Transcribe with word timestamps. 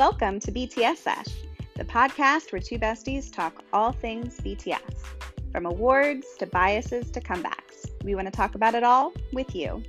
Welcome 0.00 0.40
to 0.40 0.50
BTS 0.50 0.96
Sesh, 0.96 1.26
the 1.76 1.84
podcast 1.84 2.52
where 2.52 2.62
two 2.62 2.78
besties 2.78 3.30
talk 3.30 3.62
all 3.70 3.92
things 3.92 4.40
BTS, 4.40 5.04
from 5.52 5.66
awards 5.66 6.26
to 6.38 6.46
biases 6.46 7.10
to 7.10 7.20
comebacks. 7.20 7.86
We 8.02 8.14
want 8.14 8.26
to 8.26 8.30
talk 8.30 8.54
about 8.54 8.74
it 8.74 8.82
all 8.82 9.12
with 9.34 9.54
you. 9.54 9.82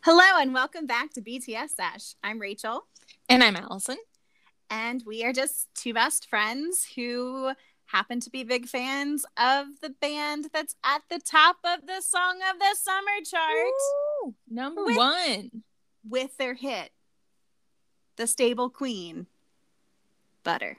Hello, 0.00 0.40
and 0.40 0.54
welcome 0.54 0.86
back 0.86 1.12
to 1.12 1.20
BTS 1.20 1.72
Sesh. 1.76 2.14
I'm 2.24 2.38
Rachel. 2.38 2.86
And 3.28 3.44
I'm 3.44 3.56
Allison. 3.56 3.98
And 4.70 5.02
we 5.06 5.24
are 5.24 5.34
just 5.34 5.68
two 5.74 5.92
best 5.92 6.26
friends 6.26 6.88
who 6.96 7.52
happen 7.84 8.20
to 8.20 8.30
be 8.30 8.44
big 8.44 8.66
fans 8.66 9.26
of 9.36 9.66
the 9.82 9.90
band 9.90 10.46
that's 10.54 10.74
at 10.82 11.02
the 11.10 11.18
top 11.18 11.56
of 11.64 11.86
the 11.86 12.00
Song 12.00 12.40
of 12.50 12.58
the 12.58 12.74
Summer 12.74 13.20
chart. 13.30 13.66
Ooh, 13.66 14.07
number 14.48 14.84
with, 14.84 14.96
one. 14.96 15.62
With 16.08 16.36
their 16.36 16.54
hit, 16.54 16.90
The 18.16 18.26
Stable 18.26 18.70
Queen, 18.70 19.26
Butter. 20.44 20.78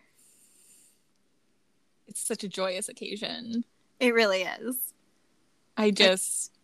It's 2.07 2.25
such 2.25 2.44
a 2.44 2.49
joyous 2.49 2.89
occasion. 2.89 3.63
It 3.99 4.13
really 4.13 4.44
is. 4.44 4.94
I 5.77 5.91
just. 5.91 6.52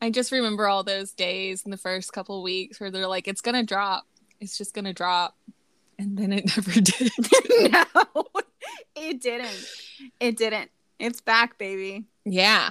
I 0.00 0.10
just 0.10 0.30
remember 0.30 0.68
all 0.68 0.84
those 0.84 1.10
days 1.10 1.64
in 1.64 1.72
the 1.72 1.76
first 1.76 2.12
couple 2.12 2.40
weeks 2.42 2.78
where 2.78 2.90
they're 2.90 3.08
like, 3.08 3.26
it's 3.26 3.40
going 3.40 3.56
to 3.56 3.64
drop. 3.64 4.06
It's 4.40 4.56
just 4.56 4.72
going 4.72 4.84
to 4.84 4.92
drop 4.92 5.36
and 5.98 6.16
then 6.16 6.32
it 6.32 6.46
never 6.56 6.80
did. 6.80 7.10
no, 7.72 8.24
it 8.96 9.20
didn't. 9.20 9.66
It 10.20 10.36
didn't. 10.36 10.70
It's 10.98 11.20
back, 11.20 11.58
baby. 11.58 12.06
Yeah. 12.24 12.70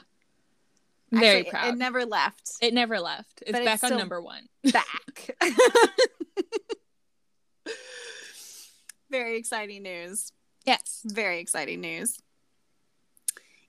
Very 1.12 1.40
Actually, 1.40 1.52
proud. 1.52 1.74
It 1.74 1.78
never 1.78 2.06
left. 2.06 2.52
It 2.62 2.74
never 2.74 3.00
left. 3.00 3.42
It's 3.42 3.52
but 3.52 3.64
back 3.64 3.76
it's 3.76 3.92
on 3.92 3.98
number 3.98 4.22
one. 4.22 4.48
Back. 4.72 5.38
Very 9.10 9.38
exciting 9.38 9.84
news. 9.84 10.34
Yes. 10.66 11.02
Very 11.06 11.40
exciting 11.40 11.80
news. 11.80 12.20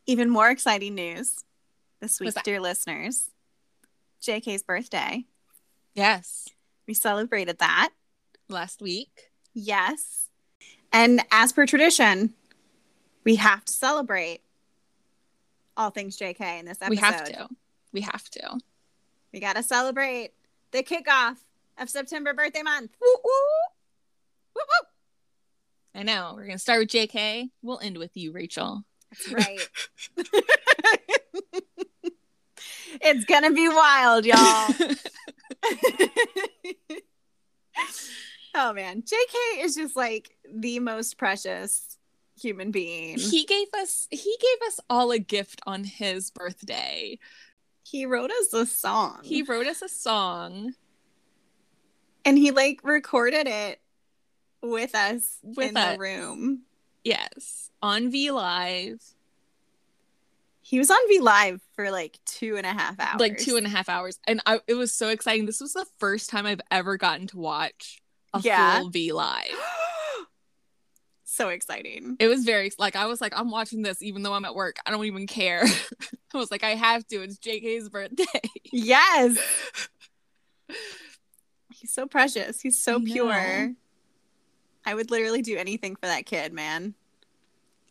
Even 0.07 0.31
more 0.31 0.51
exciting 0.51 0.97
news 0.97 1.37
this 2.01 2.19
week, 2.19 2.35
dear 2.43 2.61
listeners. 2.61 3.31
JK's 4.21 4.65
birthday. 4.65 5.25
Yes. 5.95 6.49
We 6.89 6.95
celebrated 6.95 7.59
that 7.59 7.91
last 8.49 8.83
week. 8.83 9.31
Yes. 9.55 10.29
And 10.93 11.23
as 11.31 11.53
per 11.53 11.67
tradition, 11.67 12.35
we 13.25 13.37
have 13.37 13.65
to 13.65 13.73
celebrate 13.73 14.41
all 15.79 15.91
things 15.91 16.19
JK 16.19 16.61
in 16.61 16.67
this 16.67 16.79
episode. 16.83 16.91
We 16.91 16.97
have 16.97 17.25
to. 17.25 17.49
We 17.93 18.01
have 18.03 18.29
to. 18.31 18.59
We 19.33 19.41
got 19.41 19.57
to 19.57 19.63
celebrate 19.63 20.33
the 20.73 20.83
kickoff 20.83 21.37
of 21.79 21.89
September 21.89 22.35
birthday 22.35 22.63
month. 22.63 22.91
Woo, 23.01 23.15
woo. 23.25 23.31
Woo, 24.57 24.63
woo. 24.63 24.87
I 26.01 26.03
know. 26.03 26.35
We're 26.37 26.45
going 26.45 26.57
to 26.57 26.59
start 26.59 26.81
with 26.81 26.91
JK. 26.91 27.49
We'll 27.63 27.81
end 27.81 27.97
with 27.97 28.17
you, 28.17 28.33
Rachel. 28.33 28.85
That's 29.11 29.33
right. 29.33 29.69
it's 33.01 33.25
going 33.25 33.45
to 33.45 33.53
be 33.53 33.69
wild, 33.69 34.27
y'all. 34.27 34.69
Oh 38.55 38.73
man, 38.73 39.03
JK 39.03 39.65
is 39.65 39.77
just 39.77 39.95
like 39.95 40.35
the 40.53 40.81
most 40.81 41.19
precious 41.19 41.98
human 42.41 42.71
being. 42.71 43.19
He 43.19 43.45
gave 43.45 43.69
us 43.75 44.09
he 44.11 44.37
gave 44.41 44.69
us 44.69 44.81
all 44.89 45.11
a 45.11 45.19
gift 45.19 45.61
on 45.67 45.85
his 45.85 46.31
birthday. 46.31 47.19
He 47.83 48.07
wrote 48.07 48.31
us 48.31 48.53
a 48.53 48.67
song. 48.67 49.21
He 49.23 49.43
wrote 49.43 49.67
us 49.67 49.83
a 49.83 49.89
song. 49.89 50.75
And 52.25 52.37
he 52.37 52.51
like 52.51 52.81
recorded 52.83 53.47
it 53.47 53.81
with 54.63 54.95
us 54.95 55.39
with 55.43 55.71
in 55.71 55.77
us. 55.77 55.95
the 55.95 55.99
room. 55.99 56.63
Yes. 57.05 57.71
On 57.83 58.11
V 58.11 58.31
Live. 58.31 59.03
He 60.61 60.79
was 60.79 60.91
on 60.91 60.99
V 61.09 61.21
Live 61.21 61.63
for 61.73 61.91
like 61.91 62.19
two 62.27 62.57
and 62.57 62.67
a 62.67 62.73
half 62.73 63.01
hours. 63.01 63.21
Like 63.21 63.39
two 63.39 63.57
and 63.57 63.67
a 63.67 63.71
half 63.71 63.89
hours. 63.89 64.19
And 64.27 64.41
I, 64.45 64.61
it 64.67 64.75
was 64.75 64.93
so 64.93 65.09
exciting. 65.09 65.47
This 65.47 65.61
was 65.61 65.73
the 65.73 65.87
first 65.99 66.29
time 66.29 66.45
I've 66.45 66.61
ever 66.71 66.99
gotten 66.99 67.27
to 67.29 67.39
watch 67.39 68.03
a 68.35 68.41
yeah. 68.41 68.81
full 68.81 68.91
V 68.91 69.13
live. 69.13 69.47
so 71.39 71.49
exciting. 71.49 72.17
It 72.19 72.29
was 72.29 72.45
very 72.45 72.71
like 72.79 72.97
I 72.97 73.07
was 73.07 73.21
like 73.21 73.33
I'm 73.35 73.51
watching 73.51 73.83
this 73.83 74.03
even 74.03 74.23
though 74.23 74.35
I'm 74.35 74.45
at 74.45 74.55
work. 74.55 74.77
I 74.85 74.91
don't 74.91 75.05
even 75.07 75.27
care. 75.27 75.65
I 76.35 76.37
was 76.37 76.51
like 76.51 76.65
I 76.65 76.71
have 76.71 77.07
to. 77.09 77.23
It's 77.23 77.39
JK's 77.39 77.89
birthday. 77.89 78.25
Yes. 78.71 79.39
He's 81.75 81.91
so 81.91 82.07
precious. 82.07 82.61
He's 82.61 82.83
so 82.83 82.97
I 82.97 83.05
pure. 83.05 83.73
I 84.85 84.95
would 84.95 85.11
literally 85.11 85.41
do 85.41 85.57
anything 85.57 85.97
for 85.97 86.07
that 86.07 86.27
kid, 86.27 86.53
man. 86.53 86.95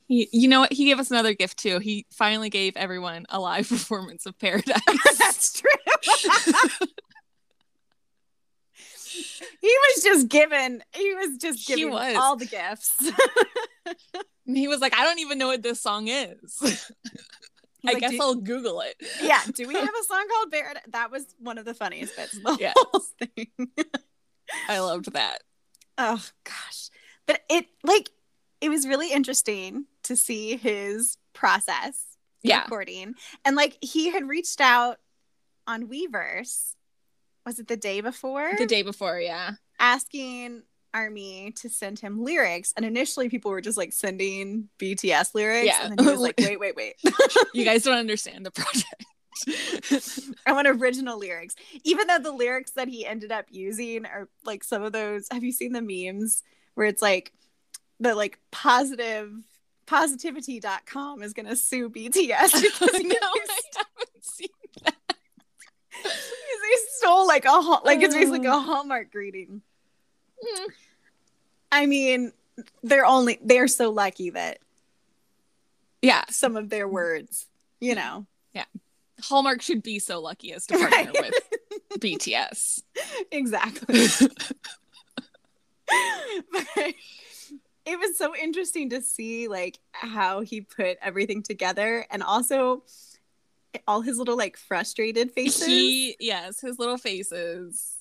He, 0.08 0.30
you 0.32 0.48
know 0.48 0.60
what? 0.60 0.72
He 0.72 0.86
gave 0.86 1.00
us 1.00 1.10
another 1.10 1.34
gift 1.34 1.58
too. 1.58 1.80
He 1.80 2.06
finally 2.12 2.52
gave 2.52 2.78
everyone 2.78 3.26
a 3.30 3.40
live 3.40 3.68
performance 3.70 4.28
of 4.28 4.38
Paradise. 4.38 4.82
That's 5.18 5.60
true 5.60 6.88
he 9.62 9.68
was 9.96 10.04
just 10.04 10.28
given 10.30 10.84
he 10.96 11.14
was 11.16 11.38
just 11.38 11.68
giving 11.68 11.92
was. 11.92 12.16
all 12.16 12.36
the 12.36 12.46
gifts 12.46 12.96
he 14.46 14.68
was 14.68 14.80
like 14.80 14.96
i 14.96 15.04
don't 15.04 15.20
even 15.20 15.38
know 15.38 15.48
what 15.48 15.64
this 15.64 15.82
song 15.82 16.08
is 16.08 16.60
i 17.86 17.94
like, 17.94 18.00
guess 18.00 18.20
i'll 18.20 18.36
google 18.36 18.82
it 18.82 18.96
yeah 19.22 19.42
do 19.54 19.68
we 19.68 19.74
have 19.74 19.84
a 19.84 20.04
song 20.08 20.26
called 20.30 20.52
Barrett? 20.52 20.80
that 20.90 21.12
was 21.12 21.26
one 21.40 21.58
of 21.58 21.66
the 21.66 21.74
funniest 21.74 22.16
bits 22.16 22.38
of 22.38 22.44
the 22.44 22.58
yes. 22.60 22.74
whole 22.78 23.04
thing 23.20 23.48
i 24.70 24.80
loved 24.80 25.12
that 25.14 25.44
oh 25.98 26.24
gosh 26.44 26.90
but 27.26 27.42
it 27.50 27.66
like 27.84 28.10
it 28.62 28.70
was 28.70 28.88
really 28.88 29.12
interesting 29.12 29.86
to 30.04 30.16
see 30.16 30.58
his 30.58 31.18
process 31.34 32.18
yeah. 32.44 32.64
recording 32.64 33.14
and 33.46 33.56
like 33.56 33.78
he 33.82 34.10
had 34.12 34.28
reached 34.28 34.62
out 34.62 34.98
on 35.68 35.88
weverse 35.88 36.74
was 37.48 37.60
it 37.60 37.68
the 37.70 37.78
day 37.78 38.02
before? 38.02 38.52
The 38.58 38.66
day 38.66 38.82
before, 38.82 39.20
yeah. 39.22 39.52
Asking 39.80 40.64
Army 40.94 41.54
to 41.62 41.70
send 41.70 41.98
him 41.98 42.22
lyrics. 42.22 42.74
And 42.76 42.86
initially 42.86 43.30
people 43.30 43.52
were 43.52 43.62
just 43.62 43.78
like 43.78 43.94
sending 43.94 44.68
BTS 44.78 45.34
lyrics. 45.34 45.66
Yeah. 45.66 45.86
And 45.86 45.98
then 45.98 46.06
he 46.06 46.12
was 46.12 46.20
like, 46.22 46.36
wait, 46.38 46.60
wait, 46.60 46.76
wait. 46.76 46.96
you 47.54 47.64
guys 47.64 47.84
don't 47.84 47.98
understand 47.98 48.46
the 48.46 48.52
project. 48.52 49.06
I 50.46 50.52
want 50.52 50.68
original 50.68 51.18
lyrics. 51.18 51.56
Even 51.86 52.08
though 52.08 52.20
the 52.20 52.34
lyrics 52.34 52.72
that 52.72 52.90
he 52.90 53.06
ended 53.06 53.32
up 53.32 53.46
using 53.50 54.06
are 54.06 54.28
like 54.44 54.66
some 54.66 54.84
of 54.84 54.92
those. 54.92 55.28
Have 55.32 55.46
you 55.46 55.54
seen 55.54 55.72
the 55.72 55.82
memes 55.82 56.44
where 56.74 56.88
it's 56.88 57.02
like 57.02 57.32
the 58.02 58.14
like 58.14 58.40
positive 58.52 59.32
positivity.com 59.86 61.24
is 61.24 61.32
gonna 61.32 61.56
sue 61.56 61.90
BTS 61.90 62.62
because 62.62 63.02
no, 63.04 63.16
I 63.16 63.46
haven't 63.78 64.26
seen 64.26 64.50
he 66.04 66.78
stole 66.92 67.28
like 67.28 67.46
a 67.46 67.52
like 67.84 68.02
it's 68.02 68.14
basically 68.14 68.40
like 68.40 68.48
a 68.48 68.54
oh. 68.54 68.62
Hallmark 68.62 69.12
greeting. 69.12 69.62
Mm. 70.44 70.68
I 71.72 71.86
mean, 71.86 72.32
they're 72.84 73.06
only 73.06 73.40
they're 73.44 73.68
so 73.68 73.90
lucky 73.92 74.32
that 74.32 74.60
yeah, 76.02 76.24
some 76.30 76.56
of 76.56 76.70
their 76.70 76.88
words, 76.88 77.48
you 77.80 77.96
know. 77.96 78.26
Yeah. 78.54 78.66
Hallmark 79.22 79.62
should 79.62 79.84
be 79.84 80.00
so 80.00 80.22
lucky 80.22 80.54
as 80.54 80.66
to 80.68 80.78
partner 80.78 81.12
right. 81.14 81.14
with 81.14 81.34
BTS. 82.00 82.84
Exactly. 83.32 84.08
but 86.52 86.94
it 87.86 87.98
was 88.00 88.18
so 88.18 88.36
interesting 88.36 88.90
to 88.92 89.02
see 89.02 89.48
like 89.48 89.80
how 89.92 90.42
he 90.42 90.62
put 90.62 90.98
everything 91.02 91.42
together 91.42 92.06
and 92.12 92.22
also 92.22 92.84
all 93.88 94.02
his 94.02 94.18
little 94.18 94.38
like 94.38 94.58
frustrated 94.58 95.32
faces. 95.32 95.66
He 95.66 96.16
yes, 96.20 96.62
his 96.62 96.80
little 96.80 96.98
faces 96.98 97.96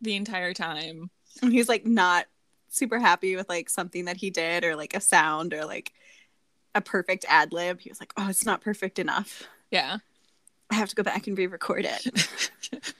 the 0.00 0.16
entire 0.16 0.54
time. 0.54 1.10
And 1.42 1.52
he's 1.52 1.68
like 1.68 1.86
not 1.86 2.26
super 2.68 2.98
happy 2.98 3.36
with 3.36 3.48
like 3.48 3.68
something 3.68 4.06
that 4.06 4.16
he 4.16 4.30
did 4.30 4.64
or 4.64 4.76
like 4.76 4.94
a 4.94 5.00
sound 5.00 5.54
or 5.54 5.64
like 5.64 5.92
a 6.74 6.80
perfect 6.80 7.24
ad 7.28 7.52
lib. 7.52 7.80
He 7.80 7.90
was 7.90 8.00
like, 8.00 8.12
"Oh, 8.16 8.28
it's 8.28 8.46
not 8.46 8.62
perfect 8.62 8.98
enough." 8.98 9.44
Yeah. 9.70 9.98
I 10.70 10.76
have 10.76 10.88
to 10.90 10.94
go 10.94 11.02
back 11.02 11.26
and 11.26 11.36
re-record 11.36 11.84
it. 11.84 12.28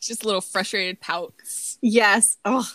Just 0.00 0.24
little 0.24 0.42
frustrated 0.42 1.00
pouts. 1.00 1.78
Yes. 1.80 2.36
Oh, 2.44 2.70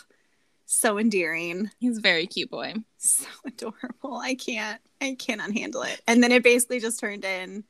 so 0.65 0.97
endearing. 0.97 1.69
He's 1.79 1.99
a 1.99 2.01
very 2.01 2.25
cute 2.25 2.49
boy. 2.49 2.73
So 2.97 3.25
adorable. 3.45 4.17
I 4.17 4.33
can't. 4.35 4.81
I 5.01 5.15
cannot 5.15 5.51
handle 5.51 5.83
it. 5.83 6.01
And 6.07 6.23
then 6.23 6.31
it 6.31 6.41
basically 6.41 6.79
just 6.79 6.99
turned 6.99 7.25
in 7.25 7.63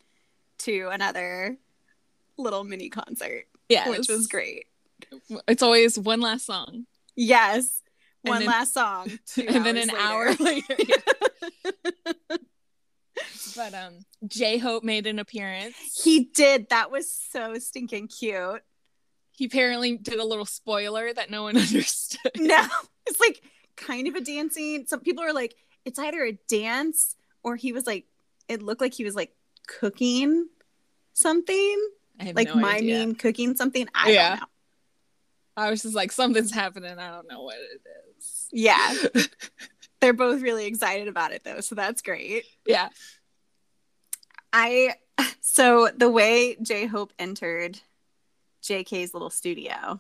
to 0.60 0.90
another 0.92 1.58
little 2.38 2.64
mini 2.64 2.90
concert. 2.90 3.46
Yeah, 3.70 3.90
which 3.90 4.08
was 4.08 4.28
great. 4.28 4.66
It's 5.48 5.64
always 5.64 5.98
one 5.98 6.22
last 6.22 6.46
song. 6.46 6.86
Yes, 7.16 7.82
one 8.24 8.40
then, 8.40 8.48
last 8.48 8.74
song, 8.74 9.12
and 9.38 9.66
then 9.66 9.78
an 9.78 9.90
later. 9.90 9.98
hour 9.98 10.34
later. 10.40 10.76
But 13.56 13.76
um 13.76 14.00
J 14.26 14.58
Hope 14.58 14.84
made 14.84 15.06
an 15.06 15.20
appearance. 15.20 15.76
He 16.04 16.26
did. 16.34 16.70
That 16.70 16.90
was 16.90 17.12
so 17.12 17.60
stinking 17.60 18.08
cute. 18.08 18.64
He 19.32 19.46
apparently 19.46 19.98
did 19.98 20.20
a 20.20 20.26
little 20.26 20.46
spoiler 20.46 21.14
that 21.14 21.30
no 21.30 21.44
one 21.44 21.58
understood. 21.58 22.32
No, 22.38 22.66
it's 23.06 23.20
like 23.20 23.44
kind 23.76 24.08
of 24.08 24.16
a 24.16 24.22
dancing. 24.22 24.86
Some 24.88 25.02
people 25.02 25.24
are 25.24 25.34
like, 25.34 25.56
it's 25.86 26.00
either 26.00 26.24
a 26.24 26.34
dance 26.48 27.16
or 27.44 27.56
he 27.56 27.74
was 27.74 27.86
like, 27.86 28.06
it 28.48 28.64
looked 28.64 28.82
like 28.82 28.94
he 28.94 29.04
was 29.04 29.16
like 29.16 29.36
cooking 29.68 30.48
something, 31.14 31.88
like 32.34 32.48
no 32.56 32.66
idea. 32.66 33.14
cooking 33.16 33.56
something. 33.56 33.88
I 33.94 34.12
Yeah. 34.12 34.30
don't 34.30 34.40
know. 34.42 34.46
I 35.56 35.70
was 35.70 35.84
just 35.84 35.94
like, 35.96 36.12
something's 36.12 36.52
happening. 36.52 36.98
I 36.98 37.12
don't 37.12 37.30
know 37.30 37.42
what 37.44 37.58
it 37.58 37.82
is. 38.18 38.48
Yeah. 38.52 38.94
They're 40.00 40.14
both 40.14 40.42
really 40.42 40.66
excited 40.66 41.08
about 41.08 41.32
it 41.32 41.44
though, 41.44 41.60
so 41.62 41.76
that's 41.76 42.02
great. 42.02 42.46
yeah. 42.66 42.90
I 44.52 44.96
so 45.42 45.90
the 45.96 46.10
way 46.10 46.56
J 46.62 46.86
Hope 46.88 47.14
entered 47.20 47.80
JK's 48.64 49.14
little 49.14 49.30
studio 49.30 50.00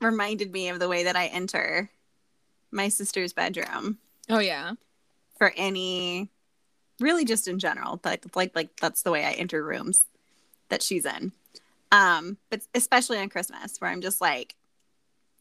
reminded 0.00 0.52
me 0.52 0.68
of 0.68 0.78
the 0.78 0.88
way 0.88 1.04
that 1.04 1.16
I 1.16 1.26
enter 1.26 1.90
my 2.70 2.88
sister's 2.88 3.32
bedroom 3.32 3.98
Oh 4.28 4.38
yeah. 4.38 4.72
for 5.38 5.52
any 5.56 6.30
really 7.04 7.24
just 7.24 7.46
in 7.46 7.58
general, 7.58 8.00
but 8.02 8.24
like 8.34 8.52
like 8.56 8.70
that's 8.80 9.02
the 9.02 9.10
way 9.12 9.24
I 9.24 9.32
enter 9.32 9.62
rooms 9.62 10.06
that 10.70 10.82
she's 10.82 11.04
in. 11.04 11.32
Um, 11.92 12.38
but 12.50 12.62
especially 12.74 13.18
on 13.18 13.28
Christmas 13.28 13.76
where 13.78 13.90
I'm 13.90 14.00
just 14.00 14.20
like 14.20 14.56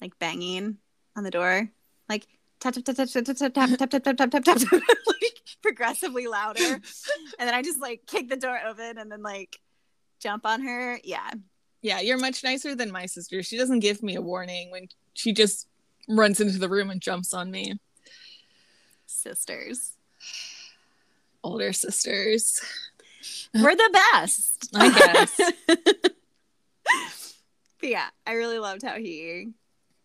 like 0.02 0.20
banging 0.20 0.78
on 1.16 1.24
the 1.24 1.32
door, 1.32 1.70
like 2.10 2.28
tap 2.60 2.74
tap 2.74 2.84
tap 2.84 2.96
tap 2.96 3.08
tap 3.10 3.24
tap 3.24 3.54
tap 3.54 3.54
tap 3.54 3.80
tap 3.80 4.04
tap 4.04 4.18
tap 4.18 4.32
tap 4.32 4.44
tap 4.44 4.58
tap 4.58 4.72
like 5.08 5.40
progressively 5.62 6.28
louder. 6.28 6.82
And 7.40 7.48
then 7.48 7.54
I 7.54 7.64
just 7.64 7.82
like 7.82 8.06
kick 8.06 8.30
the 8.30 8.38
door 8.38 8.60
open 8.68 8.98
and 8.98 9.12
then 9.12 9.24
like 9.24 9.58
jump 10.20 10.46
on 10.46 10.62
her. 10.62 11.00
Yeah. 11.04 11.32
Yeah, 11.82 12.00
you're 12.00 12.20
much 12.20 12.44
nicer 12.44 12.76
than 12.76 12.92
my 12.92 13.08
sister. 13.08 13.44
She 13.44 13.58
doesn't 13.58 13.80
give 13.80 14.04
me 14.04 14.16
a 14.16 14.22
warning 14.22 14.72
when 14.72 14.88
she 15.14 15.34
just 15.34 15.68
runs 16.08 16.40
into 16.40 16.58
the 16.58 16.70
room 16.70 16.90
and 16.90 17.02
jumps 17.02 17.34
on 17.34 17.52
me. 17.52 17.74
Sisters. 19.06 19.94
Older 21.44 21.74
sisters. 21.74 22.62
We're 23.54 23.76
the 23.76 24.00
best. 24.12 24.70
I 24.74 24.90
guess. 24.90 25.52
But 27.80 27.90
yeah, 27.90 28.08
I 28.26 28.34
really 28.34 28.60
loved 28.60 28.82
how 28.82 28.96
he 28.96 29.50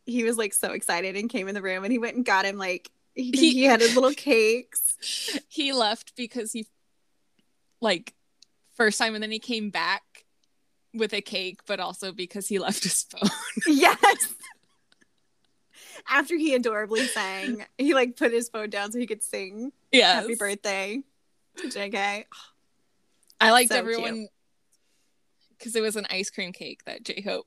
he 0.05 0.25
was 0.25 0.37
like 0.37 0.53
so 0.53 0.73
excited 0.73 1.15
and 1.17 1.31
came 1.31 1.47
in 1.47 1.55
the 1.55 1.63
room 1.63 1.85
and 1.85 1.93
he 1.93 1.99
went 1.99 2.17
and 2.17 2.25
got 2.25 2.45
him 2.45 2.57
like 2.59 2.91
he, 3.15 3.31
He- 3.31 3.53
he 3.53 3.65
had 3.65 3.81
his 3.81 3.95
little 3.95 4.11
cakes. 4.17 5.45
he 5.49 5.73
left 5.73 6.17
because 6.17 6.51
he 6.53 6.67
like 7.81 8.15
first 8.75 8.99
time 8.99 9.15
and 9.15 9.23
then 9.23 9.31
he 9.31 9.39
came 9.39 9.71
back 9.71 10.25
with 10.93 11.13
a 11.13 11.21
cake, 11.21 11.61
but 11.67 11.79
also 11.79 12.11
because 12.11 12.49
he 12.49 12.59
left 12.59 12.83
his 12.83 13.05
phone. 13.05 13.31
yes. 13.69 14.35
After 16.09 16.37
he 16.37 16.55
adorably 16.55 17.07
sang, 17.07 17.65
he 17.77 17.95
like 17.95 18.17
put 18.17 18.33
his 18.33 18.49
phone 18.49 18.71
down 18.71 18.91
so 18.91 18.99
he 18.99 19.07
could 19.07 19.23
sing 19.23 19.71
yeah. 19.93 20.15
happy 20.15 20.35
birthday 20.35 20.97
to 20.97 21.03
JK. 21.67 22.25
I 23.41 23.51
liked 23.53 23.71
So 23.71 23.77
everyone 23.79 24.29
because 25.59 25.75
it 25.77 25.81
was 25.83 25.97
an 25.97 26.07
ice 26.11 26.31
cream 26.31 26.53
cake 26.53 26.85
that 26.85 27.03
J 27.05 27.21
Hope 27.23 27.47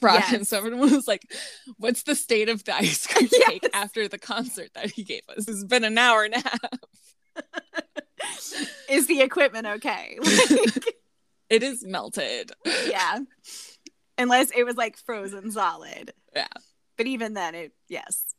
brought 0.00 0.32
in. 0.32 0.44
So 0.44 0.56
everyone 0.58 0.80
was 0.90 1.06
like, 1.08 1.30
What's 1.78 2.02
the 2.02 2.14
state 2.14 2.48
of 2.48 2.64
the 2.64 2.74
ice 2.74 3.06
cream 3.06 3.28
Yes. 3.32 3.48
cake 3.48 3.68
after 3.72 4.08
the 4.08 4.18
concert 4.18 4.70
that 4.74 4.90
he 4.90 5.04
gave 5.04 5.22
us? 5.36 5.46
It's 5.48 5.64
been 5.64 5.84
an 5.84 5.96
hour 5.98 6.24
and 6.24 6.34
a 6.34 6.40
half. 6.40 6.60
Is 8.88 9.06
the 9.06 9.20
equipment 9.22 9.66
okay? 9.66 10.18
Like, 10.22 10.94
It 11.50 11.62
is 11.62 11.84
melted. 11.84 12.52
yeah. 12.86 13.18
Unless 14.16 14.50
it 14.52 14.64
was 14.64 14.76
like 14.76 14.96
frozen 14.96 15.50
solid. 15.50 16.12
Yeah. 16.34 16.46
But 16.96 17.06
even 17.06 17.34
then 17.34 17.54
it 17.54 17.72
yes. 17.88 18.34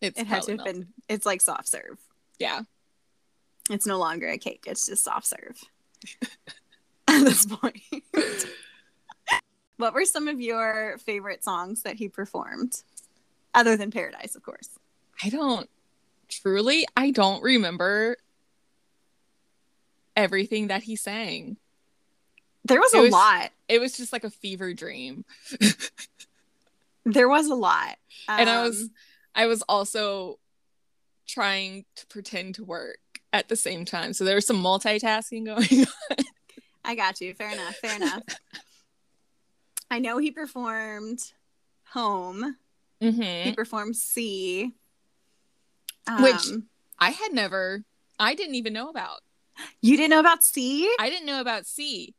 It's 0.00 0.18
It 0.20 0.26
had 0.26 0.42
to 0.44 0.52
have 0.52 0.56
melted. 0.58 0.74
been 0.74 0.86
it's 1.08 1.26
like 1.26 1.40
soft 1.42 1.68
serve. 1.68 1.98
Yeah. 2.38 2.60
It's 3.70 3.86
no 3.86 3.98
longer 3.98 4.28
a 4.28 4.38
cake, 4.38 4.64
it's 4.66 4.86
just 4.86 5.04
soft 5.04 5.26
serve. 5.26 5.60
At 7.08 7.24
this 7.24 7.46
point. 7.46 7.80
what 9.76 9.94
were 9.94 10.04
some 10.04 10.28
of 10.28 10.40
your 10.40 10.98
favorite 10.98 11.42
songs 11.44 11.82
that 11.82 11.96
he 11.96 12.08
performed? 12.08 12.82
Other 13.54 13.76
than 13.76 13.90
Paradise, 13.90 14.34
of 14.36 14.42
course. 14.42 14.70
I 15.24 15.28
don't 15.30 15.68
truly 16.28 16.84
I 16.96 17.10
don't 17.12 17.42
remember 17.42 18.16
everything 20.16 20.68
that 20.68 20.82
he 20.82 20.96
sang. 20.96 21.56
There 22.64 22.80
was 22.80 22.92
It 22.94 22.98
a 22.98 23.02
was- 23.02 23.12
lot. 23.12 23.50
It 23.68 23.80
was 23.80 23.96
just 23.96 24.12
like 24.12 24.24
a 24.24 24.30
fever 24.30 24.74
dream. 24.74 25.24
There 27.04 27.28
was 27.28 27.46
a 27.46 27.54
lot. 27.54 27.96
and 28.28 28.48
I 28.50 28.62
was 28.62 28.82
Um, 28.82 28.90
I 29.34 29.46
was 29.46 29.62
also 29.62 30.38
trying 31.26 31.84
to 31.96 32.06
pretend 32.06 32.56
to 32.56 32.64
work 32.64 32.98
at 33.36 33.48
the 33.48 33.56
same 33.56 33.84
time. 33.84 34.12
So 34.12 34.24
there 34.24 34.34
was 34.34 34.46
some 34.46 34.62
multitasking 34.62 35.44
going 35.46 35.86
on. 36.10 36.24
I 36.84 36.94
got 36.94 37.20
you. 37.20 37.34
Fair 37.34 37.50
enough. 37.50 37.76
Fair 37.76 37.96
enough. 37.96 38.22
I 39.90 39.98
know 39.98 40.18
he 40.18 40.30
performed 40.30 41.20
Home. 41.92 42.56
He 43.00 43.10
hmm 43.10 43.52
performed 43.52 43.96
Sea. 43.96 44.72
Which- 46.20 46.34
Um, 46.48 46.64
I 46.98 47.10
had 47.10 47.32
never 47.32 47.84
I 48.18 48.34
didn't 48.34 48.54
even 48.54 48.72
know 48.72 48.88
about. 48.88 49.20
you 49.82 49.96
didn't 49.96 50.10
know 50.10 50.20
about 50.20 50.42
Sea? 50.42 50.90
I 50.98 51.10
didn't 51.10 51.26
know 51.26 51.40
about 51.40 51.66
Sea. 51.66 52.14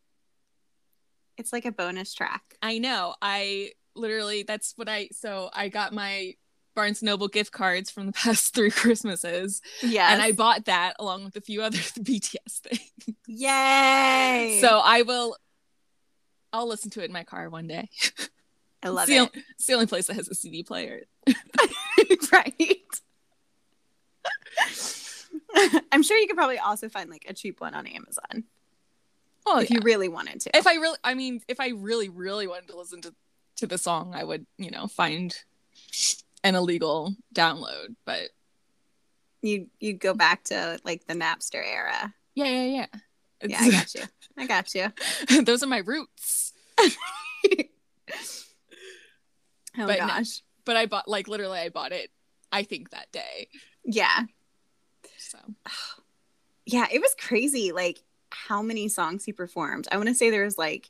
It's 1.37 1.51
like 1.51 1.65
a 1.65 1.71
bonus 1.71 2.13
track. 2.13 2.55
I 2.61 2.77
know. 2.77 3.15
I 3.21 3.71
literally 3.95 4.43
that's 4.43 4.73
what 4.75 4.87
I 4.87 5.09
so 5.11 5.49
I 5.53 5.69
got 5.69 5.93
my 5.93 6.35
Barnes 6.77 7.01
Noble 7.01 7.27
gift 7.27 7.51
cards 7.51 7.89
from 7.89 8.05
the 8.05 8.11
past 8.13 8.53
three 8.53 8.69
Christmases. 8.69 9.63
Yeah. 9.81 10.13
And 10.13 10.21
I 10.21 10.31
bought 10.31 10.65
that 10.65 10.93
along 10.99 11.25
with 11.25 11.35
a 11.35 11.41
few 11.41 11.63
other 11.63 11.77
BTS 11.79 12.59
things. 12.59 13.17
Yay. 13.25 14.59
So 14.61 14.79
I 14.83 15.01
will 15.01 15.35
I'll 16.53 16.67
listen 16.67 16.91
to 16.91 17.01
it 17.01 17.05
in 17.05 17.11
my 17.11 17.23
car 17.23 17.49
one 17.49 17.67
day. 17.67 17.89
I 18.83 18.89
love 18.89 19.09
it's, 19.09 19.11
it. 19.11 19.19
on- 19.19 19.43
it's 19.55 19.65
the 19.65 19.73
only 19.73 19.87
place 19.87 20.05
that 20.05 20.15
has 20.17 20.29
a 20.29 20.35
CD 20.35 20.61
player. 20.61 21.05
right. 22.31 22.53
I'm 25.91 26.03
sure 26.03 26.17
you 26.17 26.27
could 26.27 26.37
probably 26.37 26.59
also 26.59 26.89
find 26.89 27.09
like 27.09 27.25
a 27.27 27.33
cheap 27.33 27.59
one 27.59 27.73
on 27.73 27.87
Amazon 27.87 28.43
Oh, 29.47 29.59
if 29.59 29.71
you 29.71 29.79
really 29.81 30.09
wanted 30.09 30.41
to. 30.41 30.55
if 30.55 30.67
I 30.67 30.75
really, 30.75 30.97
I 31.03 31.15
mean, 31.15 31.41
if 31.47 31.59
I 31.59 31.69
really, 31.69 32.09
really 32.09 32.45
wanted 32.47 32.67
to 32.67 32.77
listen 32.77 33.01
to 33.01 33.15
to 33.55 33.65
the 33.65 33.77
song, 33.79 34.13
I 34.13 34.23
would, 34.23 34.45
you 34.59 34.69
know, 34.69 34.85
find 34.87 35.35
an 36.47 36.55
illegal 36.55 37.13
download. 37.35 37.95
But 38.05 38.29
you 39.41 39.67
you 39.79 39.93
go 39.93 40.13
back 40.13 40.43
to 40.45 40.79
like 40.83 41.05
the 41.07 41.13
Napster 41.13 41.63
era. 41.63 42.13
yeah, 42.35 42.45
yeah, 42.45 42.63
yeah. 42.63 42.85
Yeah, 43.45 43.59
I 43.61 43.69
got 43.71 43.93
you. 43.93 44.01
I 44.37 44.45
got 44.47 44.75
you. 44.75 44.91
Those 45.43 45.61
are 45.61 45.67
my 45.67 45.79
roots. 45.79 46.53
Oh 49.79 49.85
But 49.85 49.99
no. 49.99 50.07
gosh. 50.07 50.41
But 50.65 50.75
I 50.75 50.85
bought, 50.87 51.07
like, 51.07 51.27
literally, 51.27 51.59
I 51.59 51.69
bought 51.69 51.91
it. 51.91 52.09
I 52.51 52.63
think 52.63 52.89
that 52.89 53.11
day. 53.11 53.47
Yeah. 53.85 54.23
So 55.17 55.37
Yeah, 56.65 56.87
it 56.91 56.99
was 56.99 57.15
crazy 57.19 57.71
like 57.71 57.99
how 58.31 58.61
many 58.61 58.87
songs 58.89 59.23
he 59.23 59.31
performed. 59.33 59.87
I 59.91 59.97
want 59.97 60.09
to 60.09 60.15
say 60.15 60.29
there 60.29 60.43
was 60.43 60.57
like 60.57 60.89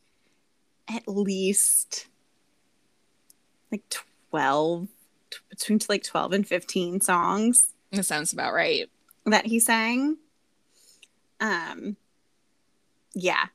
at 0.87 1.07
least 1.07 2.07
like 3.71 3.83
12 4.31 4.87
t- 5.31 5.37
between 5.49 5.79
like 5.89 6.03
12 6.03 6.33
and 6.33 6.47
15 6.47 7.01
songs 7.01 7.73
that 7.91 8.03
sounds 8.03 8.33
about 8.33 8.53
right. 8.53 8.89
that 9.25 9.45
he 9.45 9.59
sang. 9.59 10.17
Um 11.39 11.97
yeah. 13.13 13.45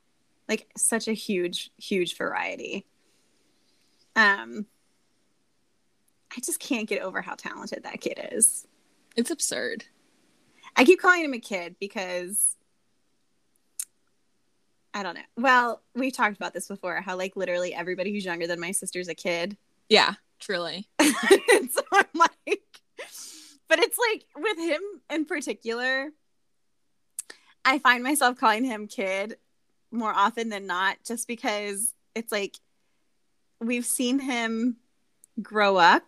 Like 0.47 0.67
such 0.77 1.07
a 1.07 1.13
huge 1.13 1.71
huge 1.77 2.17
variety. 2.17 2.85
Um 4.15 4.65
I 6.35 6.41
just 6.41 6.59
can't 6.59 6.89
get 6.89 7.03
over 7.03 7.21
how 7.21 7.35
talented 7.35 7.83
that 7.83 8.01
kid 8.01 8.19
is. 8.31 8.65
It's 9.15 9.29
absurd. 9.29 9.85
I 10.75 10.83
keep 10.83 10.99
calling 10.99 11.23
him 11.23 11.33
a 11.33 11.39
kid 11.39 11.75
because 11.79 12.55
I 14.95 15.03
don't 15.03 15.15
know. 15.15 15.21
Well, 15.37 15.81
we've 15.93 16.13
talked 16.13 16.35
about 16.35 16.53
this 16.53 16.67
before 16.67 16.95
how 17.01 17.17
like 17.17 17.35
literally 17.35 17.73
everybody 17.73 18.11
who's 18.11 18.25
younger 18.25 18.47
than 18.47 18.59
my 18.59 18.71
sister's 18.71 19.07
a 19.07 19.15
kid. 19.15 19.57
Yeah, 19.89 20.13
truly. 20.43 20.87
so 21.01 21.81
I'm 21.91 22.05
like 22.15 22.61
but 23.69 23.79
it's 23.79 23.97
like 23.97 24.25
with 24.35 24.57
him 24.57 24.81
in 25.09 25.25
particular 25.25 26.09
I 27.65 27.79
find 27.79 28.03
myself 28.03 28.37
calling 28.37 28.65
him 28.65 28.87
kid 28.87 29.37
more 29.91 30.11
often 30.13 30.49
than 30.49 30.67
not 30.67 30.97
just 31.05 31.27
because 31.27 31.93
it's 32.13 32.31
like 32.31 32.57
we've 33.59 33.85
seen 33.85 34.19
him 34.19 34.77
grow 35.41 35.77
up 35.77 36.03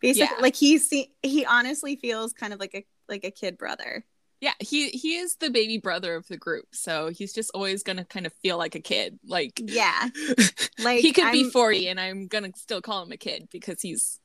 basically 0.00 0.28
Yeah. 0.36 0.42
like 0.42 0.56
he's 0.56 0.88
see- 0.88 1.12
he 1.22 1.44
honestly 1.46 1.96
feels 1.96 2.32
kind 2.32 2.52
of 2.52 2.60
like 2.60 2.74
a 2.74 2.84
like 3.08 3.24
a 3.24 3.30
kid 3.30 3.56
brother 3.56 4.04
Yeah, 4.40 4.54
he 4.58 4.88
he 4.88 5.16
is 5.16 5.36
the 5.36 5.50
baby 5.50 5.76
brother 5.78 6.14
of 6.14 6.26
the 6.28 6.36
group, 6.38 6.66
so 6.72 7.08
he's 7.10 7.32
just 7.34 7.50
always 7.52 7.82
gonna 7.82 8.04
kind 8.06 8.24
of 8.26 8.32
feel 8.34 8.56
like 8.56 8.74
a 8.74 8.80
kid. 8.80 9.18
Like 9.26 9.60
Yeah. 9.62 10.08
Like 10.78 11.00
he 11.00 11.12
could 11.12 11.30
be 11.32 11.42
I'm- 11.42 11.50
forty, 11.50 11.88
and 11.88 12.00
I'm 12.00 12.26
gonna 12.26 12.52
still 12.56 12.80
call 12.80 13.02
him 13.02 13.12
a 13.12 13.18
kid 13.18 13.48
because 13.52 13.82
he's 13.82 14.18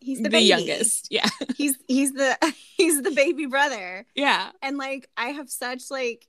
he's 0.00 0.18
the, 0.18 0.24
the, 0.24 0.30
baby. 0.30 0.46
youngest. 0.46 1.08
Yeah, 1.12 1.28
He's 1.56 1.76
he's 1.86 2.12
the 2.12 2.36
he's 2.76 3.00
the 3.02 3.12
baby 3.12 3.46
brother. 3.46 4.04
yeah, 4.16 4.50
And 4.62 4.78
like 4.78 5.08
I 5.16 5.28
have 5.28 5.48
such 5.48 5.90
like 5.92 6.26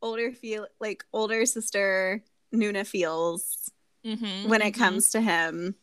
older 0.00 0.30
feel 0.30 0.68
like 0.80 1.04
older 1.12 1.44
sister 1.46 2.22
Nuna 2.54 2.86
feels 2.86 3.72
mm-hmm, 4.06 4.48
when 4.48 4.62
it 4.62 4.70
comes 4.72 5.10
to 5.10 5.20
him. 5.20 5.74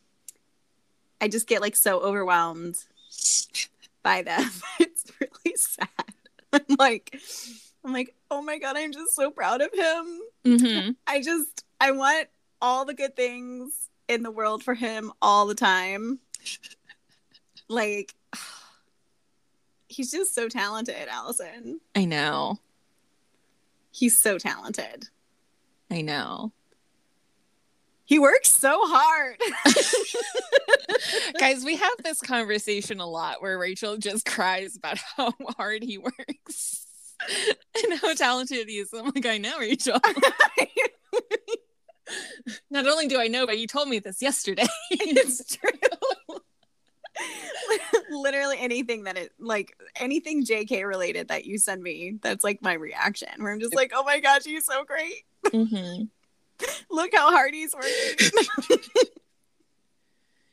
I 1.20 1.28
just 1.28 1.46
get 1.46 1.60
like 1.60 1.76
so 1.76 2.00
overwhelmed 2.00 2.78
by 4.02 4.22
them. 4.22 4.48
it's 4.80 5.04
really 5.20 5.56
sad. 5.56 5.89
Like 6.80 7.14
I'm 7.84 7.92
like, 7.92 8.14
oh 8.30 8.40
my 8.40 8.58
god, 8.58 8.76
I'm 8.78 8.90
just 8.90 9.14
so 9.14 9.30
proud 9.30 9.60
of 9.60 9.70
him. 9.72 10.20
hmm 10.58 10.90
I 11.06 11.20
just 11.20 11.64
I 11.78 11.90
want 11.90 12.28
all 12.62 12.86
the 12.86 12.94
good 12.94 13.14
things 13.14 13.88
in 14.08 14.22
the 14.22 14.30
world 14.30 14.62
for 14.64 14.74
him 14.74 15.12
all 15.22 15.46
the 15.46 15.54
time. 15.54 16.18
Like 17.68 18.14
he's 19.88 20.10
just 20.10 20.34
so 20.34 20.48
talented, 20.48 21.06
Allison. 21.08 21.80
I 21.94 22.04
know, 22.04 22.58
He's 23.92 24.20
so 24.20 24.38
talented. 24.38 25.08
I 25.90 26.00
know. 26.00 26.50
He 28.10 28.18
works 28.18 28.50
so 28.50 28.76
hard. 28.82 29.36
Guys, 31.38 31.64
we 31.64 31.76
have 31.76 31.92
this 32.02 32.20
conversation 32.20 32.98
a 32.98 33.06
lot 33.06 33.40
where 33.40 33.56
Rachel 33.56 33.98
just 33.98 34.26
cries 34.26 34.76
about 34.76 34.98
how 35.16 35.32
hard 35.56 35.84
he 35.84 35.96
works 35.96 36.86
and 37.84 38.00
how 38.00 38.12
talented 38.14 38.68
he 38.68 38.78
is. 38.78 38.92
I'm 38.92 39.12
like, 39.14 39.26
I 39.26 39.38
know, 39.38 39.56
Rachel. 39.60 40.00
Not 42.68 42.88
only 42.88 43.06
do 43.06 43.20
I 43.20 43.28
know, 43.28 43.46
but 43.46 43.60
you 43.60 43.68
told 43.68 43.88
me 43.88 44.00
this 44.00 44.20
yesterday. 44.20 44.66
it's 44.90 45.56
true. 45.56 45.70
Literally 48.10 48.56
anything 48.58 49.04
that 49.04 49.18
it 49.18 49.30
like 49.38 49.76
anything 49.94 50.44
JK 50.44 50.84
related 50.84 51.28
that 51.28 51.44
you 51.44 51.58
send 51.58 51.80
me, 51.80 52.18
that's 52.20 52.42
like 52.42 52.60
my 52.60 52.72
reaction. 52.72 53.28
Where 53.38 53.52
I'm 53.52 53.60
just 53.60 53.76
like, 53.76 53.92
oh 53.94 54.02
my 54.02 54.18
gosh, 54.18 54.42
he's 54.42 54.64
so 54.64 54.82
great. 54.84 55.22
mm-hmm. 55.46 56.06
Look 56.90 57.10
how 57.14 57.30
hard 57.30 57.54
he's 57.54 57.74
working. 57.74 58.30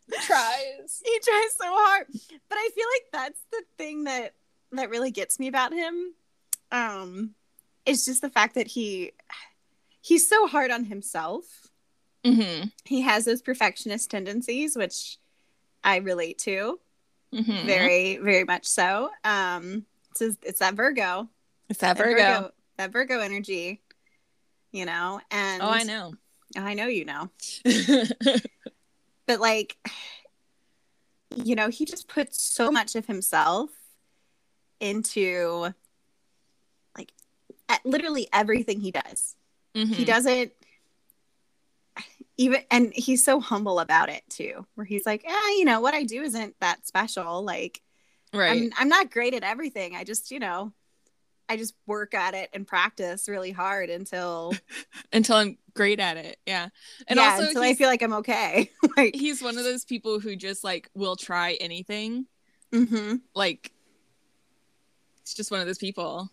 He 0.09 0.15
tries. 0.25 1.01
he 1.03 1.19
tries 1.19 1.53
so 1.57 1.65
hard 1.67 2.05
but 2.09 2.57
i 2.57 2.69
feel 2.73 2.85
like 2.95 3.03
that's 3.11 3.41
the 3.51 3.61
thing 3.77 4.05
that 4.05 4.33
that 4.71 4.89
really 4.89 5.11
gets 5.11 5.37
me 5.37 5.47
about 5.49 5.73
him 5.73 6.13
um 6.71 7.31
it's 7.85 8.05
just 8.05 8.21
the 8.21 8.29
fact 8.29 8.55
that 8.55 8.67
he 8.67 9.11
he's 10.01 10.27
so 10.27 10.47
hard 10.47 10.71
on 10.71 10.85
himself 10.85 11.45
Mm-hmm. 12.25 12.67
he 12.85 13.01
has 13.01 13.25
those 13.25 13.41
perfectionist 13.41 14.09
tendencies 14.09 14.75
which 14.77 15.17
i 15.83 15.97
relate 15.97 16.37
to 16.39 16.79
Mm-hmm. 17.33 17.67
very 17.67 18.15
very 18.17 18.45
much 18.45 18.65
so 18.65 19.09
um 19.25 19.85
it's, 20.11 20.37
it's 20.41 20.59
that 20.59 20.75
virgo 20.75 21.27
It's 21.67 21.79
that 21.81 21.97
that 21.97 22.03
Virgo. 22.03 22.51
that 22.77 22.91
virgo 22.93 23.19
energy 23.19 23.81
you 24.71 24.86
know 24.86 25.19
and 25.31 25.63
Oh, 25.63 25.69
I 25.69 25.83
know. 25.83 26.13
i 26.55 26.74
know 26.74 26.88
you 26.88 27.05
know 27.05 27.29
but 29.25 29.39
like 29.39 29.77
you 31.36 31.55
know 31.55 31.69
he 31.69 31.86
just 31.86 32.07
puts 32.07 32.41
so 32.41 32.71
much 32.71 32.95
of 32.95 33.05
himself 33.05 33.69
into 34.79 35.74
like 36.97 37.12
literally 37.83 38.27
everything 38.33 38.79
he 38.79 38.91
does 38.91 39.36
he 39.74 40.03
Mhm. 40.03 40.05
doesn't 40.05 40.51
even 42.38 42.62
and 42.69 42.93
he's 42.93 43.24
so 43.24 43.39
humble 43.39 43.79
about 43.79 44.09
it 44.09 44.24
too 44.29 44.65
where 44.75 44.86
he's 44.86 45.05
like 45.05 45.24
eh, 45.25 45.50
you 45.57 45.65
know 45.65 45.79
what 45.81 45.93
i 45.93 46.03
do 46.03 46.21
isn't 46.21 46.55
that 46.59 46.86
special 46.88 47.43
like 47.43 47.81
Right. 48.33 48.51
I'm, 48.51 48.71
I'm 48.77 48.89
not 48.89 49.09
great 49.09 49.33
at 49.33 49.43
everything 49.43 49.95
i 49.95 50.03
just 50.03 50.31
you 50.31 50.39
know 50.39 50.71
i 51.49 51.55
just 51.57 51.73
work 51.85 52.13
at 52.13 52.33
it 52.33 52.49
and 52.53 52.67
practice 52.67 53.27
really 53.29 53.51
hard 53.51 53.89
until 53.89 54.53
Until 55.13 55.35
I'm 55.37 55.57
great 55.73 55.99
at 55.99 56.17
it. 56.17 56.37
Yeah. 56.45 56.69
And 57.07 57.17
yeah, 57.17 57.31
also 57.31 57.47
until 57.47 57.61
i 57.63 57.73
feel 57.73 57.87
like 57.87 58.01
i'm 58.01 58.13
okay 58.13 58.69
like 58.97 59.15
he's 59.15 59.41
one 59.41 59.57
of 59.57 59.63
those 59.63 59.85
people 59.85 60.19
who 60.19 60.35
just 60.35 60.63
like 60.63 60.89
will 60.95 61.15
try 61.15 61.53
anything. 61.61 62.25
mhm. 62.73 63.21
Like 63.35 63.71
it's 65.21 65.33
just 65.33 65.51
one 65.51 65.59
of 65.59 65.67
those 65.67 65.77
people. 65.77 66.29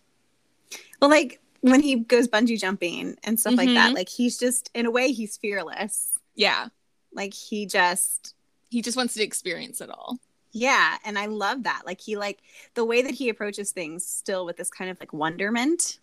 Well, 1.01 1.09
like 1.09 1.39
when 1.61 1.81
he 1.81 1.95
goes 1.97 2.27
bungee 2.27 2.59
jumping 2.59 3.17
and 3.23 3.39
stuff 3.39 3.55
like 3.55 3.69
that, 3.69 3.91
Mhm. 3.91 3.95
like 3.95 4.09
he's 4.09 4.37
just 4.37 4.69
in 4.73 4.85
a 4.85 4.91
way 4.91 5.11
he's 5.11 5.35
fearless. 5.37 6.17
Yeah. 6.35 6.67
Like 7.13 7.33
he 7.33 7.65
just 7.65 8.33
He 8.69 8.81
just 8.81 8.97
wants 8.97 9.13
to 9.15 9.23
experience 9.23 9.79
it 9.81 9.89
all. 9.89 10.17
Yeah, 10.57 10.97
and 11.03 11.19
I 11.19 11.25
love 11.25 11.63
that. 11.63 11.81
Like 11.85 11.99
he 11.99 12.15
like 12.15 12.39
the 12.75 12.85
way 12.85 13.01
that 13.01 13.13
he 13.13 13.27
approaches 13.27 13.71
things 13.73 14.05
still 14.05 14.45
with 14.45 14.55
this 14.55 14.69
kind 14.69 14.89
of 14.89 14.97
like 15.01 15.11
wonderment. 15.11 15.99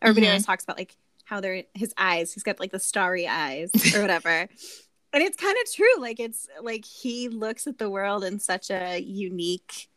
Everybody 0.00 0.26
Mhm. 0.26 0.30
always 0.30 0.46
talks 0.46 0.64
about 0.64 0.78
like 0.78 0.96
how 1.24 1.40
they're 1.40 1.64
his 1.74 1.92
eyes, 1.98 2.32
he's 2.32 2.42
got 2.42 2.58
like 2.58 2.72
the 2.72 2.78
starry 2.80 3.28
eyes 3.28 3.70
or 3.94 4.00
whatever. 4.00 4.28
and 5.12 5.22
it's 5.22 5.36
kind 5.36 5.56
of 5.62 5.70
true. 5.72 5.94
Like 5.98 6.18
it's 6.18 6.48
like 6.62 6.84
he 6.86 7.28
looks 7.28 7.66
at 7.66 7.76
the 7.78 7.90
world 7.90 8.24
in 8.24 8.38
such 8.40 8.70
a 8.70 8.98
unique, 8.98 9.88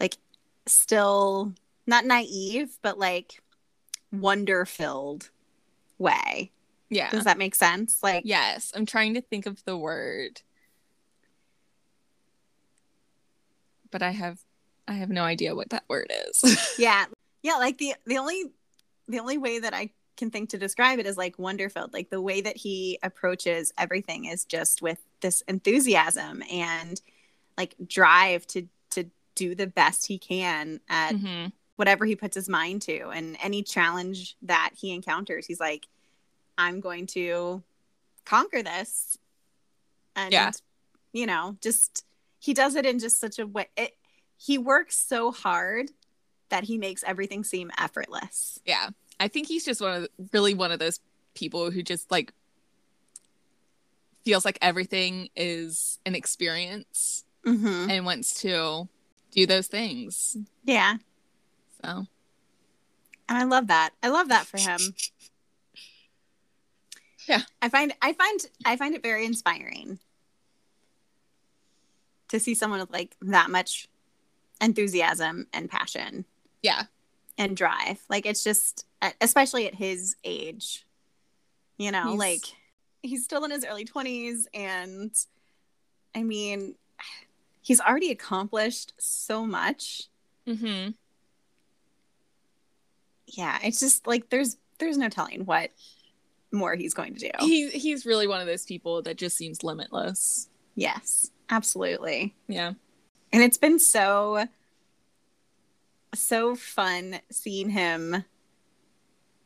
like 0.00 0.16
still 0.66 1.52
not 1.86 2.06
naive, 2.06 2.78
but 2.80 2.98
like 2.98 3.42
wonder 4.10 4.64
filled 4.64 5.28
way. 5.98 6.50
Yeah. 6.88 7.10
Does 7.10 7.24
that 7.24 7.36
make 7.38 7.54
sense? 7.54 8.02
Like, 8.02 8.22
Yes. 8.24 8.72
I'm 8.74 8.86
trying 8.86 9.14
to 9.14 9.20
think 9.20 9.44
of 9.46 9.62
the 9.64 9.76
word. 9.76 10.40
But 13.94 14.02
I 14.02 14.10
have 14.10 14.40
I 14.88 14.94
have 14.94 15.08
no 15.08 15.22
idea 15.22 15.54
what 15.54 15.70
that 15.70 15.84
word 15.86 16.10
is. 16.28 16.74
yeah, 16.80 17.04
yeah. 17.44 17.58
Like 17.58 17.78
the 17.78 17.94
the 18.06 18.18
only 18.18 18.46
the 19.06 19.20
only 19.20 19.38
way 19.38 19.60
that 19.60 19.72
I 19.72 19.90
can 20.16 20.32
think 20.32 20.50
to 20.50 20.58
describe 20.58 20.98
it 20.98 21.06
is 21.06 21.16
like 21.16 21.38
wonder 21.38 21.68
filled. 21.68 21.92
Like 21.92 22.10
the 22.10 22.20
way 22.20 22.40
that 22.40 22.56
he 22.56 22.98
approaches 23.04 23.72
everything 23.78 24.24
is 24.24 24.44
just 24.44 24.82
with 24.82 24.98
this 25.20 25.42
enthusiasm 25.42 26.42
and 26.50 27.00
like 27.56 27.76
drive 27.86 28.48
to 28.48 28.66
to 28.90 29.04
do 29.36 29.54
the 29.54 29.68
best 29.68 30.08
he 30.08 30.18
can 30.18 30.80
at 30.88 31.14
Mhm. 31.14 31.52
whatever 31.76 32.04
he 32.04 32.16
puts 32.16 32.34
his 32.34 32.48
mind 32.48 32.82
to, 32.82 33.10
and 33.10 33.36
any 33.40 33.62
challenge 33.62 34.36
that 34.42 34.70
he 34.76 34.92
encounters, 34.92 35.46
he's 35.46 35.60
like, 35.60 35.86
I'm 36.58 36.80
going 36.80 37.06
to 37.18 37.62
conquer 38.24 38.60
this. 38.60 39.18
And 40.16 40.32
Yeah. 40.32 40.50
you 41.12 41.26
know, 41.26 41.56
just 41.60 42.04
he 42.44 42.52
does 42.54 42.74
it 42.74 42.84
in 42.84 42.98
just 42.98 43.18
such 43.20 43.38
a 43.38 43.46
way. 43.46 43.68
It, 43.76 43.96
he 44.36 44.58
works 44.58 44.96
so 44.96 45.32
hard 45.32 45.90
that 46.50 46.64
he 46.64 46.76
makes 46.76 47.02
everything 47.04 47.42
seem 47.44 47.70
effortless. 47.78 48.60
Yeah. 48.66 48.90
I 49.18 49.28
think 49.28 49.48
he's 49.48 49.64
just 49.64 49.80
one 49.80 49.94
of 49.94 50.02
the, 50.02 50.10
really 50.32 50.52
one 50.54 50.70
of 50.72 50.78
those 50.78 51.00
people 51.34 51.70
who 51.70 51.82
just 51.82 52.10
like 52.10 52.32
feels 54.24 54.44
like 54.44 54.58
everything 54.60 55.28
is 55.36 55.98
an 56.04 56.14
experience 56.14 57.24
Mm-hmm. 57.46 57.90
and 57.90 58.06
wants 58.06 58.40
to 58.40 58.88
do 59.30 59.46
those 59.46 59.66
things. 59.66 60.34
Yeah, 60.64 60.94
So 61.84 62.06
and 63.28 63.38
I 63.38 63.44
love 63.44 63.66
that. 63.66 63.90
I 64.02 64.08
love 64.08 64.28
that 64.30 64.46
for 64.46 64.58
him. 64.58 64.80
Yeah. 67.28 67.40
I 67.62 67.68
find 67.70 67.94
I 68.02 68.12
find 68.12 68.40
I 68.66 68.76
find 68.76 68.94
it 68.94 69.02
very 69.02 69.24
inspiring 69.24 69.98
to 72.34 72.40
see 72.40 72.54
someone 72.54 72.80
with 72.80 72.90
like 72.90 73.16
that 73.22 73.48
much 73.48 73.88
enthusiasm 74.60 75.46
and 75.52 75.70
passion 75.70 76.24
yeah. 76.62 76.84
and 77.38 77.56
drive. 77.56 78.00
Like 78.10 78.26
it's 78.26 78.42
just 78.42 78.86
especially 79.20 79.68
at 79.68 79.74
his 79.74 80.16
age. 80.24 80.84
You 81.78 81.92
know, 81.92 82.08
He's- 82.08 82.18
like 82.18 82.40
he's 83.02 83.22
still 83.24 83.44
in 83.44 83.50
his 83.50 83.64
early 83.64 83.84
20s 83.84 84.46
and 84.52 85.12
I 86.14 86.22
mean 86.22 86.74
he's 87.62 87.80
already 87.80 88.10
accomplished 88.10 88.94
so 88.98 89.46
much. 89.46 90.08
Mm-hmm. 90.48 90.90
Yeah, 93.28 93.58
it's 93.62 93.78
just 93.80 94.06
like 94.06 94.28
there's 94.30 94.56
there's 94.78 94.98
no 94.98 95.08
telling 95.08 95.44
what 95.44 95.70
more 96.52 96.74
he's 96.74 96.94
going 96.94 97.14
to 97.14 97.20
do. 97.20 97.30
He 97.40 97.68
he's 97.70 98.04
really 98.06 98.26
one 98.26 98.40
of 98.40 98.46
those 98.46 98.64
people 98.64 99.02
that 99.02 99.16
just 99.16 99.36
seems 99.36 99.62
limitless. 99.62 100.48
yes, 100.74 101.30
absolutely. 101.50 102.34
Yeah. 102.48 102.72
And 103.32 103.42
it's 103.42 103.58
been 103.58 103.78
so 103.78 104.46
so 106.14 106.54
fun 106.54 107.18
seeing 107.32 107.68
him 107.70 108.24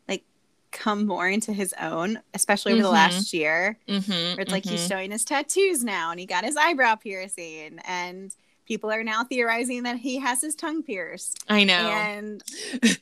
like 0.07 0.23
come 0.71 1.07
more 1.07 1.27
into 1.29 1.53
his 1.53 1.75
own, 1.81 2.21
especially 2.35 2.73
over 2.75 2.83
the 2.83 2.89
Mhm. 2.89 2.93
last 2.93 3.33
year. 3.33 3.79
Mm-hmm. 3.89 4.11
Where 4.11 4.41
it's 4.41 4.53
like 4.53 4.67
he's 4.67 4.87
showing 4.87 5.11
his 5.11 5.25
tattoos 5.25 5.83
now 5.83 6.11
and 6.11 6.21
he 6.21 6.27
got 6.27 6.45
his 6.45 6.57
eyebrow 6.57 6.97
piercing 6.97 7.79
and 7.87 8.35
people 8.67 8.91
are 8.93 9.03
now 9.03 9.25
theorizing 9.25 9.85
that 9.85 9.97
he 9.97 10.19
has 10.19 10.43
his 10.43 10.55
tongue 10.55 10.83
pierced. 10.83 11.43
I 11.49 11.65
know. 11.65 11.73
And 11.89 12.43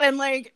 and 0.00 0.16
like 0.16 0.54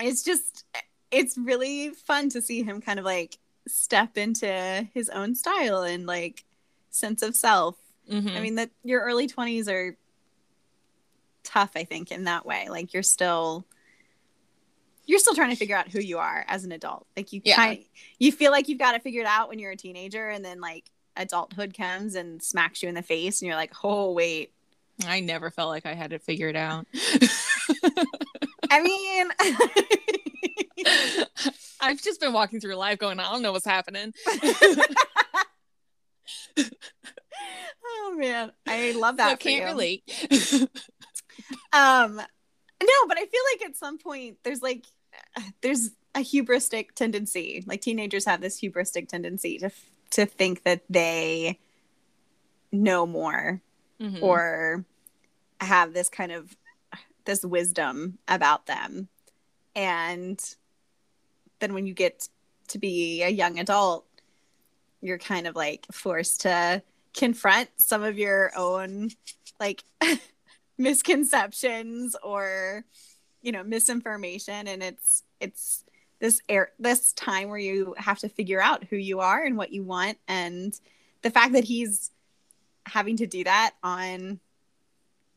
it's 0.00 0.22
just 0.22 0.64
it's 1.10 1.36
really 1.36 1.90
fun 1.90 2.28
to 2.30 2.42
see 2.42 2.62
him 2.62 2.80
kind 2.80 2.98
of 2.98 3.04
like 3.04 3.38
step 3.68 4.16
into 4.18 4.86
his 4.94 5.08
own 5.10 5.34
style 5.34 5.82
and 5.82 6.06
like 6.06 6.44
sense 6.90 7.22
of 7.22 7.34
self. 7.36 7.76
Mhm. 8.10 8.36
I 8.36 8.40
mean 8.40 8.54
that 8.56 8.70
your 8.84 9.02
early 9.02 9.26
20s 9.28 9.68
are 9.68 9.96
tough 11.44 11.70
I 11.76 11.84
think 11.84 12.10
in 12.10 12.24
that 12.24 12.44
way. 12.46 12.68
Like 12.68 12.92
you're 12.94 13.02
still 13.02 13.64
you're 15.06 15.18
still 15.18 15.34
trying 15.34 15.50
to 15.50 15.56
figure 15.56 15.76
out 15.76 15.88
who 15.88 16.00
you 16.00 16.18
are 16.18 16.44
as 16.48 16.64
an 16.64 16.72
adult. 16.72 17.06
Like 17.16 17.32
you 17.32 17.40
Yeah. 17.44 17.56
kind 17.56 17.84
you 18.18 18.32
feel 18.32 18.50
like 18.52 18.68
you've 18.68 18.78
got 18.78 18.94
it 18.94 19.02
figured 19.02 19.26
out 19.26 19.48
when 19.48 19.58
you're 19.58 19.72
a 19.72 19.76
teenager 19.76 20.28
and 20.28 20.44
then 20.44 20.60
like 20.60 20.90
adulthood 21.16 21.74
comes 21.76 22.14
and 22.14 22.42
smacks 22.42 22.82
you 22.82 22.88
in 22.88 22.94
the 22.94 23.02
face 23.02 23.40
and 23.40 23.46
you're 23.46 23.56
like, 23.56 23.72
"Oh, 23.82 24.12
wait. 24.12 24.52
I 25.06 25.20
never 25.20 25.50
felt 25.50 25.70
like 25.70 25.86
I 25.86 25.94
had 25.94 26.12
it 26.12 26.22
figured 26.22 26.56
out. 26.56 26.86
I 28.70 28.82
mean, 28.82 29.28
I've 31.80 32.02
just 32.02 32.20
been 32.20 32.32
walking 32.32 32.60
through 32.60 32.74
life 32.76 32.98
going, 32.98 33.20
I 33.20 33.30
don't 33.30 33.42
know 33.42 33.52
what's 33.52 33.64
happening. 33.66 34.12
oh 36.58 38.14
man, 38.18 38.52
I 38.66 38.92
love 38.92 39.16
that. 39.18 39.30
So 39.30 39.36
can't 39.36 39.62
you. 39.62 39.66
relate. 39.66 40.02
Um, 41.72 42.16
no, 42.16 43.06
but 43.06 43.16
I 43.18 43.26
feel 43.26 43.40
like 43.52 43.68
at 43.70 43.76
some 43.76 43.98
point 43.98 44.38
there's 44.44 44.62
like 44.62 44.86
there's 45.60 45.90
a 46.14 46.20
hubristic 46.20 46.92
tendency. 46.94 47.64
Like 47.66 47.80
teenagers 47.80 48.24
have 48.24 48.40
this 48.40 48.60
hubristic 48.60 49.08
tendency 49.08 49.58
to 49.58 49.70
to 50.10 50.26
think 50.26 50.64
that 50.64 50.82
they 50.88 51.58
know 52.72 53.06
more 53.06 53.60
Mhm. 54.00 54.22
or 54.22 54.84
have 55.60 55.92
this 55.92 56.08
kind 56.08 56.30
of 56.32 56.56
this 57.24 57.44
wisdom 57.44 58.18
about 58.28 58.66
them 58.66 59.08
and 59.74 60.38
then 61.60 61.74
when 61.74 61.86
you 61.86 61.94
get 61.94 62.28
to 62.68 62.78
be 62.78 63.22
a 63.22 63.28
young 63.28 63.58
adult 63.58 64.04
you're 65.00 65.18
kind 65.18 65.46
of 65.46 65.54
like 65.54 65.86
forced 65.92 66.42
to 66.42 66.82
confront 67.16 67.68
some 67.76 68.02
of 68.02 68.18
your 68.18 68.52
own 68.56 69.10
like 69.60 69.84
misconceptions 70.78 72.16
or 72.22 72.84
you 73.42 73.52
know 73.52 73.62
misinformation. 73.62 74.66
And 74.68 74.82
it's 74.82 75.24
it's 75.40 75.84
this 76.20 76.40
air 76.48 76.70
this 76.78 77.12
time 77.12 77.48
where 77.48 77.58
you 77.58 77.94
have 77.96 78.18
to 78.20 78.28
figure 78.28 78.60
out 78.60 78.84
who 78.84 78.96
you 78.96 79.20
are 79.20 79.42
and 79.42 79.56
what 79.56 79.72
you 79.72 79.84
want. 79.84 80.18
And 80.26 80.78
the 81.22 81.30
fact 81.30 81.52
that 81.52 81.64
he's 81.64 82.10
having 82.86 83.16
to 83.18 83.26
do 83.26 83.44
that 83.44 83.74
on 83.82 84.40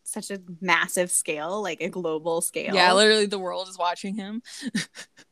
such 0.03 0.31
a 0.31 0.41
massive 0.59 1.11
scale 1.11 1.61
like 1.61 1.81
a 1.81 1.89
global 1.89 2.41
scale. 2.41 2.73
Yeah, 2.73 2.93
literally 2.93 3.27
the 3.27 3.39
world 3.39 3.67
is 3.67 3.77
watching 3.77 4.15
him. 4.15 4.41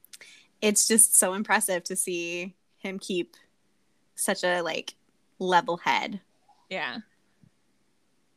it's 0.62 0.88
just 0.88 1.16
so 1.16 1.34
impressive 1.34 1.84
to 1.86 1.96
see 1.96 2.56
him 2.78 3.00
keep 3.00 3.36
such 4.16 4.44
a 4.44 4.62
like 4.62 4.96
level 5.40 5.78
head 5.78 6.20
Yeah. 6.70 6.98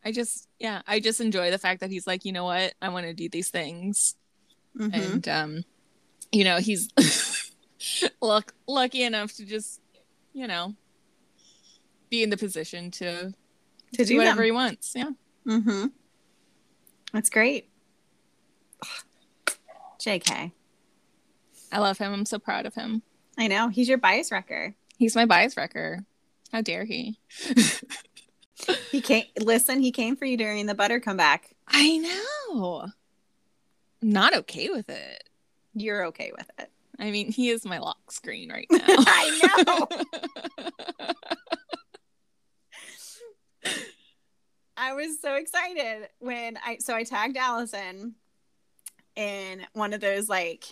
I 0.05 0.11
just 0.13 0.49
yeah, 0.59 0.83
I 0.87 0.99
just 1.01 1.21
enjoy 1.21 1.51
the 1.53 1.59
fact 1.59 1.81
that 1.81 1.91
he's 1.91 2.07
like, 2.09 2.25
you 2.25 2.33
know 2.33 2.45
what, 2.45 2.75
I 2.83 2.89
want 2.89 3.07
to 3.07 3.15
do 3.15 3.29
these 3.29 3.51
things. 3.51 4.17
Mhm. 4.77 4.95
And 4.95 5.29
um, 5.29 5.65
you 6.33 6.43
know, 6.45 6.59
he's 6.59 6.89
luck 8.21 8.53
lucky 8.67 9.03
enough 9.05 9.33
to 9.35 9.45
just, 9.45 9.81
you 10.33 10.47
know, 10.49 10.75
be 12.11 12.23
in 12.25 12.31
the 12.31 12.37
position 12.37 12.91
to 12.93 13.33
to 13.33 13.35
do 13.93 14.05
do 14.05 14.17
whatever 14.19 14.39
them. 14.39 14.45
he 14.47 14.51
wants. 14.51 14.93
Yeah. 14.97 15.11
Mm-hmm. 15.47 15.87
That's 17.13 17.31
great. 17.31 17.69
JK. 20.01 20.53
I 21.73 21.79
love 21.79 21.99
him. 21.99 22.13
I'm 22.13 22.27
so 22.27 22.39
proud 22.39 22.67
of 22.67 22.75
him. 22.75 23.03
I 23.39 23.49
know. 23.49 23.69
He's 23.69 23.89
your 23.89 23.99
bias 23.99 24.31
wrecker. 24.31 24.75
He's 24.99 25.17
my 25.17 25.25
bias 25.27 25.57
wrecker. 25.57 26.05
How 26.53 26.61
dare 26.61 26.85
he? 26.85 27.19
He 28.91 29.01
came 29.01 29.25
listen, 29.41 29.81
he 29.81 29.91
came 29.91 30.15
for 30.17 30.25
you 30.25 30.37
during 30.37 30.67
the 30.67 30.75
butter 30.75 31.01
comeback. 31.01 31.57
I 31.67 31.99
know. 31.99 32.83
I'm 34.03 34.09
not 34.09 34.37
okay 34.37 34.69
with 34.69 34.89
it. 34.89 35.25
You're 35.75 36.07
okay 36.07 36.31
with 36.37 36.49
it. 36.59 36.71
I 36.99 37.11
mean, 37.11 37.33
he 37.33 37.49
is 37.49 37.65
my 37.65 37.79
lock 37.79 38.13
screen 38.13 38.53
right 38.53 38.67
now. 38.71 38.85
I 38.87 39.65
know. 39.67 39.89
I 44.77 44.93
was 44.93 45.21
so 45.21 45.35
excited 45.35 46.09
when 46.19 46.59
I 46.65 46.77
so 46.79 46.95
I 46.95 47.05
tagged 47.05 47.37
Allison 47.37 48.15
in 49.17 49.63
one 49.73 49.93
of 49.93 50.01
those 50.01 50.29
like 50.29 50.65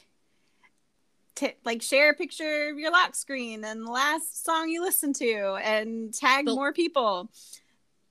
t- 1.41 1.55
like 1.65 1.83
share 1.83 2.11
a 2.11 2.15
picture 2.15 2.71
of 2.71 2.79
your 2.79 2.91
lock 2.91 3.15
screen 3.15 3.65
and 3.65 3.87
the 3.87 3.91
last 3.91 4.45
song 4.45 4.69
you 4.69 4.83
listened 4.83 5.17
to 5.17 5.59
and 5.63 6.15
tag 6.15 6.47
more 6.47 6.73
people. 6.73 7.31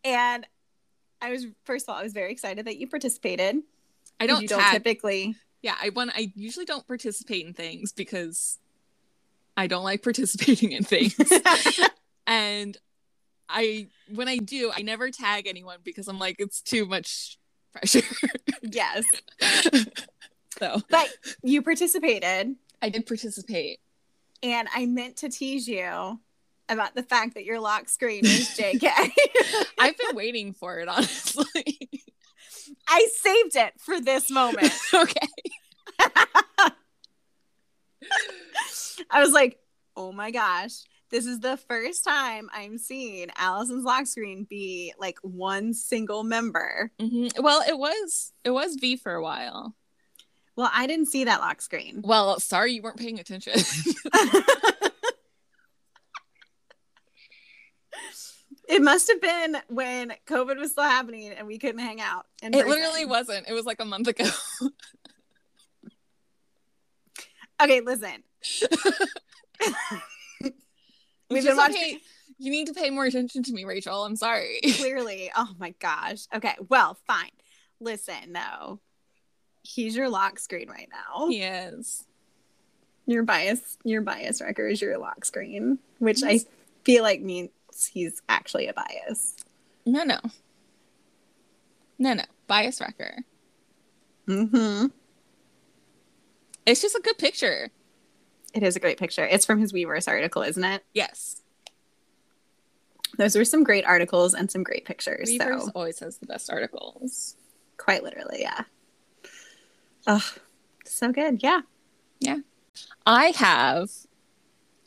And 0.04 0.46
I 1.22 1.32
was 1.32 1.46
first 1.66 1.88
of 1.88 1.94
all 1.94 2.00
I 2.00 2.04
was 2.04 2.14
very 2.14 2.32
excited 2.32 2.66
that 2.66 2.78
you 2.78 2.88
participated. 2.88 3.58
I 4.20 4.28
don't 4.28 4.42
you 4.42 4.48
don't 4.48 4.72
typically 4.72 5.36
yeah, 5.62 5.76
I 5.82 5.90
want. 5.90 6.12
I 6.16 6.32
usually 6.36 6.66
don't 6.66 6.88
participate 6.88 7.46
in 7.46 7.54
things 7.54 7.92
because 7.92 8.58
I 9.58 9.68
don't 9.68 9.84
like 9.84 10.04
participating 10.04 10.72
in 10.72 10.84
things. 10.84 11.16
and 12.28 12.78
I, 13.48 13.88
when 14.14 14.28
I 14.28 14.38
do, 14.38 14.72
I 14.76 14.82
never 14.82 15.10
tag 15.12 15.48
anyone 15.48 15.80
because 15.84 16.08
I'm 16.08 16.20
like, 16.20 16.38
it's 16.40 16.62
too 16.62 16.86
much 16.86 17.38
pressure. 17.74 18.02
yes. 18.62 19.04
so 20.60 20.82
But 20.90 21.10
you 21.44 21.62
participated 21.62 22.56
I 22.82 22.90
did 22.90 23.06
participate. 23.06 23.80
and 24.44 24.68
I 24.74 24.86
meant 24.86 25.18
to 25.18 25.30
tease 25.30 25.68
you 25.68 26.20
about 26.70 26.96
the 26.96 27.04
fact 27.04 27.34
that 27.34 27.46
your 27.46 27.60
lock 27.60 27.90
screen 27.90 28.26
is 28.26 28.48
JK. 28.58 28.90
I've 29.80 29.98
been 29.98 30.16
waiting 30.16 30.54
for 30.54 30.80
it, 30.80 30.88
honestly. 30.88 31.46
I 32.88 33.08
saved 33.16 33.56
it 33.56 33.74
for 33.80 34.00
this 34.00 34.30
moment. 34.32 34.72
okay. 34.94 35.28
I 39.10 39.20
was 39.22 39.32
like, 39.34 39.60
oh 39.96 40.12
my 40.12 40.32
gosh, 40.32 40.72
this 41.10 41.26
is 41.26 41.40
the 41.40 41.58
first 41.58 42.04
time 42.04 42.50
I'm 42.54 42.78
seeing 42.78 43.30
Allison's 43.36 43.84
lock 43.84 44.06
screen 44.08 44.46
be 44.50 44.94
like 45.00 45.18
one 45.22 45.74
single 45.74 46.24
member. 46.24 46.92
Mhm. 47.00 47.40
Well, 47.42 47.64
it 47.68 47.78
was 47.78 48.32
it 48.44 48.52
was 48.52 48.76
V 48.76 48.96
for 48.98 49.14
a 49.14 49.22
while. 49.24 49.76
Well, 50.60 50.70
I 50.74 50.88
didn't 50.88 51.06
see 51.06 51.24
that 51.24 51.40
lock 51.40 51.62
screen. 51.62 52.02
Well, 52.04 52.38
sorry 52.42 52.74
you 52.74 52.82
weren't 52.82 52.98
paying 52.98 53.18
attention. 53.18 53.54
it 58.68 58.82
must 58.82 59.08
have 59.08 59.22
been 59.22 59.56
when 59.70 60.12
COVID 60.28 60.58
was 60.58 60.72
still 60.72 60.84
happening 60.84 61.30
and 61.32 61.48
we 61.48 61.60
couldn't 61.60 61.80
hang 61.80 62.02
out. 62.02 62.26
it 62.44 62.52
person. 62.52 62.68
literally 62.68 63.06
wasn't. 63.06 63.48
It 63.48 63.54
was 63.54 63.64
like 63.64 63.80
a 63.80 63.86
month 63.86 64.10
ago. 64.10 64.26
Okay, 67.62 67.82
listen. 67.82 68.24
We've 71.30 71.44
been 71.44 71.58
watching 71.58 71.76
okay. 71.76 72.00
You 72.38 72.52
need 72.52 72.68
to 72.68 72.74
pay 72.74 72.90
more 72.90 73.04
attention 73.06 73.44
to 73.44 73.52
me, 73.52 73.66
Rachel. 73.66 74.06
I'm 74.06 74.16
sorry. 74.16 74.60
clearly. 74.76 75.30
Oh 75.36 75.50
my 75.58 75.74
gosh. 75.80 76.26
Okay, 76.34 76.56
well, 76.70 76.98
fine. 77.06 77.32
Listen, 77.82 78.32
though. 78.32 78.80
He's 79.76 79.96
your 79.96 80.10
lock 80.10 80.40
screen 80.40 80.68
right 80.68 80.90
now. 80.92 81.28
he 81.30 81.44
is. 81.44 82.06
Your 83.06 83.22
bias, 83.24 83.78
your 83.84 84.02
bias 84.02 84.42
wrecker 84.42 84.68
is 84.68 84.82
your 84.82 84.98
lock 84.98 85.26
screen, 85.26 85.78
which 86.00 86.22
I 86.24 86.40
feel 86.84 87.04
like 87.04 87.22
means 87.22 87.50
he's 87.92 88.22
actually 88.30 88.68
a 88.68 88.74
bias. 88.74 89.36
No, 89.86 90.04
no. 90.04 90.20
No, 92.00 92.14
no. 92.14 92.24
Bias 92.48 92.82
wrecker. 92.82 93.20
Mm-hmm. 94.28 94.88
It's 96.66 96.82
just 96.82 96.96
a 96.96 97.02
good 97.02 97.18
picture. 97.18 97.70
It 98.54 98.64
is 98.64 98.76
a 98.76 98.80
great 98.80 98.98
picture. 98.98 99.26
It's 99.26 99.46
from 99.46 99.60
his 99.60 99.72
Weverse 99.74 100.08
article, 100.08 100.42
isn't 100.42 100.64
it? 100.64 100.84
Yes. 100.94 101.42
Those 103.18 103.36
were 103.36 103.46
some 103.46 103.64
great 103.64 103.86
articles 103.86 104.34
and 104.34 104.50
some 104.50 104.64
great 104.64 104.86
pictures. 104.86 105.30
Weverse 105.30 105.62
So 105.66 105.72
always 105.76 106.00
has 106.00 106.18
the 106.18 106.26
best 106.26 106.50
articles. 106.52 107.36
quite 107.78 108.04
literally, 108.04 108.40
yeah. 108.42 108.64
Oh, 110.12 110.34
so 110.86 111.12
good. 111.12 111.44
Yeah. 111.44 111.62
Yeah. 112.20 112.38
I 113.06 113.28
have 113.36 113.92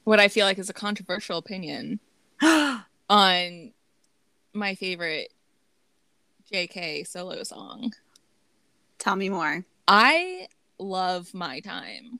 what 0.03 0.19
I 0.19 0.27
feel 0.27 0.45
like 0.47 0.59
is 0.59 0.69
a 0.69 0.73
controversial 0.75 1.39
opinion 1.39 2.01
on 2.43 3.73
my 4.53 4.75
favorite 4.75 5.33
JK 6.53 7.07
solo 7.07 7.45
song. 7.45 7.93
Tell 8.99 9.15
me 9.15 9.29
more. 9.29 9.65
I 9.87 10.49
love 10.81 11.33
My 11.33 11.61
Time. 11.61 12.19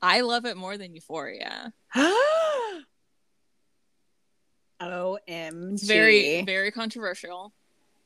I 0.00 0.20
love 0.20 0.44
it 0.44 0.56
more 0.56 0.78
than 0.78 0.94
Euphoria. 0.94 1.72
OMG. 4.80 5.72
It's 5.72 5.82
very, 5.82 6.44
very 6.44 6.70
controversial, 6.70 7.52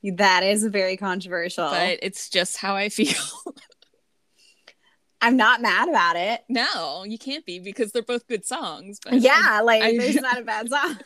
That 0.02 0.42
is 0.42 0.64
very 0.64 0.96
controversial. 0.96 1.68
but 1.68 1.98
it's 2.02 2.28
just 2.30 2.56
how 2.56 2.74
I 2.76 2.88
feel. 2.88 3.14
I'm 5.22 5.36
not 5.36 5.60
mad 5.60 5.88
about 5.90 6.16
it. 6.16 6.42
no, 6.48 7.04
you 7.04 7.18
can't 7.18 7.44
be 7.44 7.58
because 7.58 7.92
they're 7.92 8.02
both 8.02 8.26
good 8.26 8.46
songs. 8.46 8.98
But 9.04 9.20
Yeah, 9.20 9.60
like 9.62 9.82
I- 9.82 9.96
there's 9.98 10.16
not 10.22 10.38
a 10.38 10.42
bad 10.44 10.70
song. 10.70 10.96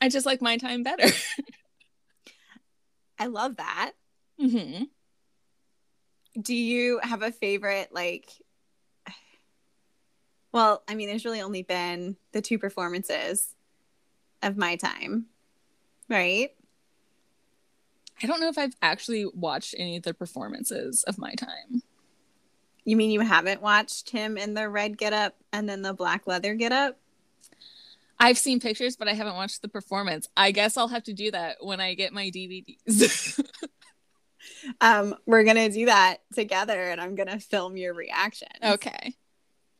I, 0.00 0.06
I 0.06 0.08
just 0.08 0.24
like 0.26 0.40
my 0.40 0.56
time 0.56 0.84
better. 0.84 1.04
I 3.18 3.26
love 3.26 3.56
that. 3.56 3.92
hmm 4.38 4.84
Do 6.40 6.54
you 6.54 7.00
have 7.02 7.22
a 7.22 7.32
favorite 7.32 7.88
like 7.92 8.30
Well, 10.52 10.82
I 10.88 10.94
mean 10.94 11.08
there's 11.08 11.24
really 11.24 11.40
only 11.42 11.62
been 11.62 12.16
the 12.32 12.40
two 12.42 12.58
performances 12.58 13.54
of 14.42 14.56
my 14.56 14.76
time. 14.76 15.26
Right? 16.08 16.50
I 18.22 18.26
don't 18.26 18.40
know 18.40 18.48
if 18.48 18.58
I've 18.58 18.74
actually 18.82 19.26
watched 19.34 19.74
any 19.78 19.96
of 19.96 20.02
the 20.02 20.14
performances 20.14 21.02
of 21.04 21.18
my 21.18 21.32
time. 21.34 21.82
You 22.84 22.96
mean 22.96 23.10
you 23.10 23.20
haven't 23.20 23.62
watched 23.62 24.10
him 24.10 24.36
in 24.36 24.54
the 24.54 24.68
red 24.68 24.98
getup 24.98 25.36
and 25.52 25.68
then 25.68 25.82
the 25.82 25.92
black 25.94 26.26
leather 26.26 26.54
getup? 26.54 26.98
I've 28.18 28.36
seen 28.38 28.60
pictures, 28.60 28.96
but 28.96 29.08
I 29.08 29.14
haven't 29.14 29.36
watched 29.36 29.62
the 29.62 29.68
performance. 29.68 30.28
I 30.36 30.50
guess 30.50 30.76
I'll 30.76 30.88
have 30.88 31.04
to 31.04 31.14
do 31.14 31.30
that 31.30 31.56
when 31.60 31.80
I 31.80 31.94
get 31.94 32.12
my 32.12 32.30
DVDs. 32.30 33.40
Um, 34.80 35.14
we're 35.26 35.44
gonna 35.44 35.70
do 35.70 35.86
that 35.86 36.18
together 36.34 36.90
and 36.90 37.00
I'm 37.00 37.14
gonna 37.14 37.38
film 37.40 37.76
your 37.76 37.94
reaction. 37.94 38.48
okay, 38.62 39.14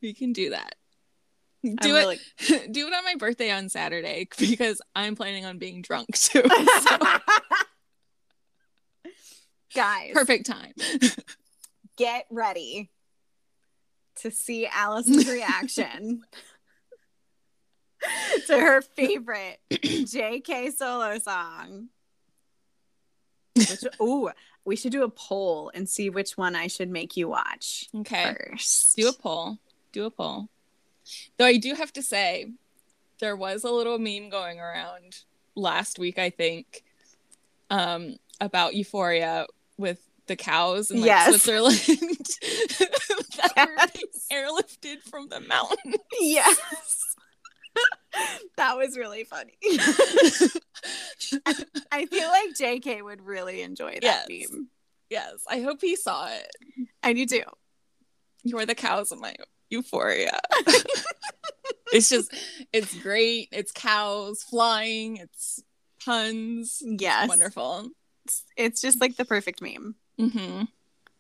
we 0.03 0.15
can 0.15 0.33
do 0.33 0.51
that. 0.51 0.75
I'm 1.65 1.77
Do 1.77 1.95
really- 1.95 2.19
it. 2.39 2.73
do 2.73 2.87
it 2.87 2.93
on 2.95 3.05
my 3.05 3.15
birthday 3.17 3.51
on 3.51 3.69
Saturday 3.69 4.27
because 4.39 4.81
I'm 4.95 5.17
planning 5.17 5.45
on 5.45 5.59
being 5.59 5.83
drunk 5.83 6.15
too. 6.17 6.43
So, 6.43 6.99
Guys, 9.75 10.11
perfect 10.13 10.47
time. 10.47 10.73
get 11.97 12.27
ready 12.31 12.91
to 14.17 14.31
see 14.31 14.67
Allison's 14.67 15.29
reaction 15.31 16.23
to 18.47 18.59
her 18.59 18.81
favorite 18.83 19.59
JK 19.71 20.73
solo 20.73 21.19
song. 21.19 21.89
Which, 23.55 23.85
ooh, 24.01 24.31
we 24.65 24.77
should 24.77 24.93
do 24.93 25.03
a 25.05 25.09
poll 25.09 25.71
and 25.75 25.89
see 25.89 26.11
which 26.11 26.37
one 26.37 26.55
I 26.57 26.67
should 26.67 26.91
make 26.91 27.17
you 27.17 27.29
watch 27.29 27.89
Okay. 27.95 28.35
first. 28.51 28.97
Do 28.97 29.09
a 29.09 29.13
poll. 29.13 29.59
Do 29.93 30.05
a 30.07 30.11
poll. 30.11 30.49
Though 31.39 31.47
I 31.47 31.57
do 31.57 31.75
have 31.75 31.93
to 31.95 32.03
say, 32.03 32.53
there 33.21 33.37
was 33.37 33.65
a 33.65 33.71
little 33.71 33.99
meme 33.99 34.31
going 34.31 34.61
around 34.61 35.19
last 35.55 35.99
week, 35.99 36.19
I 36.19 36.31
think, 36.31 36.85
um, 37.69 38.17
about 38.41 38.75
Euphoria 38.75 39.47
with 39.81 39.99
the 40.27 40.37
cows 40.37 40.91
in 40.91 40.99
like, 40.99 41.07
Yes. 41.07 41.29
Switzerland 41.43 41.75
that 43.37 43.67
were 43.69 43.87
being 43.93 44.13
airlifted 44.33 45.03
from 45.11 45.29
the 45.29 45.41
mountain. 45.41 45.95
Yes. 46.21 46.57
that 48.57 48.77
was 48.77 48.97
really 48.97 49.25
funny. 49.25 49.55
I 51.93 52.07
feel 52.07 52.29
like 52.29 52.51
JK 52.61 53.03
would 53.03 53.23
really 53.25 53.63
enjoy 53.63 53.99
that 54.03 54.27
Yes. 54.31 54.49
meme. 54.51 54.69
yes, 55.09 55.33
I 55.49 55.61
hope 55.61 55.81
he 55.81 55.97
saw 55.97 56.29
it. 56.29 56.51
And 57.03 57.19
you 57.19 57.27
do. 57.27 57.43
You're 58.45 58.67
the 58.67 58.75
cows 58.75 59.13
in 59.13 59.21
my 59.21 59.35
Euphoria. 59.71 60.39
it's 61.93 62.09
just, 62.09 62.33
it's 62.73 62.95
great. 63.03 63.49
It's 63.53 63.73
cows 63.73 64.43
flying. 64.43 65.17
It's 65.19 65.63
puns. 66.05 66.83
Yes. 66.85 67.29
Wonderful. 67.29 67.89
It's, 68.31 68.45
it's 68.57 68.81
just 68.81 69.01
like 69.01 69.17
the 69.17 69.25
perfect 69.25 69.61
meme, 69.61 69.97
hmm 70.19 70.63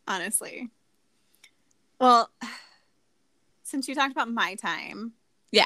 honestly. 0.06 0.70
Well, 2.00 2.30
since 3.62 3.88
you 3.88 3.94
talked 3.94 4.12
about 4.12 4.30
my 4.30 4.54
time, 4.54 5.12
Yeah. 5.50 5.64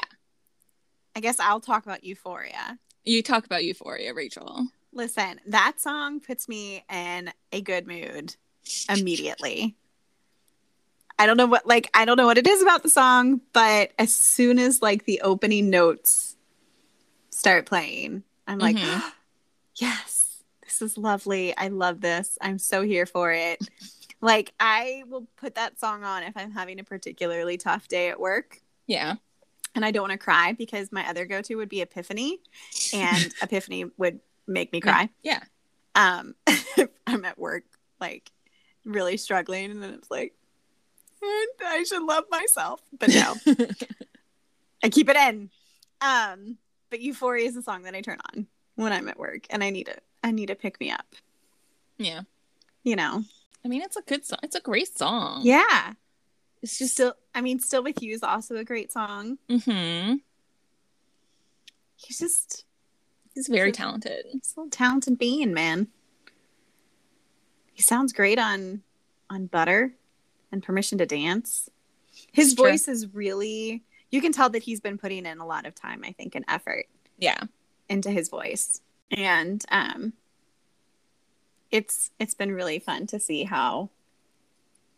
I 1.15 1.19
guess 1.21 1.39
I'll 1.39 1.59
talk 1.61 1.85
about 1.85 2.03
Euphoria. 2.03 2.77
You 3.05 3.21
talk 3.23 3.45
about 3.45 3.63
Euphoria, 3.63 4.13
Rachel. 4.13 4.67
Listen, 4.91 5.39
that 5.47 5.79
song 5.79 6.19
puts 6.19 6.47
me 6.49 6.83
in 6.91 7.31
a 7.51 7.61
good 7.61 7.87
mood 7.87 8.35
immediately. 8.89 9.75
I 11.17 11.25
don't 11.25 11.37
know 11.37 11.45
what 11.45 11.65
like 11.65 11.89
I 11.93 12.05
don't 12.05 12.17
know 12.17 12.25
what 12.25 12.37
it 12.37 12.47
is 12.47 12.61
about 12.61 12.83
the 12.83 12.89
song, 12.89 13.39
but 13.53 13.91
as 13.97 14.13
soon 14.13 14.59
as 14.59 14.81
like 14.81 15.05
the 15.05 15.21
opening 15.21 15.69
notes 15.69 16.35
start 17.29 17.65
playing, 17.65 18.23
I'm 18.47 18.59
like, 18.59 18.75
Mhm. 18.75 19.01
yes, 19.77 20.14
this 20.79 20.91
is 20.91 20.97
lovely. 20.97 21.55
I 21.57 21.69
love 21.69 22.01
this. 22.01 22.37
I'm 22.41 22.59
so 22.59 22.81
here 22.83 23.05
for 23.05 23.31
it. 23.31 23.59
like 24.21 24.53
I 24.59 25.03
will 25.07 25.27
put 25.37 25.55
that 25.55 25.79
song 25.79 26.03
on 26.03 26.23
if 26.23 26.35
I'm 26.35 26.51
having 26.51 26.79
a 26.79 26.83
particularly 26.83 27.57
tough 27.57 27.87
day 27.87 28.09
at 28.09 28.19
work 28.19 28.61
Yeah. 28.87 29.15
and 29.75 29.85
I 29.85 29.91
don't 29.91 30.03
want 30.03 30.13
to 30.13 30.17
cry 30.17 30.53
because 30.53 30.91
my 30.91 31.07
other 31.07 31.25
go-to 31.25 31.55
would 31.55 31.69
be 31.69 31.81
Epiphany 31.81 32.39
and 32.93 33.33
Epiphany 33.41 33.85
would 33.97 34.19
make 34.47 34.71
me 34.71 34.79
cry 34.79 35.09
Yeah. 35.23 35.41
um 35.95 36.35
i'm 37.07 37.25
at 37.25 37.37
work 37.39 37.63
like 37.99 38.31
really 38.85 39.17
struggling 39.17 39.71
and 39.71 39.81
then 39.81 39.93
it's 39.95 40.11
like 40.11 40.33
"Eh, 41.23 41.45
i 41.65 41.83
should 41.83 42.03
love 42.03 42.25
myself 42.29 42.79
but 42.99 43.09
no 43.09 43.33
i 44.83 44.89
keep 44.89 45.09
it 45.09 45.15
in 45.15 45.49
um 46.01 46.57
but 46.91 47.01
euphoria 47.01 47.47
is 47.47 47.55
a 47.55 47.63
song 47.63 47.81
that 47.83 47.95
i 47.95 48.01
turn 48.01 48.19
on 48.33 48.45
when 48.75 48.93
i'm 48.93 49.07
at 49.07 49.17
work 49.17 49.47
and 49.49 49.63
i 49.63 49.71
need 49.71 49.87
it 49.87 50.03
i 50.25 50.31
need 50.31 50.47
to 50.47 50.55
pick 50.55 50.79
me 50.81 50.91
up 50.91 51.05
yeah. 51.97 52.21
you 52.83 52.95
know 52.97 53.23
I 53.63 53.67
mean, 53.67 53.81
it's 53.81 53.95
a 53.97 54.01
good 54.03 54.23
song. 54.23 54.37
It's 54.43 54.55
a 54.55 54.59
great 54.61 54.95
song. 54.95 55.41
yeah 55.43 55.93
It's 56.61 56.77
just. 56.77 56.93
still 56.93 57.13
i 57.33 57.41
mean 57.41 57.59
still 57.59 57.81
with 57.83 58.01
you 58.03 58.13
is 58.13 58.21
also 58.23 58.55
a 58.57 58.63
great 58.65 58.91
song 58.91 59.37
hmm 59.49 60.15
he's 61.95 62.19
just 62.19 62.65
He's 63.33 63.47
very 63.49 63.71
talented. 63.73 64.25
he's 64.31 64.53
a 64.55 64.59
little 64.61 64.69
talented 64.69 65.17
being 65.17 65.53
man 65.53 65.87
he 67.73 67.81
sounds 67.81 68.13
great 68.13 68.39
on 68.39 68.81
on 69.29 69.47
butter 69.47 69.93
and 70.51 70.61
permission 70.63 70.97
to 70.99 71.05
dance 71.05 71.69
his 72.31 72.47
It's 72.51 72.55
true. 72.55 72.69
voice 72.71 72.87
is 72.87 73.13
really 73.13 73.83
you 74.11 74.21
can 74.21 74.31
tell 74.31 74.49
that 74.51 74.63
he's 74.63 74.79
been 74.79 74.97
putting 74.97 75.25
in 75.25 75.39
a 75.39 75.45
lot 75.45 75.65
of 75.65 75.75
time 75.75 76.01
i 76.05 76.11
think 76.11 76.35
and 76.35 76.45
effort 76.47 76.85
Yeah. 77.17 77.41
into 77.89 78.09
his 78.11 78.29
voice 78.29 78.81
and 79.11 79.63
um 79.69 80.13
it's 81.71 82.11
it's 82.19 82.33
been 82.33 82.53
really 82.53 82.79
fun 82.79 83.07
to 83.07 83.19
see 83.19 83.43
how 83.43 83.89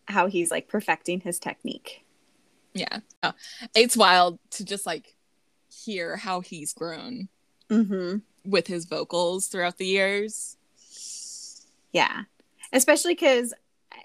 how 0.08 0.28
he's 0.28 0.52
like 0.52 0.68
perfecting 0.68 1.20
his 1.20 1.40
technique. 1.40 2.04
Yeah. 2.74 3.00
Oh, 3.24 3.34
it's 3.76 3.98
wild 3.98 4.40
to 4.52 4.64
just 4.64 4.86
like 4.86 5.16
hear 5.70 6.16
how 6.16 6.42
he's 6.42 6.74
grown 6.74 7.28
mm-hmm. 7.70 8.18
with 8.50 8.68
his 8.68 8.86
vocals 8.86 9.48
throughout 9.48 9.78
the 9.78 9.86
years. 9.86 10.56
yeah. 11.92 12.24
Especially 12.74 13.14
because 13.14 13.54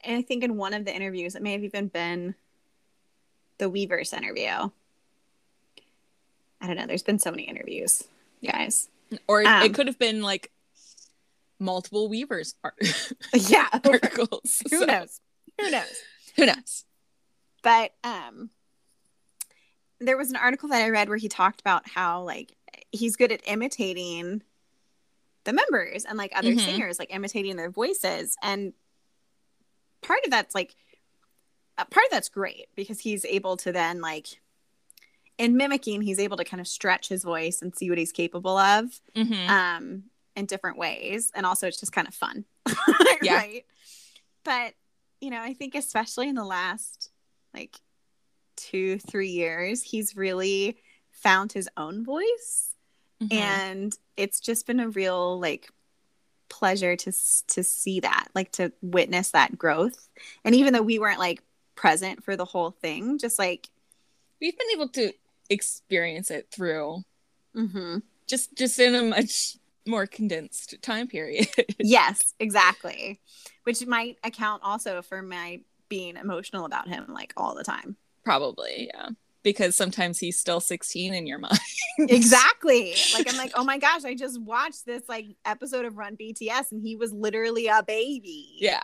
i 0.05 0.23
think 0.23 0.43
in 0.43 0.57
one 0.57 0.73
of 0.73 0.85
the 0.85 0.95
interviews 0.95 1.35
it 1.35 1.43
may 1.43 1.53
have 1.53 1.65
even 1.65 1.87
been 1.89 2.35
the 3.59 3.71
weverse 3.71 4.13
interview. 4.17 4.71
I 6.61 6.67
don't 6.67 6.77
know. 6.77 6.87
There's 6.87 7.03
been 7.03 7.19
so 7.19 7.31
many 7.31 7.45
interviews 7.45 8.05
guys 8.45 8.89
Or 9.29 9.47
Um, 9.47 9.63
it 9.63 9.75
could 9.75 9.87
have 9.87 9.99
been 9.99 10.23
like 10.23 10.51
multiple 11.59 12.09
Weverse 12.11 12.55
art- 12.65 12.75
yeah 13.35 13.69
articles. 13.85 14.63
who 14.71 14.79
So, 14.79 14.85
knows 14.85 15.21
who 15.61 15.71
knows 15.71 16.03
Who 16.37 16.47
knows? 16.47 16.85
but 17.63 17.93
um 18.03 18.51
there 20.01 20.17
was 20.17 20.31
an 20.31 20.37
article 20.37 20.69
that 20.71 20.83
i 20.83 20.89
read 20.89 21.09
where 21.09 21.19
he 21.19 21.29
talked 21.29 21.61
about 21.61 21.89
how 21.89 22.23
like 22.23 22.57
he's 22.91 23.15
good 23.17 23.31
at 23.31 23.41
imitating 23.47 24.43
the 25.45 25.53
members 25.53 26.05
and 26.05 26.19
like 26.19 26.33
other 26.35 26.53
Mhm. 26.53 26.61
singers 26.65 26.99
like 26.99 27.15
imitating 27.15 27.55
their 27.57 27.71
voices 27.71 28.37
and 28.43 28.73
part 30.03 30.25
of 30.25 30.31
that's 30.33 30.55
like 30.55 30.75
a 31.79 31.85
part 31.85 32.07
of 32.07 32.11
that's 32.11 32.29
great 32.29 32.67
because 32.75 32.99
he's 33.01 33.25
able 33.25 33.57
to 33.59 33.71
then 33.71 34.01
like 34.01 34.41
in 35.39 35.57
mimicking 35.57 36.03
he's 36.03 36.19
able 36.19 36.37
to 36.37 36.45
kind 36.45 36.61
of 36.61 36.67
stretch 36.69 37.09
his 37.09 37.25
voice 37.25 37.63
and 37.63 37.75
see 37.75 37.89
what 37.89 37.99
he's 37.99 38.13
capable 38.13 38.57
of 38.59 38.85
hmm 39.17 39.33
um 39.49 40.03
in 40.35 40.47
different 40.47 40.79
ways. 40.79 41.31
And 41.35 41.45
also 41.45 41.67
it's 41.67 41.79
just 41.79 41.93
kind 41.93 42.09
of 42.09 42.15
fun. 42.15 42.45
Yeah. 43.23 43.37
right? 43.37 43.65
But 44.45 44.75
you 45.21 45.31
know 45.31 45.41
i 45.41 45.55
think 45.55 45.77
especially 45.77 46.29
in 46.29 46.35
the 46.35 46.45
last 46.45 47.11
like 47.55 47.77
two 48.57 48.99
three 48.99 49.29
years 49.29 49.81
he's 49.83 50.17
really 50.17 50.77
found 51.13 51.53
his 51.53 51.69
own 51.77 52.05
voice. 52.05 52.75
Mm-hmm. 53.23 53.39
and 53.39 53.99
it's 54.17 54.41
just 54.41 54.67
been 54.67 54.81
a 54.81 54.89
real 54.89 55.39
like 55.39 55.71
pleasure 56.49 56.97
to 56.97 57.13
to 57.49 57.63
see 57.63 58.01
that 58.01 58.27
like 58.35 58.51
to 58.53 58.73
witness 58.83 59.31
that 59.31 59.57
growth. 59.57 60.09
And 60.45 60.55
even 60.57 60.73
though 60.73 60.83
we 60.83 60.99
weren't 60.99 61.21
like 61.21 61.41
present 61.77 62.25
for 62.25 62.35
the 62.37 62.45
whole 62.45 62.73
thing 62.73 63.19
just 63.19 63.39
like 63.39 63.71
we've 64.41 64.59
been 64.59 64.67
able 64.75 64.89
to 64.89 65.13
experience 65.51 66.31
it 66.31 66.49
through 66.51 67.03
mhm, 67.57 68.03
just 68.27 68.57
just 68.57 68.79
in 68.79 68.95
a 68.95 69.03
much 69.03 69.57
more 69.87 70.07
condensed 70.07 70.81
time 70.83 71.09
period. 71.09 71.49
yes, 71.79 72.35
exactly. 72.39 73.21
Which 73.65 73.85
might 73.87 74.19
account 74.25 74.63
also 74.65 75.03
for 75.03 75.23
my 75.23 75.61
being 75.89 76.17
emotional 76.17 76.65
about 76.65 76.89
him 76.89 77.07
like 77.09 77.33
all 77.37 77.55
the 77.55 77.65
time. 77.65 77.97
Probably, 78.25 78.91
yeah. 78.93 79.11
Because 79.43 79.75
sometimes 79.75 80.21
he's 80.21 80.39
still 80.39 80.61
16 80.61 81.15
in 81.15 81.27
your 81.27 81.39
mind. 81.39 81.59
exactly. 81.99 82.95
Like 83.13 83.29
I'm 83.29 83.37
like, 83.37 83.53
oh 83.55 83.65
my 83.65 83.79
gosh, 83.79 84.05
I 84.05 84.15
just 84.15 84.41
watched 84.41 84.87
this 84.87 85.03
like 85.09 85.27
episode 85.45 85.85
of 85.85 85.97
Run 85.99 86.17
BTS 86.17 86.71
and 86.71 86.81
he 86.81 86.95
was 86.95 87.13
literally 87.13 87.67
a 87.67 87.83
baby. 87.83 88.57
Yeah. 88.59 88.83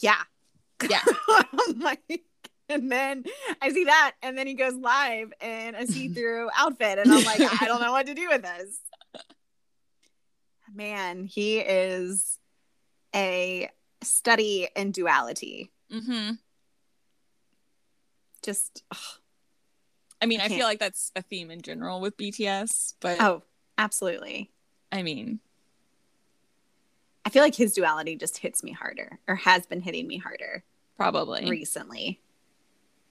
Yeah. 0.00 0.22
Yeah. 0.88 1.02
Like, 1.76 2.22
and 2.72 2.90
then 2.90 3.24
I 3.60 3.70
see 3.70 3.84
that, 3.84 4.12
and 4.22 4.36
then 4.36 4.46
he 4.46 4.54
goes 4.54 4.74
live 4.74 5.32
in 5.40 5.74
a 5.74 5.86
see-through 5.86 6.50
outfit, 6.56 6.98
and 6.98 7.12
I'm 7.12 7.24
like, 7.24 7.40
I 7.62 7.66
don't 7.66 7.80
know 7.80 7.92
what 7.92 8.06
to 8.06 8.14
do 8.14 8.28
with 8.28 8.42
this. 8.42 8.80
Man, 10.74 11.26
he 11.26 11.58
is 11.58 12.38
a 13.14 13.70
study 14.02 14.68
in 14.74 14.90
duality. 14.90 15.70
Mm-hmm. 15.92 16.32
Just, 18.42 18.82
ugh. 18.90 18.98
I 20.20 20.26
mean, 20.26 20.40
I 20.40 20.44
I, 20.44 20.48
feel 20.48 20.66
like 20.66 20.78
that's 20.78 21.12
a 21.16 21.22
theme 21.22 21.50
in 21.50 21.62
general 21.62 22.00
with 22.00 22.16
BTS, 22.16 22.94
but 23.00 23.20
oh, 23.20 23.42
absolutely. 23.76 24.50
I 24.90 25.02
mean, 25.02 25.40
I 27.24 27.30
feel 27.30 27.42
like 27.42 27.54
his 27.54 27.74
duality 27.74 28.16
just 28.16 28.38
hits 28.38 28.62
me 28.62 28.72
harder, 28.72 29.18
or 29.26 29.34
has 29.34 29.66
been 29.66 29.80
hitting 29.80 30.06
me 30.06 30.18
harder 30.18 30.64
probably. 30.96 31.48
recently. 31.50 32.20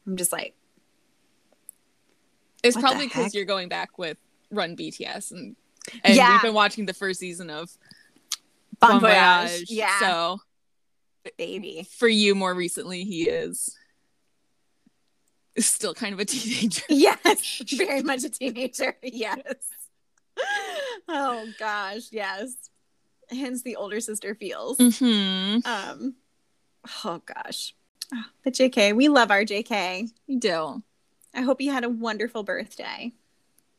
I'm 0.07 0.17
just 0.17 0.31
like, 0.31 0.55
It's 2.63 2.77
probably 2.77 3.07
because 3.07 3.33
you're 3.33 3.45
going 3.45 3.69
back 3.69 3.97
with 3.97 4.17
Run 4.51 4.75
BTS 4.75 5.31
and 5.31 5.55
and 6.03 6.15
Yeah. 6.15 6.33
we've 6.33 6.41
been 6.43 6.53
watching 6.53 6.85
the 6.85 6.93
first 6.93 7.19
season 7.19 7.49
of 7.49 7.71
bon, 8.79 8.99
Bon 8.99 9.01
voyage. 9.01 9.49
Voyage. 9.51 9.65
Yeah, 9.69 9.99
So 9.99 10.39
baby. 11.37 11.87
for 11.97 12.07
you 12.07 12.35
more 12.35 12.53
recently 12.53 13.03
he 13.03 13.23
is 13.29 13.75
is 15.55 15.65
still 15.65 15.93
kind 15.93 16.13
of 16.13 16.19
a 16.19 16.25
teenager. 16.33 16.83
Yes, 16.89 17.61
very 17.77 18.01
much 18.03 18.23
a 18.23 18.29
teenager. 18.29 18.95
Yes. 19.03 19.41
Oh 21.07 21.45
gosh, 21.59 22.03
yes. 22.11 22.55
Hence 23.29 23.61
the 23.63 23.75
older 23.75 23.99
sister 23.99 24.33
feels. 24.35 24.77
Mm-hmm. 24.77 25.59
Um 25.65 26.15
oh 27.03 27.21
gosh. 27.25 27.75
Oh, 28.13 28.23
but 28.43 28.53
JK, 28.53 28.95
we 28.95 29.07
love 29.07 29.31
our 29.31 29.43
JK. 29.43 30.09
You 30.27 30.39
do. 30.39 30.83
I 31.33 31.41
hope 31.41 31.61
you 31.61 31.71
had 31.71 31.83
a 31.83 31.89
wonderful 31.89 32.43
birthday. 32.43 33.13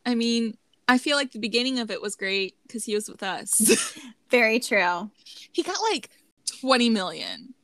I 0.07 0.14
mean, 0.14 0.57
I 0.88 0.99
feel 0.99 1.16
like 1.16 1.33
the 1.33 1.38
beginning 1.38 1.79
of 1.79 1.90
it 1.90 2.01
was 2.01 2.16
great 2.16 2.57
because 2.66 2.85
he 2.85 2.95
was 2.95 3.09
with 3.09 3.23
us. 3.23 3.97
Very 4.31 4.59
true. 4.59 5.11
he 5.53 5.62
got 5.62 5.77
like 5.92 6.09
20 6.61 6.88
million 6.90 7.55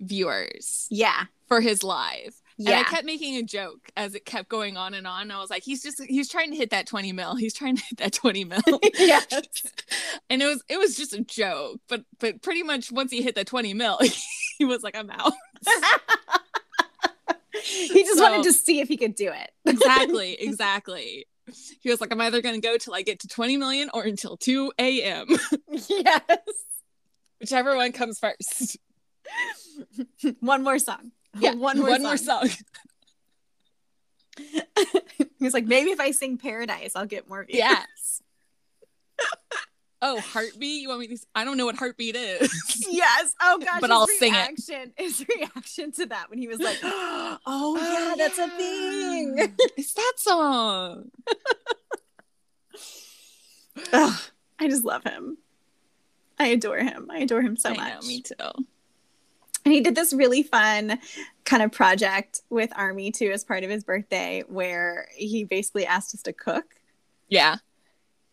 viewers 0.00 0.86
Yeah. 0.90 1.24
for 1.48 1.60
his 1.60 1.82
live. 1.82 2.40
And 2.58 2.68
I 2.70 2.84
kept 2.84 3.04
making 3.04 3.36
a 3.36 3.42
joke 3.42 3.90
as 3.96 4.14
it 4.14 4.24
kept 4.24 4.48
going 4.48 4.76
on 4.78 4.94
and 4.94 5.06
on. 5.06 5.30
I 5.30 5.38
was 5.40 5.50
like, 5.50 5.62
he's 5.62 5.82
just 5.82 6.02
he's 6.08 6.28
trying 6.28 6.50
to 6.52 6.56
hit 6.56 6.70
that 6.70 6.86
20 6.86 7.12
mil. 7.12 7.34
He's 7.36 7.52
trying 7.52 7.76
to 7.76 7.82
hit 7.84 7.98
that 7.98 8.12
20 8.14 8.44
mil. 8.44 8.60
yes. 8.98 9.26
and 10.30 10.40
it 10.40 10.46
was 10.46 10.62
it 10.68 10.78
was 10.78 10.96
just 10.96 11.12
a 11.12 11.20
joke. 11.22 11.80
But 11.88 12.04
but 12.18 12.40
pretty 12.42 12.62
much 12.62 12.90
once 12.90 13.10
he 13.10 13.20
hit 13.22 13.34
that 13.34 13.46
20 13.46 13.74
mil, 13.74 13.98
he 14.58 14.64
was 14.64 14.82
like, 14.82 14.96
I'm 14.96 15.10
out. 15.10 15.32
he 17.62 18.04
just 18.04 18.18
So- 18.18 18.22
wanted 18.30 18.44
to 18.44 18.52
see 18.52 18.80
if 18.80 18.88
he 18.88 18.96
could 18.96 19.14
do 19.14 19.30
it. 19.32 19.50
Exactly, 19.66 20.34
exactly. 20.40 21.26
He 21.80 21.90
was 21.90 22.00
like, 22.00 22.10
I'm 22.12 22.20
either 22.22 22.40
gonna 22.42 22.60
go 22.60 22.76
till 22.78 22.94
I 22.94 23.02
get 23.02 23.20
to 23.20 23.28
20 23.28 23.56
million 23.56 23.90
or 23.94 24.02
until 24.02 24.36
2 24.36 24.72
a.m. 24.78 25.26
yes. 25.68 26.20
Whichever 27.38 27.76
one 27.76 27.92
comes 27.92 28.18
first. 28.18 28.78
One 30.40 30.62
more 30.64 30.78
song. 30.78 31.12
Yeah, 31.38 31.54
One 31.56 31.78
more 31.78 31.88
one 31.90 32.00
song. 32.02 32.08
more 32.08 32.16
song. 32.16 32.48
He's 35.38 35.54
like, 35.54 35.64
maybe 35.66 35.90
if 35.90 36.00
I 36.00 36.10
sing 36.10 36.38
Paradise, 36.38 36.92
I'll 36.96 37.06
get 37.06 37.28
more 37.28 37.44
views. 37.44 37.58
Yes. 37.58 38.22
oh, 40.02 40.20
heartbeat. 40.20 40.82
You 40.82 40.88
want 40.88 41.00
me 41.00 41.06
to? 41.08 41.18
I 41.34 41.44
don't 41.44 41.56
know 41.56 41.64
what 41.66 41.76
heartbeat 41.76 42.16
is. 42.16 42.86
Yes. 42.88 43.34
Oh 43.40 43.58
gosh. 43.58 43.80
But 43.80 43.90
I'll 43.90 44.06
sing 44.06 44.34
it. 44.34 44.36
reaction, 44.36 44.92
His 44.96 45.24
reaction 45.28 45.92
to 45.92 46.06
that 46.06 46.28
when 46.30 46.38
he 46.38 46.48
was 46.48 46.58
like, 46.58 46.78
"Oh, 46.82 47.38
oh 47.46 47.76
yeah, 47.76 48.14
that's 48.16 48.38
a 48.38 48.48
thing." 48.56 49.56
It's 49.76 49.94
that 49.94 50.12
song. 50.16 51.10
Ugh, 53.92 54.20
I 54.58 54.68
just 54.68 54.84
love 54.84 55.04
him. 55.04 55.38
I 56.38 56.48
adore 56.48 56.78
him. 56.78 57.08
I 57.10 57.18
adore 57.20 57.40
him 57.42 57.56
so 57.56 57.70
I 57.70 57.76
much. 57.76 58.02
know, 58.02 58.08
me 58.08 58.22
too. 58.22 58.34
And 59.66 59.74
he 59.74 59.80
did 59.80 59.96
this 59.96 60.12
really 60.12 60.44
fun 60.44 61.00
kind 61.44 61.60
of 61.60 61.72
project 61.72 62.40
with 62.50 62.70
Army 62.76 63.10
too 63.10 63.32
as 63.32 63.42
part 63.42 63.64
of 63.64 63.70
his 63.70 63.82
birthday, 63.82 64.44
where 64.46 65.08
he 65.16 65.42
basically 65.42 65.84
asked 65.84 66.14
us 66.14 66.22
to 66.22 66.32
cook 66.32 66.76
Yeah. 67.28 67.56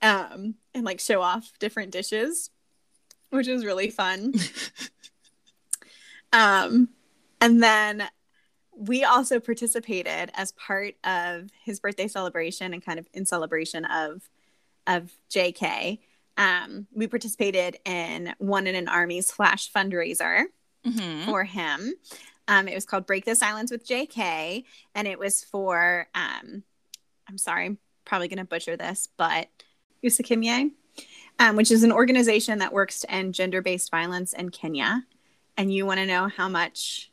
um, 0.03 0.53
and 0.75 0.85
like 0.85 0.99
show 0.99 1.23
off 1.23 1.51
different 1.57 1.89
dishes, 1.91 2.51
which 3.31 3.47
was 3.47 3.65
really 3.65 3.89
fun. 3.89 4.35
um, 6.33 6.89
and 7.41 7.63
then 7.63 8.07
we 8.77 9.03
also 9.03 9.39
participated 9.39 10.29
as 10.35 10.51
part 10.51 10.93
of 11.03 11.49
his 11.63 11.79
birthday 11.79 12.07
celebration 12.07 12.73
and 12.75 12.85
kind 12.85 12.99
of 12.99 13.07
in 13.11 13.25
celebration 13.25 13.85
of 13.85 14.29
of 14.85 15.11
JK. 15.31 15.97
Um, 16.37 16.85
we 16.93 17.07
participated 17.07 17.77
in 17.85 18.35
one 18.37 18.67
in 18.67 18.75
an 18.75 18.87
army 18.87 19.21
slash 19.21 19.71
fundraiser 19.71 20.43
Mhm. 20.85 21.25
for 21.25 21.43
him. 21.43 21.93
Um, 22.47 22.67
it 22.67 22.75
was 22.75 22.85
called 22.85 23.05
Break 23.07 23.25
the 23.25 23.35
Silence 23.35 23.71
with 23.71 23.87
JK, 23.87 24.65
and 24.95 25.07
it 25.07 25.17
was 25.17 25.43
for 25.43 26.07
um, 26.13 26.63
I'm 27.27 27.37
sorry, 27.37 27.65
I'm 27.67 27.77
probably 28.05 28.27
gonna 28.27 28.43
butcher 28.45 28.75
this, 28.75 29.07
but 29.17 29.47
Usikimye, 30.03 30.71
um, 31.39 31.55
which 31.55 31.71
is 31.71 31.83
an 31.83 31.91
organization 31.93 32.59
that 32.59 32.73
works 32.73 32.99
to 33.01 33.11
end 33.11 33.33
gender-based 33.33 33.89
violence 33.89 34.33
in 34.33 34.49
Kenya. 34.49 35.05
And 35.57 35.73
you 35.73 35.85
want 35.85 35.99
to 35.99 36.05
know 36.05 36.27
how 36.27 36.49
much 36.49 37.11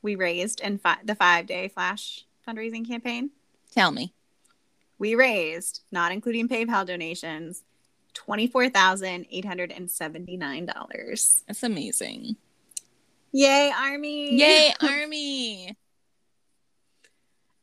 we 0.00 0.14
raised 0.14 0.60
in 0.60 0.78
fi- 0.78 1.00
the 1.04 1.14
five-day 1.14 1.68
flash 1.68 2.24
fundraising 2.48 2.86
campaign? 2.86 3.30
Tell 3.72 3.90
me. 3.92 4.14
We 4.98 5.14
raised, 5.14 5.82
not 5.90 6.12
including 6.12 6.48
PayPal 6.48 6.86
donations, 6.86 7.64
twenty-four 8.14 8.70
thousand 8.70 9.26
eight 9.30 9.44
hundred 9.44 9.72
and 9.72 9.90
seventy-nine 9.90 10.66
dollars. 10.66 11.42
That's 11.46 11.62
amazing. 11.62 12.36
Yay, 13.32 13.72
Army! 13.76 14.36
Yay, 14.38 14.74
Army. 14.80 15.76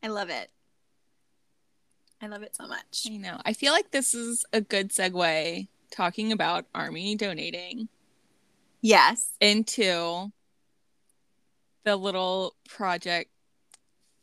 I 0.03 0.07
love 0.07 0.29
it. 0.29 0.49
I 2.21 2.27
love 2.27 2.41
it 2.43 2.55
so 2.55 2.67
much. 2.67 3.05
I 3.09 3.17
know. 3.17 3.39
I 3.45 3.53
feel 3.53 3.73
like 3.73 3.91
this 3.91 4.13
is 4.15 4.45
a 4.53 4.61
good 4.61 4.89
segue 4.89 5.67
talking 5.91 6.31
about 6.31 6.65
Army 6.73 7.15
donating 7.15 7.89
Yes. 8.81 9.29
into 9.41 10.31
the 11.83 11.95
little 11.95 12.55
project 12.69 13.31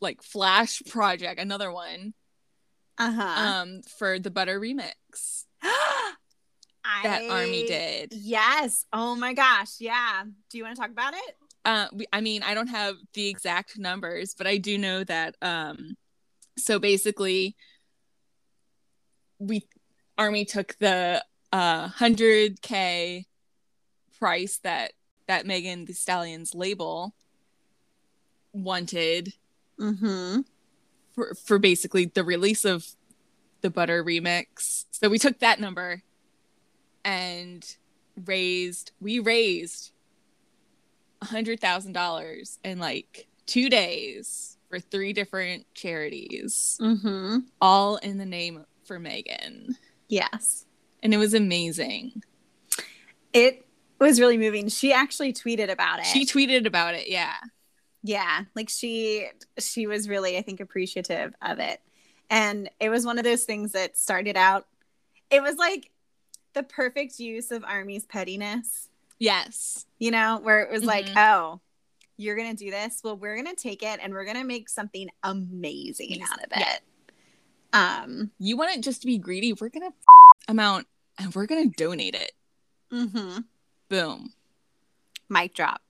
like 0.00 0.22
flash 0.22 0.82
project 0.88 1.40
another 1.40 1.72
one 1.72 2.12
Uh 2.98 3.10
huh. 3.10 3.22
um 3.62 3.80
for 3.98 4.18
the 4.18 4.30
butter 4.30 4.60
remix 4.60 5.44
that 7.02 7.30
army 7.30 7.66
did 7.66 8.12
Yes. 8.12 8.86
Oh 8.92 9.14
my 9.16 9.32
gosh. 9.34 9.80
Yeah. 9.80 10.24
Do 10.50 10.58
you 10.58 10.64
want 10.64 10.76
to 10.76 10.80
talk 10.80 10.90
about 10.90 11.14
it? 11.14 11.36
uh 11.66 11.86
we, 11.94 12.04
i 12.12 12.20
mean 12.20 12.42
i 12.42 12.52
don't 12.52 12.66
have 12.66 12.96
the 13.14 13.26
exact 13.26 13.78
numbers 13.78 14.34
but 14.36 14.46
i 14.46 14.58
do 14.58 14.76
know 14.76 15.02
that 15.02 15.34
um 15.40 15.96
so 16.58 16.78
basically 16.78 17.56
we 19.38 19.66
army 20.18 20.44
took 20.44 20.76
the 20.78 21.24
uh 21.52 21.88
100k 21.88 23.24
price 24.18 24.58
that 24.58 24.92
that 25.26 25.46
Megan 25.46 25.86
Thee 25.86 25.94
Stallion's 25.94 26.54
label 26.54 27.14
wanted 28.52 29.32
Mm-hmm. 29.80 30.42
for, 31.14 31.34
for 31.34 31.58
basically 31.58 32.04
the 32.04 32.22
release 32.22 32.64
of 32.64 32.86
the 33.62 33.70
butter 33.70 34.04
remix 34.04 34.84
so 34.90 35.08
we 35.08 35.18
took 35.18 35.38
that 35.40 35.58
number 35.58 36.02
and 37.04 37.76
raised 38.24 38.92
we 39.00 39.18
raised 39.18 39.90
a 41.20 41.26
hundred 41.26 41.60
thousand 41.60 41.92
dollars 41.92 42.58
in 42.64 42.78
like 42.78 43.26
two 43.46 43.68
days 43.68 44.56
for 44.68 44.78
three 44.78 45.12
different 45.12 45.66
charities 45.74 46.78
Mm-hmm. 46.80 47.38
all 47.60 47.96
in 47.96 48.18
the 48.18 48.26
name 48.26 48.64
for 48.84 48.98
megan 48.98 49.76
Yes. 50.08 50.66
and 51.02 51.12
it 51.14 51.18
was 51.18 51.34
amazing 51.34 52.22
It 53.32 53.66
was 53.98 54.20
really 54.20 54.38
moving. 54.38 54.68
She 54.68 54.92
actually 54.92 55.32
tweeted 55.32 55.70
about 55.70 55.98
it. 56.00 56.06
she 56.06 56.24
tweeted 56.26 56.66
about 56.66 56.94
it 56.94 57.08
yeah 57.08 57.34
yeah. 58.06 58.42
Like 58.54 58.68
she 58.68 59.26
she 59.58 59.86
was 59.86 60.10
really, 60.10 60.36
I 60.36 60.42
think, 60.42 60.60
appreciative 60.60 61.34
of 61.40 61.58
it. 61.58 61.80
And 62.28 62.68
it 62.78 62.90
was 62.90 63.06
one 63.06 63.16
of 63.16 63.24
those 63.24 63.44
things 63.44 63.72
that 63.72 63.96
started 63.96 64.36
out, 64.36 64.66
it 65.30 65.40
was 65.42 65.56
like 65.56 65.90
the 66.54 66.62
perfect 66.62 67.18
use 67.18 67.50
of 67.50 67.64
Army's 67.64 68.04
pettiness, 68.06 68.88
Yes. 69.18 69.86
you 69.98 70.10
know, 70.10 70.38
where 70.42 70.62
it 70.62 70.70
was 70.72 70.84
like, 70.84 71.06
Mhm. 71.06 71.16
oh, 71.16 71.60
you're 72.16 72.36
going 72.36 72.56
to 72.56 72.64
do 72.64 72.70
this. 72.70 73.00
Well, 73.04 73.16
we're 73.16 73.34
going 73.34 73.54
to 73.54 73.60
take 73.60 73.82
it 73.82 73.98
and 74.02 74.12
we're 74.12 74.24
going 74.24 74.36
to 74.36 74.44
make 74.44 74.68
something 74.68 75.08
amazing 75.22 76.22
out 76.22 76.38
of 76.44 76.50
Yeah. 76.56 76.74
it. 76.74 76.82
Um, 77.72 78.30
You 78.38 78.56
want 78.56 78.76
it 78.76 78.82
just 78.82 79.00
to 79.00 79.06
be 79.08 79.18
greedy? 79.18 79.52
We're 79.52 79.68
gonna 79.68 79.92
amount 80.46 80.86
and 81.18 81.34
we're 81.34 81.46
gonna 81.46 81.66
donate 81.76 82.14
it. 82.14 82.30
Mm-hmm. 82.92 83.38
Boom. 83.88 84.32
mic 85.28 85.54
drop. 85.54 85.82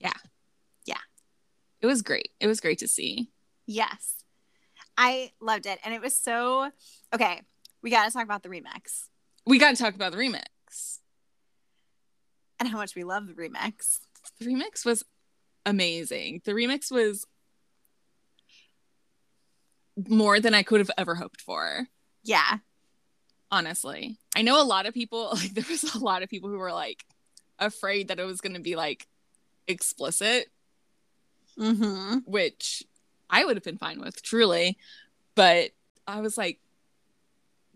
Yeah. 0.00 0.12
Yeah. 0.86 0.94
It 1.82 1.86
was 1.86 2.00
great. 2.02 2.30
It 2.40 2.46
was 2.46 2.60
great 2.60 2.78
to 2.78 2.88
see. 2.88 3.28
Yes. 3.66 4.24
I 4.96 5.32
loved 5.40 5.66
it. 5.66 5.78
And 5.84 5.92
it 5.92 6.00
was 6.00 6.14
so 6.18 6.70
okay. 7.14 7.42
We 7.82 7.90
got 7.90 8.06
to 8.06 8.10
talk 8.12 8.24
about 8.24 8.42
the 8.42 8.48
remix 8.48 9.08
We 9.46 9.58
got 9.58 9.76
to 9.76 9.82
talk 9.82 9.94
about 9.94 10.12
the 10.12 10.18
remix. 10.18 10.98
and 12.58 12.68
how 12.68 12.76
much 12.78 12.94
we 12.94 13.04
love 13.04 13.26
the 13.26 13.34
remix. 13.34 14.00
The 14.40 14.46
remix 14.46 14.84
was 14.84 15.04
amazing. 15.64 16.42
The 16.44 16.52
remix 16.52 16.90
was 16.90 17.26
more 20.08 20.40
than 20.40 20.54
I 20.54 20.62
could 20.62 20.80
have 20.80 20.90
ever 20.96 21.14
hoped 21.16 21.40
for. 21.40 21.88
Yeah. 22.24 22.58
honestly. 23.50 24.18
I 24.36 24.42
know 24.42 24.60
a 24.60 24.64
lot 24.64 24.86
of 24.86 24.94
people 24.94 25.30
like 25.34 25.54
there 25.54 25.64
was 25.68 25.94
a 25.94 25.98
lot 25.98 26.22
of 26.22 26.28
people 26.28 26.50
who 26.50 26.58
were 26.58 26.72
like 26.72 27.04
afraid 27.58 28.08
that 28.08 28.20
it 28.20 28.24
was 28.24 28.40
going 28.40 28.54
to 28.54 28.60
be 28.60 28.76
like 28.76 29.06
explicit, 29.66 30.48
Mm-hmm. 31.58 32.18
which 32.24 32.84
I 33.28 33.44
would 33.44 33.56
have 33.56 33.64
been 33.64 33.78
fine 33.78 34.00
with 34.00 34.22
truly, 34.22 34.78
but 35.34 35.72
I 36.06 36.20
was 36.20 36.38
like 36.38 36.60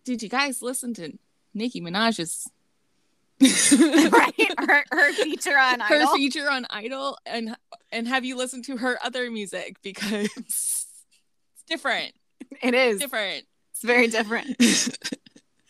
did 0.04 0.22
you 0.22 0.28
guys 0.28 0.62
listen 0.62 0.94
to 0.94 1.18
Nicki 1.54 1.80
Minaj's 1.80 2.48
right. 4.12 4.32
Her, 4.58 4.84
her 4.92 5.12
feature 5.14 5.58
on 5.58 5.80
her 5.80 5.96
Idol. 5.96 6.14
feature 6.14 6.48
on 6.48 6.64
Idol 6.70 7.18
and 7.26 7.56
and 7.90 8.06
have 8.06 8.24
you 8.24 8.36
listened 8.36 8.64
to 8.66 8.76
her 8.76 8.98
other 9.02 9.30
music 9.30 9.76
because 9.82 10.28
it's 10.36 10.86
different, 11.66 12.12
it 12.62 12.74
is. 12.74 13.00
different. 13.00 13.44
It's 13.72 13.82
very 13.82 14.06
different. 14.06 14.62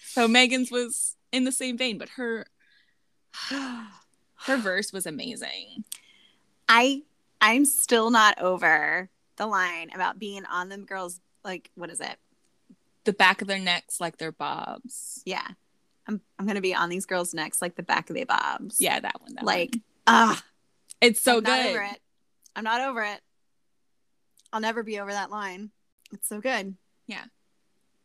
so 0.05 0.29
Megan's 0.29 0.71
was 0.71 1.17
in 1.33 1.45
the 1.45 1.53
same 1.53 1.79
vein, 1.79 1.97
but 1.97 2.11
her 2.11 2.45
her 3.49 4.57
verse 4.59 4.93
was 4.93 5.07
amazing. 5.07 5.85
I 6.69 7.03
I'm 7.41 7.65
still 7.65 8.11
not 8.11 8.39
over 8.41 9.09
the 9.37 9.47
line 9.47 9.91
about 9.95 10.19
being 10.19 10.45
on 10.45 10.69
them 10.69 10.85
girls 10.85 11.21
like 11.43 11.71
what 11.75 11.89
is 11.91 12.01
it? 12.01 12.17
The 13.05 13.13
back 13.13 13.43
of 13.43 13.49
their 13.49 13.59
necks 13.59 14.01
like 14.01 14.19
they're 14.19 14.33
bobs. 14.33 15.23
Yeah. 15.25 15.47
I'm 16.07 16.21
I'm 16.39 16.47
gonna 16.47 16.61
be 16.61 16.75
on 16.75 16.89
these 16.89 17.07
girls' 17.07 17.33
necks 17.35 17.61
like 17.63 17.77
the 17.77 17.83
back 17.83 18.11
of 18.11 18.17
their 18.17 18.27
bobs. 18.27 18.77
Yeah, 18.81 18.99
that 19.01 19.21
one. 19.21 19.35
That 19.35 19.45
Like 19.45 19.77
ah 20.07 20.43
it's 21.01 21.21
so 21.21 21.39
I'm 21.39 21.43
not 21.45 21.63
good. 21.63 21.71
over 21.71 21.83
it. 21.83 21.99
I'm 22.57 22.65
not 22.65 22.81
over 22.81 23.03
it. 23.03 23.21
I'll 24.53 24.61
never 24.61 24.83
be 24.83 24.99
over 25.01 25.11
that 25.11 25.31
line. 25.31 25.71
It's 26.13 26.29
so 26.29 26.41
good. 26.41 26.77
Yeah. 27.07 27.25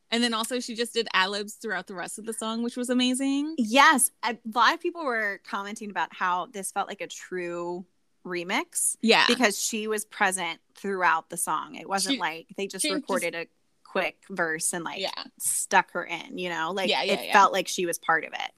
And 0.09 0.23
then 0.23 0.33
also 0.33 0.59
she 0.61 0.73
just 0.75 0.93
did 0.93 1.07
ad-libs 1.13 1.55
throughout 1.55 1.87
the 1.87 1.93
rest 1.95 2.17
of 2.17 2.25
the 2.25 2.33
song, 2.33 2.63
which 2.63 2.77
was 2.77 2.89
amazing. 2.89 3.55
Yes, 3.57 4.09
a 4.23 4.37
lot 4.53 4.73
of 4.73 4.79
people 4.79 5.03
were 5.03 5.41
commenting 5.45 5.89
about 5.89 6.13
how 6.15 6.45
this 6.47 6.71
felt 6.71 6.87
like 6.87 7.01
a 7.01 7.07
true 7.07 7.85
remix 8.25 8.95
Yeah. 9.01 9.25
because 9.27 9.61
she 9.61 9.87
was 9.87 10.05
present 10.05 10.59
throughout 10.75 11.29
the 11.29 11.35
song. 11.37 11.75
It 11.75 11.89
wasn't 11.89 12.15
She- 12.15 12.19
like 12.19 12.47
they 12.55 12.67
just 12.67 12.83
just- 12.83 12.93
recorded 12.95 13.35
a 13.35 13.47
quick 13.87 14.17
verse 14.29 14.73
and 14.73 14.83
like 14.83 14.99
yeah. 14.99 15.23
stuck 15.39 15.91
her 15.91 16.03
in, 16.03 16.37
you 16.37 16.49
know? 16.49 16.71
Like 16.71 16.89
Yeah, 16.89 17.03
yeah, 17.03 17.13
it 17.13 17.31
felt 17.31 17.53
like 17.53 17.67
she 17.67 17.85
was 17.85 17.97
part 17.97 18.25
of 18.25 18.33
it. 18.33 18.51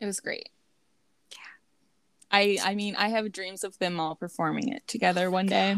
It 0.00 0.06
was 0.06 0.20
great. 0.20 0.48
Yeah. 1.32 1.38
I 2.30 2.58
I 2.64 2.74
mean, 2.74 2.96
I 2.96 3.08
have 3.08 3.30
dreams 3.32 3.64
of 3.64 3.78
them 3.78 4.00
all 4.00 4.14
performing 4.14 4.68
it 4.68 4.86
together 4.86 5.26
oh 5.26 5.30
one 5.30 5.46
day. 5.46 5.76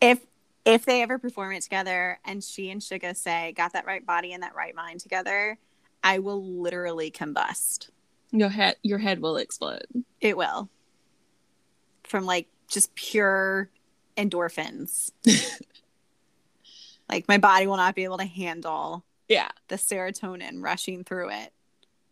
If 0.00 0.20
if 0.64 0.84
they 0.84 1.02
ever 1.02 1.18
perform 1.18 1.52
it 1.52 1.62
together 1.62 2.20
and 2.24 2.44
she 2.44 2.70
and 2.70 2.80
Suga 2.80 3.16
say 3.16 3.52
got 3.52 3.72
that 3.72 3.86
right 3.86 4.04
body 4.04 4.32
and 4.32 4.42
that 4.42 4.54
right 4.54 4.74
mind 4.74 5.00
together, 5.00 5.58
I 6.04 6.18
will 6.18 6.44
literally 6.44 7.10
combust. 7.10 7.88
Your 8.30 8.50
head 8.50 8.76
your 8.82 8.98
head 8.98 9.20
will 9.20 9.38
explode. 9.38 9.86
It 10.20 10.36
will. 10.36 10.68
From 12.04 12.26
like 12.26 12.48
just 12.68 12.94
pure 12.94 13.70
endorphins. 14.16 15.10
like 17.08 17.28
my 17.28 17.38
body 17.38 17.66
will 17.66 17.76
not 17.76 17.94
be 17.94 18.04
able 18.04 18.18
to 18.18 18.24
handle 18.24 19.04
Yeah. 19.28 19.48
the 19.68 19.76
serotonin 19.76 20.62
rushing 20.62 21.04
through 21.04 21.30
it. 21.30 21.52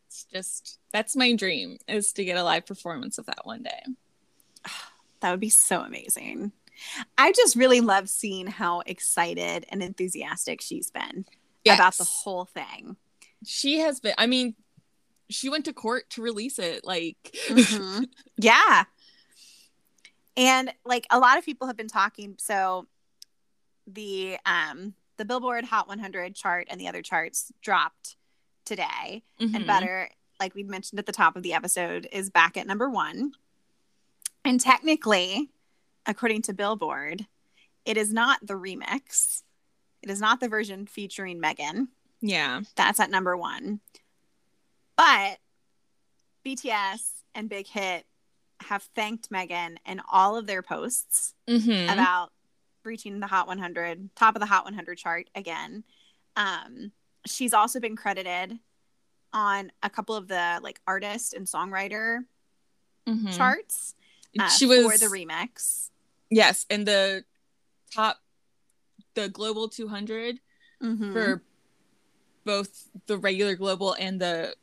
It's 0.08 0.24
just 0.24 0.78
that's 0.92 1.14
my 1.16 1.34
dream 1.34 1.78
is 1.88 2.12
to 2.14 2.24
get 2.24 2.36
a 2.36 2.42
live 2.44 2.66
performance 2.66 3.18
of 3.18 3.26
that 3.26 3.44
one 3.46 3.62
day. 3.62 3.82
That 5.20 5.32
would 5.32 5.40
be 5.40 5.50
so 5.50 5.82
amazing. 5.82 6.50
I 7.18 7.32
just 7.32 7.54
really 7.54 7.82
love 7.82 8.08
seeing 8.08 8.46
how 8.46 8.80
excited 8.86 9.66
and 9.68 9.82
enthusiastic 9.82 10.62
she's 10.62 10.90
been 10.90 11.26
about 11.66 11.94
the 11.96 12.04
whole 12.04 12.46
thing. 12.46 12.96
she 13.44 13.80
has 13.80 14.00
been 14.00 14.14
i 14.16 14.26
mean 14.26 14.54
she 15.28 15.50
went 15.50 15.66
to 15.66 15.74
court 15.74 16.08
to 16.10 16.22
release 16.22 16.58
it 16.58 16.86
like 16.86 17.18
Mhm. 17.50 18.06
yeah. 18.38 18.84
And 20.40 20.72
like 20.84 21.06
a 21.10 21.18
lot 21.20 21.36
of 21.38 21.44
people 21.44 21.66
have 21.66 21.76
been 21.76 21.88
talking 21.88 22.34
so 22.38 22.86
the 23.86 24.38
um 24.46 24.94
the 25.18 25.24
Billboard 25.24 25.64
Hot 25.66 25.86
100 25.86 26.34
chart 26.34 26.66
and 26.70 26.80
the 26.80 26.88
other 26.88 27.02
charts 27.02 27.52
dropped 27.60 28.16
today 28.64 29.22
and 29.38 29.54
Mhm. 29.54 29.66
Butter 29.66 30.08
like 30.38 30.54
we 30.54 30.62
mentioned 30.62 30.98
at 30.98 31.04
the 31.06 31.12
top 31.12 31.36
of 31.36 31.42
the 31.42 31.52
episode 31.52 32.08
is 32.12 32.30
back 32.30 32.56
at 32.56 32.66
number 32.66 32.88
1. 32.88 33.32
And 34.44 34.60
technically 34.60 35.50
according 36.06 36.42
to 36.42 36.52
Billboard 36.54 37.26
it 37.84 37.96
is 37.96 38.12
not 38.12 38.38
the 38.46 38.54
remix. 38.54 39.42
It 40.02 40.08
is 40.10 40.20
not 40.20 40.40
the 40.40 40.48
version 40.48 40.86
featuring 40.86 41.40
Megan. 41.40 41.88
yeah 42.22 42.62
That's 42.76 43.00
at 43.00 43.10
number 43.10 43.36
one. 43.36 43.80
But 44.96 45.38
BTS 46.46 47.22
and 47.34 47.48
Big 47.48 47.66
Hit 47.66 48.06
have 48.60 48.82
thanked 48.94 49.30
Megan 49.30 49.78
in 49.86 50.00
all 50.10 50.36
of 50.36 50.46
their 50.46 50.62
posts 50.62 51.34
Mhm. 51.48 51.92
about 51.92 52.32
reaching 52.84 53.20
the 53.20 53.26
Hot 53.26 53.46
100, 53.46 54.14
top 54.16 54.34
of 54.36 54.40
the 54.40 54.46
Hot 54.46 54.64
100 54.64 54.96
chart 54.98 55.28
again. 55.34 55.84
Um, 56.36 56.92
she's 57.26 57.52
also 57.52 57.80
been 57.80 57.96
credited 57.96 58.58
on 59.32 59.70
a 59.82 59.90
couple 59.90 60.14
of 60.16 60.28
the 60.28 60.58
like 60.62 60.80
artist 60.86 61.34
and 61.34 61.46
songwriter 61.46 62.26
Mhm. 63.06 63.36
charts 63.36 63.94
uh, 64.38 64.48
she 64.48 64.66
was 64.66 64.82
for 64.82 64.98
the 64.98 65.06
remix. 65.06 65.90
yes 66.30 66.66
in 66.70 66.84
the 66.84 67.24
top 67.92 68.20
the 69.14 69.28
global 69.28 69.68
200 69.68 70.40
Mhm. 70.82 71.12
for 71.12 71.42
both 72.44 72.88
the 73.06 73.18
regular 73.18 73.54
global 73.54 73.92
and 73.94 74.20
the 74.20 74.54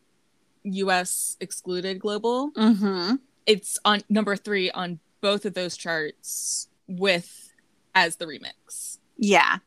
us 0.65 1.37
excluded 1.39 1.99
global 1.99 2.51
Mhm. 2.51 3.21
It's 3.47 3.79
on 3.85 4.01
number 4.09 4.35
three 4.35 4.69
on 4.69 4.99
both 5.21 5.45
of 5.45 5.55
those 5.55 5.75
charts 5.75 6.67
with 6.87 7.53
as 7.95 8.17
the 8.17 8.25
remix 8.25 8.99
Yeah. 9.17 9.57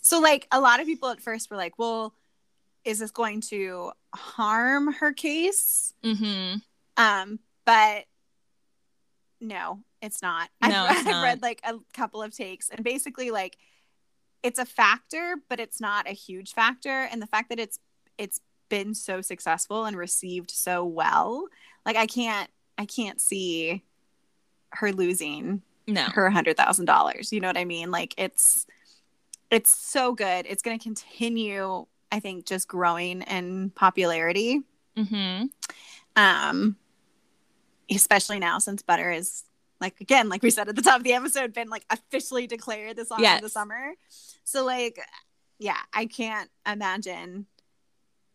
So 0.00 0.20
like 0.20 0.46
a 0.52 0.60
lot 0.60 0.80
of 0.80 0.86
people 0.86 1.08
at 1.08 1.20
first 1.20 1.50
were 1.50 1.56
like, 1.56 1.78
well, 1.78 2.14
is 2.84 2.98
this 2.98 3.10
going 3.10 3.40
to 3.40 3.92
harm 4.14 4.92
her 4.92 5.12
case? 5.12 5.94
mm-hmm. 6.04 6.58
Um, 6.96 7.40
but 7.64 8.04
no, 9.40 9.80
it's 10.00 10.22
not. 10.22 10.50
No, 10.62 10.84
I've, 10.84 10.90
it's 10.90 11.00
I've 11.06 11.06
not. 11.06 11.22
read 11.24 11.42
like 11.42 11.60
a 11.64 11.74
couple 11.94 12.22
of 12.22 12.36
takes 12.36 12.68
and 12.68 12.84
basically 12.84 13.30
like 13.30 13.56
it's 14.42 14.58
a 14.58 14.66
factor, 14.66 15.36
but 15.48 15.58
it's 15.58 15.80
not 15.80 16.08
a 16.08 16.12
huge 16.12 16.52
factor. 16.52 17.08
And 17.10 17.20
the 17.20 17.26
fact 17.26 17.48
that 17.48 17.58
it's 17.58 17.78
it's 18.18 18.40
been 18.68 18.94
so 18.94 19.22
successful 19.22 19.86
and 19.86 19.96
received 19.96 20.50
so 20.50 20.84
well, 20.84 21.46
like 21.86 21.96
I 21.96 22.06
can't 22.06 22.50
I 22.78 22.86
can't 22.86 23.20
see 23.20 23.82
her 24.70 24.92
losing 24.92 25.62
no 25.86 26.02
her 26.02 26.30
hundred 26.30 26.56
thousand 26.56 26.86
dollars. 26.86 27.32
You 27.32 27.40
know 27.40 27.48
what 27.48 27.58
I 27.58 27.64
mean? 27.64 27.90
Like 27.90 28.14
it's 28.16 28.66
it's 29.50 29.70
so 29.70 30.14
good. 30.14 30.46
It's 30.48 30.62
going 30.62 30.78
to 30.78 30.82
continue. 30.82 31.86
I 32.10 32.20
think 32.20 32.46
just 32.46 32.68
growing 32.68 33.22
in 33.22 33.70
popularity. 33.70 34.62
mm-hmm. 34.96 35.46
Um, 36.16 36.76
especially 37.90 38.38
now 38.38 38.58
since 38.58 38.82
Butter 38.82 39.10
is 39.10 39.44
like 39.80 40.00
again, 40.00 40.28
like 40.28 40.42
we 40.42 40.50
said 40.50 40.68
at 40.68 40.76
the 40.76 40.82
top 40.82 40.98
of 40.98 41.04
the 41.04 41.12
episode, 41.12 41.52
been 41.52 41.68
like 41.68 41.84
officially 41.90 42.46
declared 42.46 42.96
the 42.96 43.04
song 43.04 43.24
of 43.24 43.40
the 43.40 43.48
summer. 43.48 43.94
So 44.44 44.64
like, 44.64 44.98
yeah, 45.58 45.78
I 45.92 46.06
can't 46.06 46.50
imagine 46.66 47.46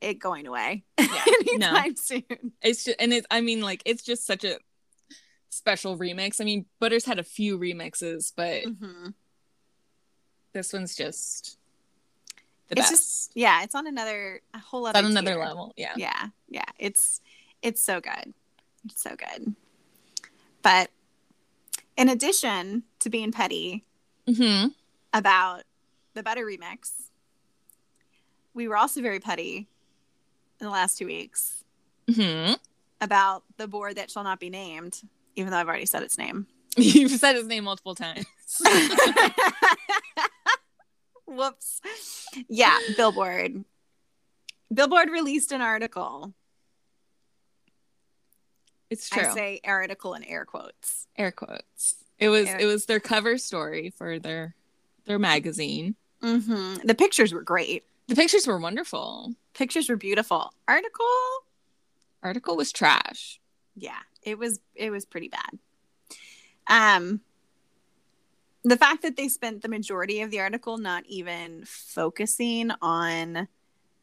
it 0.02 0.20
going 0.20 0.48
away 0.48 0.84
Yeah, 1.00 1.24
no. 1.58 1.68
anytime 1.76 1.96
soon. 1.96 2.24
it's 2.62 2.84
just 2.86 2.98
and 3.00 3.12
it's 3.14 3.28
i 3.32 3.42
mean 3.42 3.62
like 3.62 3.82
it's 3.86 4.04
just 4.04 4.26
such 4.26 4.44
a 4.44 4.58
special 5.52 5.98
remix. 5.98 6.40
I 6.40 6.44
mean, 6.44 6.66
Butters 6.80 7.06
had 7.06 7.18
a 7.18 7.24
few 7.24 7.58
remixes, 7.58 8.32
but 8.36 8.64
Mhm. 8.66 9.16
this 10.54 10.72
one's 10.74 10.96
just 10.96 11.58
the 12.68 12.74
It's 12.78 12.82
best. 12.82 12.92
just 12.92 13.32
yeah, 13.36 13.64
it's 13.64 13.74
on 13.74 13.88
another 13.88 14.42
a 14.54 14.60
whole 14.60 14.86
other 14.86 15.00
on 15.00 15.06
another 15.06 15.32
tier. 15.34 15.40
level. 15.44 15.74
Yeah. 15.76 15.94
Yeah, 15.98 16.28
yeah, 16.50 16.66
it's 16.78 17.20
it's 17.64 17.82
so 17.84 18.00
good. 18.00 18.34
It's 18.86 19.02
so 19.02 19.16
good. 19.16 19.56
But 20.62 20.92
in 21.98 22.10
addition 22.10 22.84
to 23.00 23.10
being 23.10 23.32
petty 23.32 23.86
hmm 24.28 24.68
about 25.14 25.64
the 26.14 26.22
Butter 26.22 26.46
remix, 26.46 26.92
we 28.54 28.68
were 28.68 28.78
also 28.78 29.02
very 29.02 29.20
petty 29.20 29.68
in 30.60 30.66
the 30.66 30.72
last 30.72 30.98
two 30.98 31.06
weeks 31.06 31.64
hmm 32.14 32.54
about 33.02 33.44
the 33.58 33.68
board 33.68 33.96
that 33.96 34.12
shall 34.12 34.24
not 34.26 34.40
be 34.42 34.50
named, 34.50 35.00
even 35.36 35.52
though 35.52 35.58
I've 35.58 35.68
already 35.70 35.86
said 35.86 36.04
its 36.04 36.18
name. 36.18 36.48
You've 36.78 37.12
said 37.12 37.36
his 37.36 37.48
name 37.48 37.64
multiple 37.64 37.96
times. 37.96 38.26
Whoops. 41.26 41.82
Yeah, 42.50 42.78
Billboard. 42.98 43.64
Billboard 44.74 45.10
released 45.10 45.52
an 45.52 45.62
article. 45.62 46.34
it's 48.90 49.10
true. 49.10 49.24
I 49.28 49.34
say 49.34 49.62
article 49.64 50.14
in 50.16 50.24
air 50.24 50.46
quotes. 50.46 51.08
Air 51.18 51.32
quotes. 51.32 51.96
It 52.18 52.30
was 52.30 52.48
Air- 52.50 52.60
it 52.60 52.66
was 52.66 52.86
their 52.86 53.00
cover 53.00 53.38
story 53.38 53.92
for 53.92 54.20
their 54.20 54.56
their 55.06 55.20
magazine. 55.20 55.96
hmm 56.22 56.76
The 56.84 56.96
pictures 56.96 57.32
were 57.34 57.44
great. 57.44 57.84
The 58.10 58.16
pictures 58.16 58.48
were 58.48 58.60
wonderful. 58.60 59.36
Pictures 59.54 59.88
were 59.88 59.96
beautiful. 59.96 60.52
Article, 60.68 61.06
Article 62.24 62.58
was 62.58 62.72
trash. 62.72 63.40
yeah, 63.76 64.00
it 64.24 64.38
was 64.38 64.60
it 64.76 64.90
was 64.90 65.06
pretty 65.06 65.30
bad. 65.30 65.60
Um, 66.68 67.22
the 68.64 68.78
fact 68.78 69.04
that 69.04 69.16
they 69.16 69.28
spent 69.28 69.62
the 69.62 69.70
majority 69.70 70.22
of 70.22 70.32
the 70.32 70.40
article 70.40 70.78
not 70.78 71.06
even 71.06 71.64
focusing 71.66 72.72
on 72.82 73.48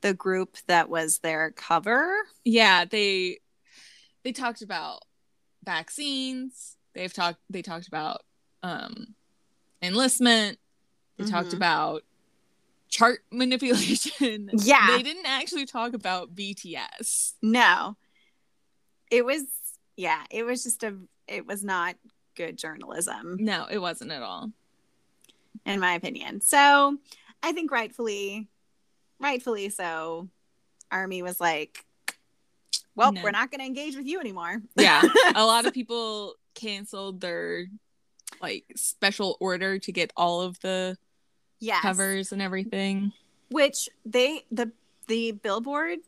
the 0.02 0.14
group 0.14 0.56
that 0.68 0.88
was 0.88 1.18
their 1.18 1.50
cover. 1.50 2.14
Yeah, 2.44 2.84
they 2.84 3.40
they 4.22 4.32
talked 4.32 4.62
about 4.62 5.02
vaccines. 5.64 6.76
They've 6.94 7.12
talked 7.12 7.40
they 7.50 7.62
talked 7.62 7.88
about 7.88 8.22
um 8.62 9.14
enlistment. 9.82 10.58
They 11.18 11.24
talked 11.24 11.50
Mhm. 11.50 11.56
about 11.56 12.02
chart 12.88 13.20
manipulation. 13.32 14.50
Yeah. 14.52 14.96
They 14.96 15.02
didn't 15.02 15.26
actually 15.26 15.66
talk 15.66 15.92
about 15.94 16.34
BTS. 16.34 17.34
No, 17.42 17.96
it 19.10 19.24
was 19.24 19.42
yeah, 19.96 20.22
it 20.30 20.44
was 20.44 20.62
just 20.62 20.82
a 20.84 20.94
it 21.28 21.46
was 21.46 21.64
not 21.64 21.96
good 22.36 22.58
journalism 22.58 23.36
No, 23.40 23.66
it 23.70 23.78
wasn't 23.78 24.12
at 24.12 24.22
all. 24.22 24.52
in 25.64 25.80
my 25.80 25.94
opinion. 25.94 26.40
So 26.40 26.96
I 27.42 27.52
think 27.52 27.70
rightfully, 27.70 28.48
rightfully 29.18 29.68
so, 29.70 30.28
Army 30.90 31.22
was 31.22 31.40
like, 31.40 31.84
"Well, 32.94 33.12
No. 33.12 33.22
we're 33.22 33.30
not 33.30 33.50
going 33.50 33.60
to 33.60 33.66
engage 33.66 33.96
with 33.96 34.06
you 34.06 34.20
anymore." 34.20 34.60
Yeah. 34.76 35.02
a 35.34 35.44
lot 35.46 35.66
of 35.66 35.72
people 35.80 36.34
canceled 36.54 37.20
their 37.20 37.66
like 38.42 38.64
special 38.76 39.36
order 39.40 39.78
to 39.78 39.92
get 39.92 40.12
all 40.16 40.42
of 40.42 40.58
the 40.60 40.96
yes. 41.60 41.82
covers 41.82 42.32
and 42.32 42.40
everything. 42.42 43.12
which 43.50 43.88
they 44.04 44.44
the 44.50 44.72
the 45.06 45.32
Billboard 45.32 46.00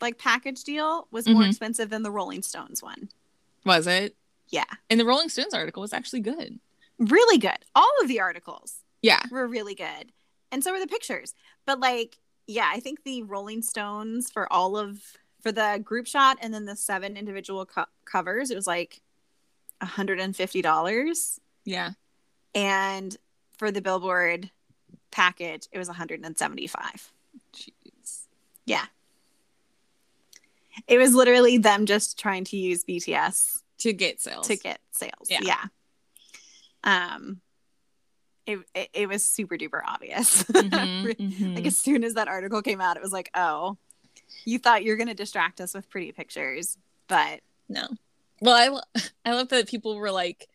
like 0.00 0.18
package 0.18 0.64
deal 0.64 1.06
was 1.12 1.28
more 1.28 1.42
Mhm. 1.42 1.48
expensive 1.50 1.90
than 1.90 2.02
the 2.02 2.10
Rolling 2.10 2.42
Stones 2.42 2.82
one. 2.82 3.08
Was 3.64 3.86
it? 3.86 4.16
Yeah, 4.48 4.64
And 4.90 4.98
the 5.00 5.04
Rolling 5.06 5.28
Stones 5.28 5.54
article 5.54 5.80
was 5.80 5.92
actually 5.92 6.20
good. 6.20 6.58
really 6.98 7.38
good. 7.38 7.56
All 7.74 7.90
of 8.02 8.08
the 8.08 8.20
articles 8.20 8.82
Yeah. 9.00 9.22
were 9.30 9.46
really 9.46 9.74
good, 9.74 10.12
and 10.50 10.62
so 10.64 10.72
were 10.72 10.80
the 10.80 10.86
pictures. 10.88 11.34
But 11.64 11.78
like, 11.80 12.18
yeah, 12.48 12.68
I 12.72 12.80
think 12.80 13.04
the 13.04 13.22
Rolling 13.22 13.62
Stones 13.62 14.30
for 14.30 14.52
all 14.52 14.76
of 14.76 15.00
for 15.40 15.52
the 15.52 15.80
group 15.84 16.06
shot 16.06 16.38
and 16.40 16.52
then 16.52 16.64
the 16.66 16.76
seven 16.76 17.16
individual 17.16 17.64
co- 17.66 17.86
covers, 18.04 18.50
it 18.50 18.56
was 18.56 18.66
like 18.66 19.00
hundred 19.80 20.20
and 20.20 20.36
fifty 20.36 20.62
dollars, 20.62 21.40
Yeah. 21.64 21.92
and 22.54 23.16
for 23.56 23.70
the 23.70 23.80
Billboard 23.82 24.50
package, 25.12 25.68
it 25.70 25.78
was 25.78 25.88
one 25.88 25.96
hundred 25.96 26.24
and 26.24 26.36
seventy 26.36 26.66
five. 26.66 27.12
Jeez. 27.54 28.26
Yeah. 28.66 28.84
It 30.88 30.98
was 30.98 31.14
literally 31.14 31.58
them 31.58 31.86
just 31.86 32.18
trying 32.18 32.44
to 32.44 32.56
use 32.56 32.84
BTS 32.84 33.60
To 33.78 33.92
get 33.92 34.20
sales. 34.20 34.46
to 34.48 34.56
get 34.56 34.80
sales. 34.90 35.28
Yeah. 35.28 35.40
Yeah. 35.42 35.64
Um 36.84 37.40
it, 38.44 38.58
it, 38.74 38.88
it 38.92 39.08
was 39.08 39.24
super 39.24 39.56
duper 39.56 39.80
obvious. 39.86 40.42
Mhm, 40.52 41.16
mhm. 41.16 41.54
like 41.56 41.66
as 41.66 41.78
soon 41.78 42.02
as 42.04 42.14
that 42.14 42.26
article 42.28 42.60
came 42.62 42.80
out, 42.80 42.96
it 42.96 43.02
was 43.02 43.12
like, 43.12 43.30
oh, 43.34 43.76
you 44.44 44.58
thought 44.58 44.82
you're 44.82 44.96
gonna 44.96 45.14
distract 45.14 45.60
us 45.60 45.74
with 45.74 45.88
pretty 45.90 46.10
pictures, 46.12 46.76
but 47.06 47.40
No. 47.68 47.86
Well, 48.40 48.82
I 48.94 49.00
I 49.24 49.32
love 49.34 49.48
that 49.50 49.68
people 49.68 49.96
were 49.96 50.10
like, 50.10 50.48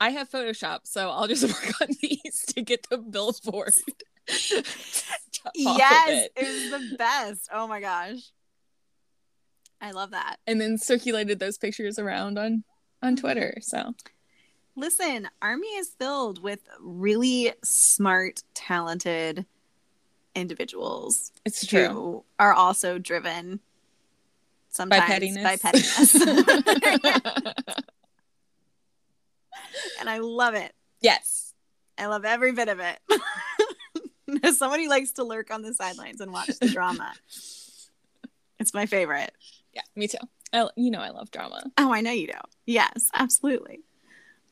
I 0.00 0.10
have 0.10 0.30
Photoshop, 0.30 0.80
so 0.84 1.10
I'll 1.10 1.26
just 1.26 1.42
work 1.48 1.72
on 1.82 1.88
these 2.00 2.15
to 2.54 2.62
get 2.62 2.86
the 2.88 2.98
billboard. 2.98 3.72
yes, 4.28 6.08
it. 6.08 6.32
it 6.36 6.72
was 6.72 6.90
the 6.90 6.96
best. 6.96 7.48
Oh 7.52 7.66
my 7.66 7.80
gosh. 7.80 8.30
I 9.80 9.90
love 9.90 10.10
that. 10.12 10.36
And 10.46 10.60
then 10.60 10.78
circulated 10.78 11.38
those 11.38 11.58
pictures 11.58 11.98
around 11.98 12.38
on 12.38 12.64
on 13.02 13.16
Twitter. 13.16 13.58
So 13.60 13.94
Listen, 14.74 15.28
Army 15.40 15.68
is 15.68 15.88
filled 15.98 16.42
with 16.42 16.60
really 16.80 17.52
smart, 17.64 18.42
talented 18.54 19.46
individuals 20.34 21.32
it's 21.46 21.64
true. 21.64 21.88
who 21.88 22.24
are 22.38 22.52
also 22.52 22.98
driven 22.98 23.58
sometimes 24.68 25.00
By 25.00 25.06
pettiness. 25.06 25.42
by 25.42 25.56
pettiness. 25.56 26.14
and 30.00 30.10
I 30.10 30.18
love 30.18 30.54
it. 30.54 30.74
yes. 31.00 31.45
I 31.98 32.06
love 32.06 32.24
every 32.24 32.52
bit 32.52 32.68
of 32.68 32.80
it. 32.80 32.98
As 34.42 34.58
someone 34.58 34.80
who 34.80 34.88
likes 34.88 35.12
to 35.12 35.24
lurk 35.24 35.50
on 35.50 35.62
the 35.62 35.72
sidelines 35.72 36.20
and 36.20 36.32
watch 36.32 36.58
the 36.60 36.68
drama, 36.68 37.12
it's 38.58 38.74
my 38.74 38.86
favorite. 38.86 39.32
Yeah, 39.72 39.82
me 39.94 40.08
too. 40.08 40.18
I, 40.52 40.68
you 40.76 40.90
know 40.90 41.00
I 41.00 41.10
love 41.10 41.30
drama. 41.30 41.62
Oh, 41.78 41.92
I 41.92 42.00
know 42.00 42.10
you 42.10 42.28
do. 42.28 42.38
Yes, 42.66 43.10
absolutely. 43.14 43.80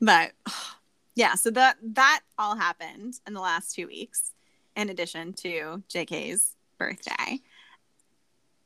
But 0.01 0.31
yeah, 1.15 1.35
so 1.35 1.51
that 1.51 1.77
that 1.83 2.21
all 2.37 2.55
happened 2.55 3.15
in 3.27 3.33
the 3.33 3.41
last 3.41 3.75
two 3.75 3.87
weeks, 3.87 4.31
in 4.75 4.89
addition 4.89 5.33
to 5.33 5.83
JK's 5.89 6.55
birthday. 6.77 7.39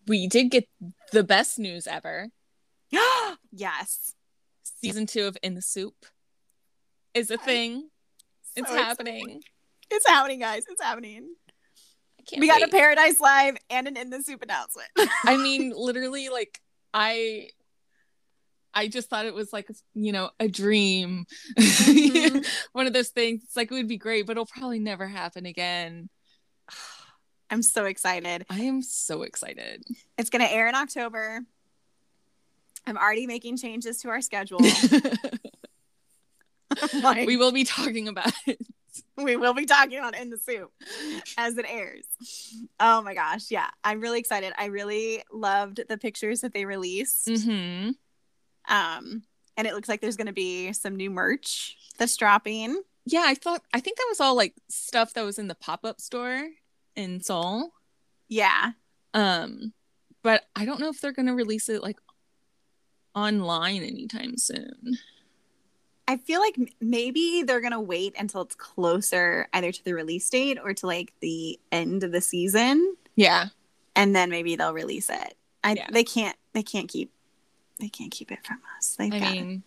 We 0.07 0.27
did 0.27 0.49
get 0.49 0.67
the 1.11 1.23
best 1.23 1.59
news 1.59 1.85
ever. 1.85 2.29
yes, 3.51 4.13
Season 4.81 5.05
two 5.05 5.25
of 5.25 5.37
In 5.43 5.55
the 5.55 5.61
SOOP 5.61 6.05
is 7.13 7.29
a 7.29 7.37
thing. 7.37 7.89
It's 8.59 8.69
So 8.69 8.75
happening. 8.77 9.41
It's 9.91 10.07
happening, 10.07 10.39
guys. 10.39 10.63
It's 10.69 10.81
happening. 10.81 11.29
I 12.19 12.23
can't 12.23 12.39
we 12.41 12.47
got 12.47 12.61
a. 12.61 12.67
Paradise 12.67 13.19
Live 13.19 13.57
and 13.69 13.87
an 13.87 13.97
In 13.97 14.09
the 14.09 14.21
SOOP 14.21 14.41
announcement. 14.43 14.89
I 15.25 15.37
mean, 15.37 15.73
literally, 15.75 16.29
like 16.29 16.59
I, 16.93 17.49
I 18.73 18.87
just 18.87 19.09
thought 19.09 19.25
it 19.25 19.33
was 19.33 19.51
like 19.51 19.67
you 19.95 20.11
know 20.11 20.29
a 20.39 20.47
dream, 20.47 21.25
Mhm. 21.57 22.45
one 22.73 22.87
of 22.87 22.93
those 22.93 23.09
things. 23.09 23.41
It's 23.43 23.55
like 23.55 23.71
it 23.71 23.73
would 23.73 23.87
be 23.87 23.97
great, 23.97 24.25
but 24.27 24.33
it'll 24.33 24.45
probably 24.45 24.79
never 24.79 25.07
happen 25.07 25.45
again. 25.45 26.09
I'm 27.51 27.63
so 27.63 27.85
excited. 27.85 28.45
I 28.47 28.59
am 28.61 28.83
so 28.83 29.23
excited. 29.23 29.83
It's 30.19 30.29
going 30.29 30.45
to 30.45 30.51
air 30.51 30.67
in 30.67 30.75
October. 30.75 31.41
I'm 32.85 32.95
already 32.95 33.25
making 33.25 33.57
changes 33.57 33.97
to 34.01 34.09
our 34.09 34.21
schedule. 34.21 34.59
Like, 37.03 37.27
we 37.27 37.37
will 37.37 37.51
be 37.51 37.63
talking 37.63 38.07
about 38.07 38.31
it. 38.47 38.59
we 39.17 39.35
will 39.35 39.53
be 39.53 39.65
talking 39.65 39.97
about 39.99 40.15
in 40.17 40.29
the 40.29 40.37
SOOP 40.37 40.71
as 41.37 41.57
it 41.57 41.65
airs. 41.67 42.05
Oh 42.79 43.01
my 43.01 43.13
gosh, 43.13 43.51
yeah, 43.51 43.69
I'm 43.83 44.01
really 44.01 44.19
excited. 44.19 44.53
I 44.57 44.65
really 44.65 45.23
loved 45.31 45.81
the 45.87 45.97
pictures 45.97 46.41
that 46.41 46.53
they 46.53 46.65
released. 46.65 47.27
hmm 47.29 47.89
Um, 48.67 49.23
and 49.57 49.67
it 49.67 49.73
looks 49.73 49.89
like 49.89 50.01
there's 50.01 50.17
going 50.17 50.27
to 50.27 50.33
be 50.33 50.71
some 50.73 50.95
new 50.95 51.09
merch 51.09 51.77
that's 51.97 52.15
dropping. 52.15 52.81
Yeah, 53.05 53.23
I 53.25 53.35
thought 53.35 53.61
I 53.73 53.79
think 53.79 53.97
that 53.97 54.07
was 54.09 54.19
all 54.21 54.35
like 54.35 54.53
stuff 54.69 55.13
that 55.13 55.23
was 55.25 55.39
in 55.39 55.47
the 55.47 55.55
pop 55.55 55.83
up 55.85 55.99
store 55.99 56.47
in 56.95 57.21
Seoul. 57.21 57.71
Yeah, 58.27 58.71
Um, 59.13 59.73
but 60.21 60.43
I 60.55 60.65
don't 60.65 60.79
know 60.79 60.89
if 60.89 61.01
they're 61.01 61.11
gonna 61.13 61.33
release 61.33 61.67
it 61.69 61.81
like 61.81 61.97
online 63.15 63.81
anytime 63.83 64.37
soon. 64.37 64.97
I 66.09 66.17
feel 66.17 66.39
like 66.41 66.57
maybe 66.81 67.43
they're 67.43 67.61
going 67.61 67.71
to 67.71 67.79
wait 67.79 68.15
until 68.17 68.41
it's 68.41 68.55
closer 68.55 69.47
either 69.53 69.71
to 69.71 69.83
the 69.85 69.93
release 69.93 70.27
date 70.27 70.57
or 70.61 70.73
to 70.73 70.87
like 70.87 71.13
the 71.19 71.59
end 71.71 72.03
of 72.03 72.11
the 72.11 72.19
season, 72.19 72.95
Yeah, 73.15 73.49
and 73.95 74.15
then 74.15 74.31
maybe 74.31 74.55
they'll 74.55 74.73
release 74.73 75.09
it. 75.11 75.35
I 75.63 75.73
Yeah. 75.73 75.87
they 75.91 76.03
can't 76.03 76.35
they 76.53 76.63
can't 76.63 76.89
keep 76.89 77.11
they 77.79 77.89
can't 77.89 78.11
keep 78.11 78.31
it 78.31 78.39
from 78.43 78.57
us. 78.75 78.95
They 78.97 79.05
I 79.05 79.19
got 79.19 79.31
mean, 79.33 79.63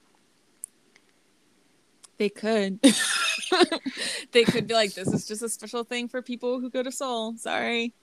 They 2.18 2.28
could. 2.28 2.80
they 4.32 4.42
could 4.44 4.66
be 4.66 4.74
like, 4.74 4.94
this 4.94 5.12
is 5.12 5.26
just 5.28 5.42
a 5.42 5.48
special 5.48 5.84
thing 5.84 6.08
for 6.08 6.22
people 6.22 6.58
who 6.60 6.70
go 6.70 6.82
to 6.82 6.90
Seoul. 6.92 7.36
Sorry. 7.36 7.94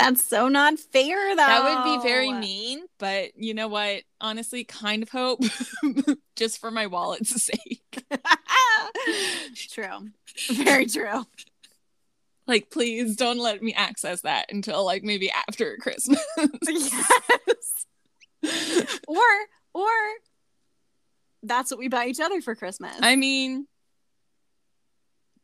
That's 0.00 0.24
so 0.24 0.48
not 0.48 0.78
fair, 0.78 1.36
though. 1.36 1.36
That 1.36 1.84
would 1.84 1.98
be 1.98 2.08
very 2.08 2.32
mean, 2.32 2.86
but 2.98 3.32
you 3.36 3.52
know 3.52 3.68
what? 3.68 4.02
Honestly, 4.18 4.64
kind 4.64 5.02
of 5.02 5.10
hope 5.10 5.42
just 6.36 6.58
for 6.58 6.70
my 6.70 6.86
wallet's 6.86 7.42
sake. 7.42 8.02
true. 9.70 10.08
Very 10.48 10.86
true. 10.86 11.26
Like, 12.46 12.70
please 12.70 13.14
don't 13.14 13.38
let 13.38 13.62
me 13.62 13.74
access 13.74 14.22
that 14.22 14.46
until 14.50 14.86
like 14.86 15.02
maybe 15.02 15.30
after 15.30 15.76
Christmas. 15.76 16.24
yes. 16.66 17.86
or 19.06 19.18
or 19.74 19.90
that's 21.42 21.70
what 21.70 21.78
we 21.78 21.88
buy 21.88 22.06
each 22.06 22.20
other 22.20 22.40
for 22.40 22.54
Christmas. 22.54 22.96
I 23.02 23.16
mean, 23.16 23.66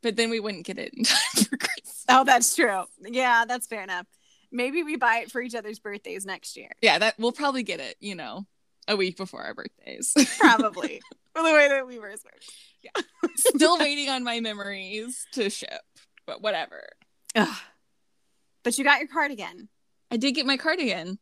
but 0.01 0.15
then 0.15 0.31
we 0.31 0.39
wouldn't 0.39 0.65
get 0.65 0.79
it 0.79 0.95
in 0.95 1.03
time 1.03 1.43
for 1.43 1.57
Christmas. 1.57 2.05
oh, 2.09 2.23
that's 2.23 2.55
true. 2.55 2.85
Yeah, 3.03 3.45
that's 3.45 3.67
fair 3.67 3.83
enough. 3.83 4.07
Maybe 4.51 4.83
we 4.83 4.95
buy 4.95 5.19
it 5.19 5.31
for 5.31 5.41
each 5.41 5.55
other's 5.55 5.79
birthdays 5.79 6.25
next 6.25 6.55
year. 6.57 6.71
Yeah, 6.81 6.99
that 6.99 7.15
we'll 7.17 7.31
probably 7.31 7.63
get 7.63 7.79
it, 7.79 7.95
you 7.99 8.15
know, 8.15 8.45
a 8.87 8.95
week 8.95 9.17
before 9.17 9.41
our 9.43 9.53
birthdays. 9.53 10.13
Probably. 10.39 11.01
for 11.35 11.43
the 11.43 11.53
way 11.53 11.67
that 11.67 11.83
Weverse 11.83 12.23
work. 12.23 12.41
Yeah. 12.81 13.01
Still 13.35 13.77
waiting 13.77 14.09
on 14.09 14.23
my 14.23 14.39
memories 14.39 15.25
to 15.33 15.49
ship, 15.49 15.81
but 16.25 16.41
whatever. 16.41 16.87
Ugh. 17.35 17.57
But 18.63 18.77
you 18.77 18.83
got 18.83 18.99
your 18.99 19.07
cardigan. 19.07 19.69
I 20.09 20.17
did 20.17 20.33
get 20.33 20.45
my 20.45 20.57
cardigan. 20.57 21.19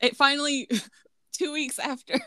It 0.00 0.16
finally 0.16 0.68
two 1.32 1.52
weeks 1.52 1.78
after 1.78 2.18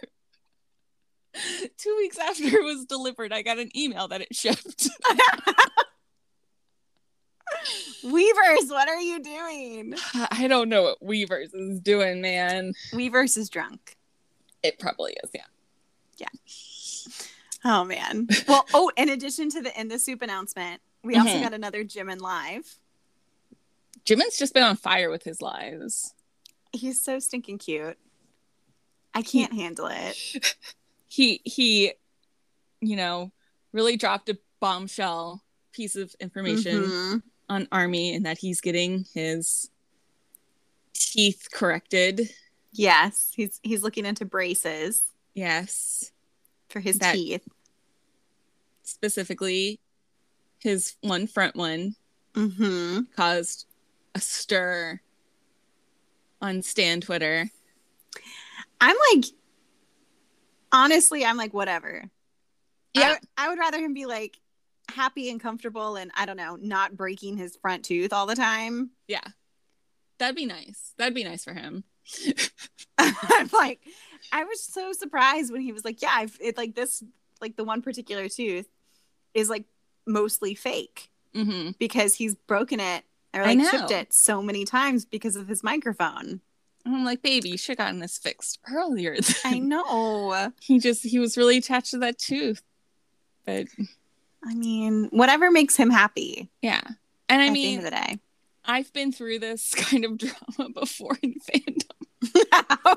two 1.77 1.95
weeks 1.97 2.17
after 2.17 2.43
it 2.43 2.63
was 2.63 2.85
delivered, 2.85 3.33
I 3.33 3.41
got 3.41 3.59
an 3.59 3.75
email 3.75 4.07
that 4.09 4.21
it 4.21 4.35
shipped. 4.35 4.89
Weverse, 8.03 8.69
what 8.69 8.87
are 8.87 8.99
you 8.99 9.21
doing? 9.21 9.93
I 10.31 10.47
don't 10.47 10.69
know 10.69 10.83
what 10.83 11.01
Weverse 11.01 11.49
is 11.53 11.79
doing, 11.79 12.21
man. 12.21 12.73
Weverse 12.93 13.37
is 13.37 13.49
drunk. 13.49 13.97
It 14.63 14.79
probably 14.79 15.15
is, 15.23 15.29
yeah. 15.33 15.45
Yeah. 16.17 16.27
Oh 17.63 17.83
man. 17.83 18.27
Well, 18.47 18.65
oh, 18.73 18.91
in 18.97 19.09
addition 19.09 19.49
to 19.51 19.61
the 19.61 19.79
in 19.79 19.87
the 19.89 19.99
SOOP 19.99 20.21
announcement, 20.21 20.81
we 21.03 21.15
also 21.15 21.31
Mhm. 21.31 21.41
got 21.43 21.53
another 21.53 21.83
Jimin 21.83 22.19
live. 22.21 22.75
Jimin's 24.05 24.37
just 24.37 24.53
been 24.53 24.63
on 24.63 24.75
fire 24.75 25.09
with 25.09 25.23
his 25.23 25.41
lives. 25.41 26.13
He's 26.71 27.01
so 27.03 27.19
stinking 27.19 27.57
cute. 27.57 27.97
I 29.13 29.21
can't 29.21 29.53
handle 29.53 29.87
it. 29.91 30.55
He 31.07 31.39
he, 31.45 31.93
you 32.81 32.95
know, 32.97 33.31
really 33.71 33.95
dropped 33.95 34.27
a 34.27 34.37
bombshell 34.59 35.41
piece 35.71 35.95
of 35.95 36.13
information 36.19 36.83
Mhm. 36.83 37.23
On 37.49 37.67
Army 37.71 38.15
and 38.15 38.25
that 38.25 38.37
he's 38.37 38.61
getting 38.61 39.05
his 39.13 39.69
teeth 40.93 41.47
corrected. 41.53 42.29
Yes, 42.71 43.31
he's 43.35 43.59
he's 43.63 43.83
looking 43.83 44.05
into 44.05 44.25
braces 44.25 45.03
Yes. 45.33 46.11
for 46.69 46.79
his 46.79 46.99
That- 46.99 47.13
teeth. 47.15 47.47
Specifically, 48.83 49.79
his 50.59 50.95
one 51.01 51.27
front 51.27 51.55
one 51.55 51.95
hmm 52.35 53.01
caused 53.15 53.65
a 54.13 54.19
stir 54.19 54.99
on 56.41 56.61
Stan 56.61 57.01
Twitter. 57.01 57.49
I'm 58.81 58.95
like, 59.13 59.25
honestly, 60.71 61.25
I'm 61.25 61.37
like, 61.37 61.53
whatever. 61.53 62.03
Yeah. 62.93 63.15
I 63.37 63.49
would 63.49 63.57
rather 63.59 63.79
him 63.79 63.93
be 63.93 64.05
like 64.05 64.37
happy 64.89 65.29
and 65.29 65.39
comfortable 65.39 65.95
and 65.95 66.11
I 66.15 66.25
don't 66.25 66.37
know, 66.37 66.57
not 66.59 66.95
breaking 66.95 67.37
his 67.37 67.55
front 67.55 67.85
tooth 67.85 68.13
all 68.13 68.25
the 68.25 68.35
time. 68.35 68.91
Yeah. 69.07 69.21
That'd 70.17 70.35
be 70.35 70.45
nice. 70.45 70.93
That'd 70.97 71.13
be 71.13 71.23
nice 71.25 71.43
for 71.43 71.53
him. 71.53 71.83
I'm 72.97 73.49
like, 73.51 73.81
I 74.31 74.45
was 74.45 74.61
so 74.61 74.93
surprised 74.93 75.51
when 75.51 75.61
he 75.61 75.73
was 75.73 75.83
like, 75.83 76.01
yeah, 76.01 76.13
I've, 76.13 76.37
it 76.41 76.57
like 76.57 76.73
this, 76.73 77.03
like 77.41 77.55
the 77.57 77.65
one 77.65 77.81
particular 77.81 78.29
tooth 78.29 78.67
is 79.33 79.49
like 79.49 79.65
mostly 80.07 80.55
fake 80.55 81.09
hmm 81.33 81.71
because 81.79 82.15
he's 82.15 82.35
broken 82.35 82.79
it 82.79 83.03
or 83.33 83.43
like 83.43 83.59
chipped 83.69 83.91
it 83.91 84.13
so 84.13 84.41
many 84.41 84.63
times 84.63 85.03
because 85.03 85.35
of 85.35 85.47
his 85.47 85.63
microphone. 85.63 86.39
I'm 86.85 87.03
like, 87.03 87.21
baby, 87.21 87.49
you 87.49 87.57
should 87.57 87.77
have 87.77 87.85
gotten 87.85 87.99
this 87.99 88.17
fixed 88.17 88.59
earlier. 88.71 89.17
I 89.43 89.59
know. 89.59 90.51
he 90.61 90.79
just 90.79 91.03
he 91.03 91.19
was 91.19 91.35
really 91.35 91.57
attached 91.57 91.91
to 91.91 91.97
that 91.99 92.17
tooth. 92.17 92.61
But 93.45 93.67
I 94.45 94.53
mean, 94.53 95.05
whatever 95.11 95.49
makes 95.51 95.75
him 95.75 95.89
happy. 95.89 96.49
yeah. 96.61 96.81
And 97.27 97.41
I 97.41 97.49
mean, 97.49 97.81
the 97.81 97.87
end 97.87 97.95
of 97.95 98.05
the 98.07 98.13
day. 98.13 98.19
I've 98.65 98.93
been 98.93 99.11
through 99.11 99.39
this 99.39 99.73
kind 99.75 100.05
of 100.05 100.17
drama 100.17 100.69
before 100.73 101.17
in 101.23 101.35
fandom, 101.39 102.35
oh, 102.85 102.95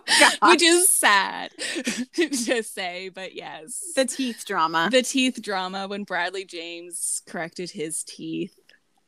which 0.50 0.62
is 0.62 0.90
sad 0.92 1.50
to 2.14 2.62
say, 2.62 3.08
but 3.08 3.34
yes. 3.34 3.92
the 3.96 4.04
teeth 4.04 4.44
drama. 4.46 4.88
the 4.90 5.02
teeth 5.02 5.40
drama 5.42 5.88
when 5.88 6.04
Bradley 6.04 6.44
James 6.44 7.22
corrected 7.26 7.70
his 7.70 8.02
teeth. 8.04 8.58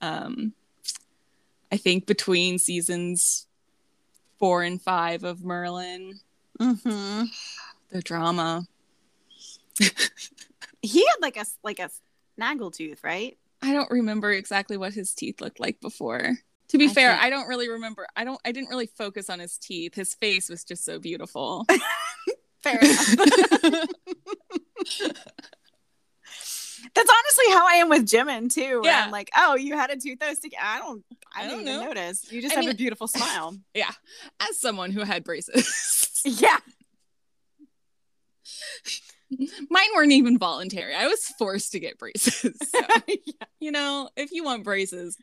Um, 0.00 0.54
I 1.70 1.76
think 1.76 2.06
between 2.06 2.58
seasons 2.58 3.46
four 4.38 4.62
and 4.62 4.80
five 4.80 5.24
of 5.24 5.44
Merlin, 5.44 6.20
Mm-hmm. 6.58 7.24
the 7.90 8.02
drama. 8.02 8.66
He 10.82 11.00
had 11.06 11.16
like 11.22 11.36
a 11.38 11.44
like 11.62 11.78
a 11.78 11.90
snaggle 12.40 12.70
tooth, 12.70 13.04
right? 13.04 13.36
I 13.62 13.72
don't 13.74 13.90
remember 13.90 14.32
exactly 14.32 14.76
what 14.78 14.94
his 14.94 15.12
teeth 15.14 15.40
looked 15.42 15.60
like 15.60 15.80
before. 15.80 16.38
To 16.68 16.78
be 16.78 16.86
I 16.86 16.88
fair, 16.88 17.10
can't- 17.10 17.22
I 17.24 17.30
don't 17.30 17.48
really 17.48 17.68
remember. 17.68 18.06
I 18.16 18.24
don't. 18.24 18.40
I 18.44 18.52
didn't 18.52 18.70
really 18.70 18.86
focus 18.86 19.28
on 19.28 19.38
his 19.40 19.58
teeth. 19.58 19.94
His 19.94 20.14
face 20.14 20.48
was 20.48 20.64
just 20.64 20.84
so 20.84 20.98
beautiful. 20.98 21.66
Fair 22.62 22.78
enough. 22.78 23.14
That's 26.94 27.10
honestly 27.10 27.44
how 27.52 27.66
I 27.68 27.74
am 27.74 27.88
with 27.90 28.06
Jimin 28.06 28.52
too. 28.52 28.80
Yeah. 28.84 29.02
I'm 29.04 29.10
like, 29.10 29.30
oh, 29.36 29.54
you 29.56 29.76
had 29.76 29.90
a 29.90 29.96
tooth 29.96 30.18
that 30.20 30.30
was 30.30 30.38
sticking. 30.38 30.58
I 30.62 30.78
don't. 30.78 31.04
I, 31.34 31.40
I 31.40 31.42
didn't 31.48 31.64
don't 31.66 31.68
even 31.68 31.80
know. 31.82 31.86
notice. 31.88 32.32
You 32.32 32.40
just 32.40 32.52
I 32.54 32.56
have 32.56 32.64
mean- 32.64 32.74
a 32.74 32.76
beautiful 32.78 33.06
smile. 33.08 33.56
Yeah. 33.74 33.90
As 34.40 34.58
someone 34.58 34.90
who 34.90 35.02
had 35.02 35.22
braces, 35.24 36.22
yeah. 36.24 36.56
mine 39.70 39.88
weren't 39.94 40.12
even 40.12 40.38
voluntary. 40.38 40.94
I 40.94 41.06
was 41.06 41.24
forced 41.38 41.72
to 41.72 41.80
get 41.80 41.98
braces. 41.98 42.56
So, 42.68 42.80
yeah. 43.06 43.46
you 43.60 43.72
know, 43.72 44.08
if 44.16 44.32
you 44.32 44.44
want 44.44 44.64
braces, 44.64 45.16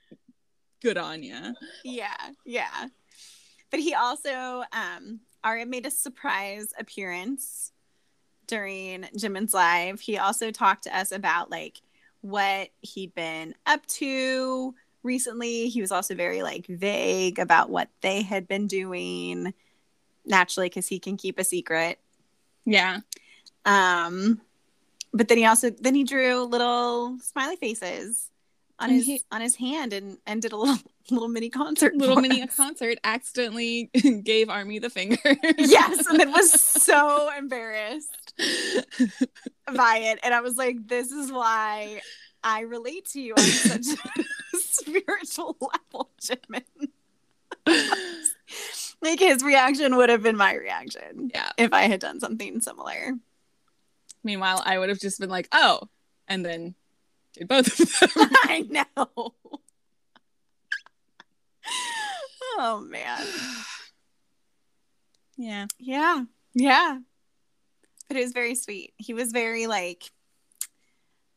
good 0.82 0.98
on 0.98 1.24
you. 1.24 1.54
Yeah. 1.84 2.16
Yeah. 2.46 2.88
But 3.70 3.80
he 3.80 3.94
also, 3.94 4.64
um, 4.72 5.20
Arya 5.44 5.66
made 5.66 5.86
a 5.86 5.92
surprise 5.92 6.70
appearance 6.80 7.72
during 8.48 9.04
Jimin's 9.18 9.54
live. 9.54 10.00
He 10.00 10.18
also 10.18 10.52
talked 10.52 10.84
to 10.84 10.98
us 10.98 11.12
about 11.12 11.52
like 11.52 11.82
what 12.22 12.70
he'd 12.82 13.14
been 13.14 13.54
up 13.66 13.86
to 13.88 14.74
recently. 15.04 15.70
He 15.70 15.82
was 15.82 15.92
also 15.92 16.16
very 16.16 16.44
like 16.44 16.66
vague 16.66 17.40
about 17.40 17.70
what 17.70 17.90
they 18.02 18.22
had 18.22 18.48
been 18.48 18.68
doing, 18.68 19.54
naturally, 20.26 20.70
because 20.70 20.88
he 20.88 21.00
can 21.00 21.18
keep 21.18 21.40
a 21.40 21.44
secret. 21.44 22.00
Yeah. 22.66 23.00
Um, 23.68 24.42
but 25.14 25.28
then 25.28 25.38
he 25.38 25.46
also 25.46 25.70
then 25.70 25.94
he 25.96 26.04
drew 26.04 26.44
little 26.44 27.18
smiley 27.20 27.56
faces 27.58 28.30
on 28.80 28.90
And 28.90 28.98
his 28.98 29.06
he- 29.06 29.22
on 29.32 29.42
his 29.42 29.56
hand 29.56 29.94
and 29.94 30.18
and 30.26 30.42
did 30.42 30.52
a 30.52 30.58
little 30.58 30.78
little 31.12 31.28
mini 31.28 31.50
concert. 31.50 31.96
Little 31.96 32.22
mini 32.22 32.42
us. 32.42 32.56
concert 32.56 32.98
accidentally 33.04 33.90
gave 34.24 34.50
Army 34.50 34.80
the 34.80 34.90
finger. 34.90 35.18
yes, 35.58 36.06
and 36.08 36.20
then 36.20 36.32
was 36.32 36.52
so 36.84 37.30
embarrassed 37.38 38.34
by 39.76 39.98
it, 39.98 40.20
and 40.24 40.34
I 40.34 40.42
was 40.42 40.58
like, 40.58 40.88
"This 40.88 41.12
is 41.12 41.32
why 41.32 42.02
I 42.44 42.62
relate 42.62 43.06
to 43.14 43.22
you 43.22 43.34
on 43.34 43.44
such 43.44 43.88
a 43.88 44.58
spiritual 44.60 45.58
level, 45.60 46.10
Jimin." 46.22 46.64
like 49.02 49.20
his 49.20 49.44
reaction 49.44 49.96
would 49.98 50.10
have 50.10 50.24
been 50.24 50.38
my 50.38 50.54
reaction 50.54 51.32
yeah. 51.34 51.52
if 51.58 51.74
I 51.74 51.84
had 51.84 52.00
done 52.00 52.20
something 52.20 52.62
similar. 52.62 53.14
Meanwhile, 54.24 54.62
I 54.66 54.78
would 54.78 54.90
have 54.90 55.00
just 55.00 55.20
been 55.20 55.30
like, 55.30 55.48
oh, 55.52 55.82
and 56.28 56.46
then 56.46 56.76
did 57.34 57.48
both 57.48 57.80
of 57.80 58.14
them. 58.14 58.30
I 58.44 58.66
know. 58.70 59.34
oh 62.58 62.86
man. 62.88 63.26
yeah. 65.38 65.66
Yeah. 65.80 66.24
Yeah. 66.54 67.00
But 68.08 68.18
it 68.18 68.24
was 68.24 68.32
very 68.32 68.56
sweet. 68.56 68.94
He 68.98 69.14
was 69.14 69.32
very 69.32 69.68
like 69.68 70.12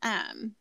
um 0.03 0.55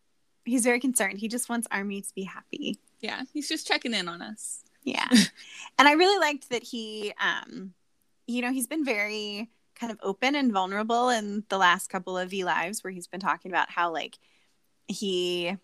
he's 0.44 0.64
very 0.64 0.80
concerned. 0.80 1.18
He 1.18 1.28
just 1.28 1.48
wants 1.48 1.66
Army 1.70 2.02
to 2.02 2.14
be 2.14 2.24
happy. 2.24 2.78
Yeah. 3.00 3.22
He's 3.32 3.48
just 3.48 3.66
checking 3.66 3.94
in 3.94 4.08
on 4.08 4.20
us. 4.20 4.62
Yeah. 4.82 5.08
and 5.78 5.88
I 5.88 5.92
really 5.92 6.18
liked 6.18 6.50
that 6.50 6.62
he 6.62 7.12
um 7.20 7.74
you 8.26 8.42
know, 8.42 8.52
he's 8.52 8.66
been 8.66 8.84
very 8.84 9.50
kind 9.80 9.90
of 9.92 9.98
open 10.02 10.34
and 10.34 10.52
vulnerable 10.52 11.08
in 11.08 11.44
the 11.48 11.56
last 11.56 11.88
couple 11.88 12.18
of 12.18 12.28
V 12.30 12.44
lives 12.44 12.84
where 12.84 12.90
he's 12.92 13.06
been 13.06 13.20
talking 13.20 13.50
about 13.50 13.70
how 13.70 13.90
like 13.92 14.18
he 14.88 15.56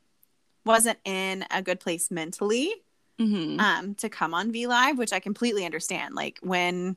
wasn't 0.64 0.98
in 1.04 1.44
a 1.50 1.60
good 1.62 1.80
place 1.80 2.10
mentally 2.10 2.72
Mhm. 3.20 3.58
um 3.60 3.94
to 3.96 4.08
come 4.08 4.34
on 4.34 4.52
V 4.52 4.66
Live, 4.66 4.98
which 4.98 5.12
I 5.12 5.20
completely 5.20 5.64
understand. 5.64 6.14
Like 6.14 6.38
when 6.42 6.96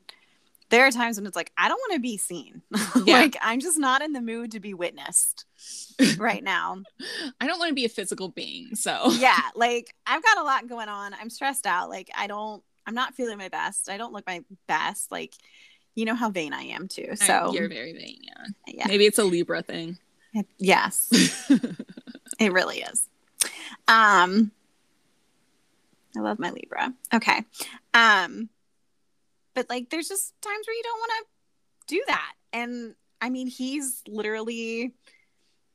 there 0.70 0.86
are 0.86 0.90
times 0.90 1.16
when 1.18 1.26
it's 1.26 1.34
like 1.36 1.50
I 1.56 1.68
don't 1.68 1.78
want 1.78 1.94
to 1.94 2.00
be 2.00 2.16
seen. 2.16 2.62
Yeah. 3.04 3.14
like 3.20 3.36
I'm 3.42 3.60
just 3.60 3.78
not 3.78 4.02
in 4.02 4.12
the 4.12 4.20
mood 4.20 4.52
to 4.52 4.60
be 4.60 4.74
witnessed 4.74 5.46
right 6.18 6.42
now. 6.44 6.82
I 7.40 7.46
don't 7.46 7.58
want 7.58 7.70
to 7.70 7.74
be 7.74 7.84
a 7.86 7.88
physical 7.88 8.28
being, 8.28 8.74
so 8.74 9.10
yeah, 9.18 9.38
like 9.54 9.94
I've 10.06 10.22
got 10.22 10.38
a 10.38 10.42
lot 10.42 10.68
going 10.68 10.88
on. 10.88 11.14
I'm 11.14 11.30
stressed 11.30 11.66
out. 11.66 11.88
Like 11.90 12.10
I 12.16 12.26
don't 12.26 12.62
I'm 12.86 12.94
not 12.94 13.14
feeling 13.14 13.38
my 13.38 13.48
best. 13.48 13.88
I 13.88 13.96
don't 13.96 14.12
look 14.12 14.26
my 14.26 14.42
best. 14.68 15.10
Like 15.10 15.34
you 15.94 16.04
know 16.04 16.14
how 16.14 16.30
vain 16.30 16.52
I 16.52 16.62
am 16.62 16.88
too. 16.88 17.08
I- 17.12 17.14
So 17.14 17.52
you're 17.52 17.68
very 17.68 17.92
vain. 17.92 18.18
Yeah, 18.22 18.46
yeah. 18.66 18.86
maybe 18.88 19.06
it's 19.06 19.18
a 19.18 19.24
Libra 19.24 19.62
thing. 19.62 19.98
Yes. 20.58 21.10
It 22.38 22.52
really 22.52 22.78
is. 22.78 23.06
Um 23.86 24.50
I 26.16 26.20
love 26.20 26.38
my 26.38 26.50
Libra. 26.50 26.94
Okay. 27.12 27.44
Um 27.92 28.48
but 29.54 29.68
like 29.68 29.90
there's 29.90 30.08
just 30.08 30.32
times 30.40 30.66
where 30.66 30.74
you 30.76 30.82
don't 30.82 30.98
want 31.00 31.12
to 31.18 31.94
do 31.96 32.02
that. 32.06 32.32
And 32.54 32.94
I 33.20 33.28
mean 33.28 33.46
he's 33.46 34.00
literally 34.08 34.94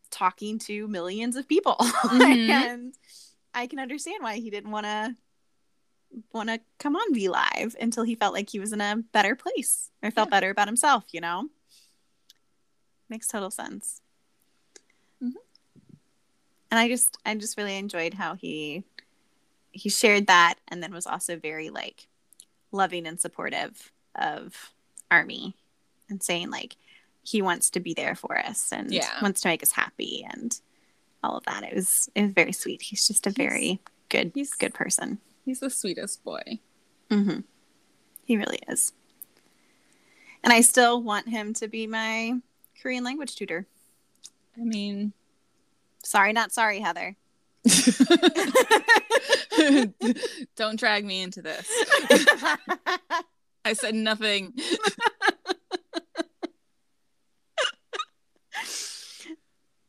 talking 0.10 0.58
to 0.60 0.88
millions 0.88 1.36
of 1.36 1.48
people. 1.48 1.76
Mhm. 1.80 2.50
and 2.50 2.94
I 3.54 3.68
can 3.68 3.78
understand 3.80 4.24
why 4.24 4.38
he 4.38 4.50
didn't 4.50 4.72
want 4.72 4.86
to 4.88 5.16
want 6.34 6.50
to 6.50 6.60
come 6.80 6.96
on 6.96 7.14
V 7.14 7.30
Live 7.30 7.76
until 7.80 8.04
he 8.04 8.16
felt 8.16 8.34
like 8.34 8.50
he 8.50 8.60
was 8.60 8.72
in 8.74 8.82
a 8.82 8.98
better 9.12 9.36
place 9.36 9.92
or 10.04 10.12
felt 10.12 10.28
Yeah. 10.28 10.32
better 10.38 10.50
about 10.50 10.68
himself, 10.68 11.06
you 11.12 11.22
know? 11.22 11.50
Makes 13.10 13.28
total 13.28 13.52
sense. 13.52 14.02
Mhm. 15.22 15.34
And 16.72 16.80
I 16.80 16.88
just 16.88 17.18
I 17.26 17.36
just 17.36 17.58
really 17.58 17.78
enjoyed 17.78 18.16
how 18.16 18.36
he 18.36 18.84
he 19.72 19.90
shared 19.90 20.28
that 20.28 20.56
and 20.70 20.82
then 20.82 20.94
was 20.94 21.06
also 21.08 21.38
very 21.38 21.70
like 21.70 22.08
loving 22.72 23.06
and 23.06 23.20
supportive 23.20 23.92
of 24.16 24.74
Army 25.12 25.56
and 26.10 26.24
saying 26.24 26.50
like 26.50 26.78
he 27.24 27.42
wants 27.42 27.70
to 27.72 27.80
be 27.80 27.94
there 27.94 28.16
for 28.16 28.38
us 28.38 28.72
and 28.72 28.92
Yeah. 28.94 29.20
wants 29.22 29.42
to 29.42 29.48
make 29.50 29.64
us 29.64 29.72
happy 29.72 30.26
and 30.32 30.60
all 31.24 31.38
of 31.38 31.44
that. 31.46 31.64
It 31.64 31.76
was 31.76 32.10
it 32.16 32.22
was 32.24 32.32
very 32.32 32.54
sweet. 32.54 32.82
He's 32.84 33.08
just 33.08 33.26
a 33.28 33.30
He's- 33.30 33.38
very 33.38 33.80
good 34.10 34.32
he's- 34.34 34.54
good 34.54 34.74
person. 34.74 35.20
He's 35.46 35.60
the 35.60 35.70
sweetest 35.70 36.24
boy. 36.24 36.60
Mm-hmm. 37.10 37.42
He 38.26 38.38
really 38.38 38.60
is. 38.68 38.92
And 40.44 40.52
I 40.52 40.62
still 40.62 41.02
want 41.02 41.30
him 41.30 41.54
to 41.56 41.68
be 41.68 41.88
my 41.88 42.40
Korean 42.82 43.04
language 43.04 43.36
tutor. 43.36 43.68
I 44.58 44.64
mean, 44.64 45.14
Sorry, 46.06 46.34
not 46.34 46.52
sorry, 46.52 46.80
Heather. 46.80 47.16
don't 50.56 50.80
drag 50.80 51.04
me 51.04 51.24
into 51.24 51.42
this. 51.42 51.68
I 53.66 53.74
said 53.74 53.96
nothing. 53.96 54.54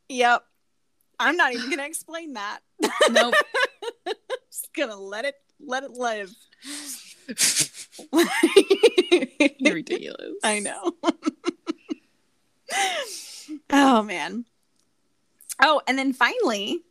yep. 0.09 0.43
I'm 1.21 1.37
not 1.37 1.53
even 1.53 1.69
gonna 1.69 1.85
explain 1.85 2.33
that. 2.33 2.61
Nope. 3.11 3.35
Just 4.51 4.73
gonna 4.75 4.97
let 4.97 5.27
it 5.27 5.35
let 5.61 5.85
it 5.85 5.93
live. 5.93 6.31
You're 9.59 9.75
ridiculous. 9.75 10.33
I 10.43 10.59
know. 10.61 10.93
oh 13.71 14.03
man. 14.03 14.45
Oh, 15.61 15.81
and 15.87 15.99
then 15.99 16.13
finally, 16.13 16.83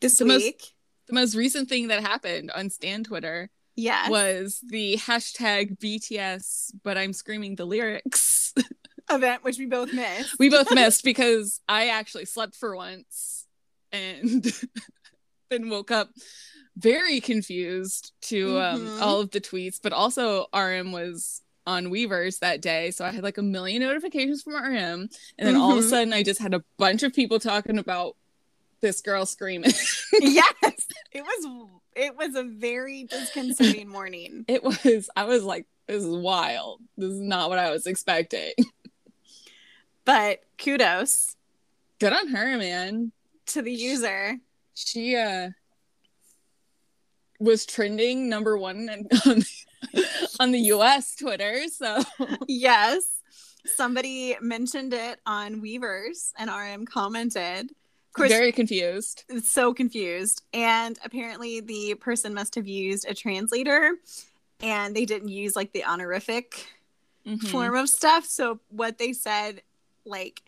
this 0.00 0.18
The 0.18 0.24
most- 0.24 0.42
week, 0.42 0.62
The 1.06 1.14
most 1.14 1.34
recent 1.34 1.68
thing 1.68 1.88
that 1.88 2.00
happened 2.00 2.50
on 2.52 2.70
Stan 2.70 3.02
Twitter 3.04 3.50
yeah, 3.76 4.08
was 4.08 4.60
the 4.68 4.96
hashtag 4.98 5.78
BTS, 5.78 6.72
but 6.82 6.96
I'm 6.98 7.12
screaming 7.12 7.56
the 7.56 7.64
lyrics. 7.64 8.54
event 9.10 9.42
which 9.42 9.58
we 9.58 9.66
both 9.66 9.92
missed. 9.92 10.38
we 10.38 10.48
both 10.48 10.72
missed 10.72 11.02
because 11.02 11.60
I 11.68 11.88
actually 11.88 12.26
slept 12.26 12.54
for 12.54 12.76
once 12.76 13.44
and 13.90 14.44
then 15.50 15.68
woke 15.68 15.90
up 15.90 16.10
very 16.80 17.20
confused 17.20 18.12
to 18.22 18.58
um, 18.60 18.86
Mhm. 18.86 19.00
all 19.00 19.20
of 19.20 19.30
the 19.30 19.40
tweets, 19.40 19.78
but 19.82 19.92
also 19.92 20.46
RM 20.52 20.92
was 20.92 21.42
on 21.66 21.86
Weverse 21.86 22.38
that 22.40 22.60
day. 22.60 22.90
So 22.90 23.04
I 23.04 23.10
had 23.10 23.22
like 23.22 23.38
a 23.38 23.42
million 23.42 23.82
notifications 23.82 24.42
from 24.42 24.54
RM. 24.54 25.08
And 25.38 25.46
then 25.48 25.56
all 25.56 25.72
of 25.72 25.78
a 25.78 25.82
Mhm. 25.82 25.90
sudden, 25.90 26.12
I 26.12 26.22
just 26.22 26.40
had 26.40 26.54
a 26.54 26.64
bunch 26.78 27.02
of 27.02 27.12
people 27.12 27.38
talking 27.38 27.78
about 27.78 28.16
this 28.80 29.00
girl 29.02 29.26
screaming. 29.26 29.70
yes, 30.20 30.86
it 31.12 31.22
was. 31.22 31.68
It 31.96 32.16
was 32.16 32.34
a 32.34 32.44
very 32.44 33.04
disconcerting 33.04 33.88
morning. 33.88 34.44
it 34.48 34.62
was, 34.64 35.10
I 35.14 35.24
was 35.24 35.42
like, 35.44 35.66
this 35.86 36.02
is 36.02 36.08
wild. 36.16 36.80
This 36.96 37.10
is 37.12 37.20
not 37.20 37.50
what 37.50 37.58
I 37.58 37.70
was 37.70 37.86
expecting. 37.86 38.52
But 40.04 40.40
kudos 40.58 41.36
Good 41.98 42.12
on 42.12 42.28
her, 42.28 42.56
man. 42.56 43.12
to 43.46 43.62
the 43.62 43.72
user. 43.72 44.38
she 44.74 45.14
uh 45.16 45.50
was 47.40 47.66
trending 47.66 48.28
number 48.28 48.56
one 48.56 48.88
and 48.88 49.10
on, 49.26 49.42
on 50.40 50.52
the 50.52 50.60
US 50.74 51.16
Twitter. 51.16 51.64
So 51.68 52.02
Yes, 52.46 53.02
somebody 53.76 54.36
mentioned 54.40 54.92
it 54.94 55.18
on 55.26 55.60
Weverse, 55.60 56.32
and 56.38 56.48
RM 56.50 56.86
commented. 56.86 57.72
Course, 58.12 58.28
very 58.28 58.50
confused. 58.52 59.24
so 59.44 59.72
confused. 59.72 60.42
And 60.52 60.98
apparently, 61.04 61.60
the 61.60 61.94
person 61.94 62.34
must 62.34 62.54
have 62.56 62.66
used 62.66 63.06
a 63.08 63.14
translator, 63.14 63.94
and 64.60 64.94
they 64.96 65.04
didn't 65.04 65.28
use 65.28 65.54
like 65.56 65.72
the 65.72 65.84
honorific 65.84 66.66
Mhm. 67.26 67.48
form 67.48 67.76
of 67.76 67.88
stuff. 67.88 68.24
So 68.24 68.60
what 68.70 68.98
they 68.98 69.12
said, 69.12 69.62
like, 70.04 70.42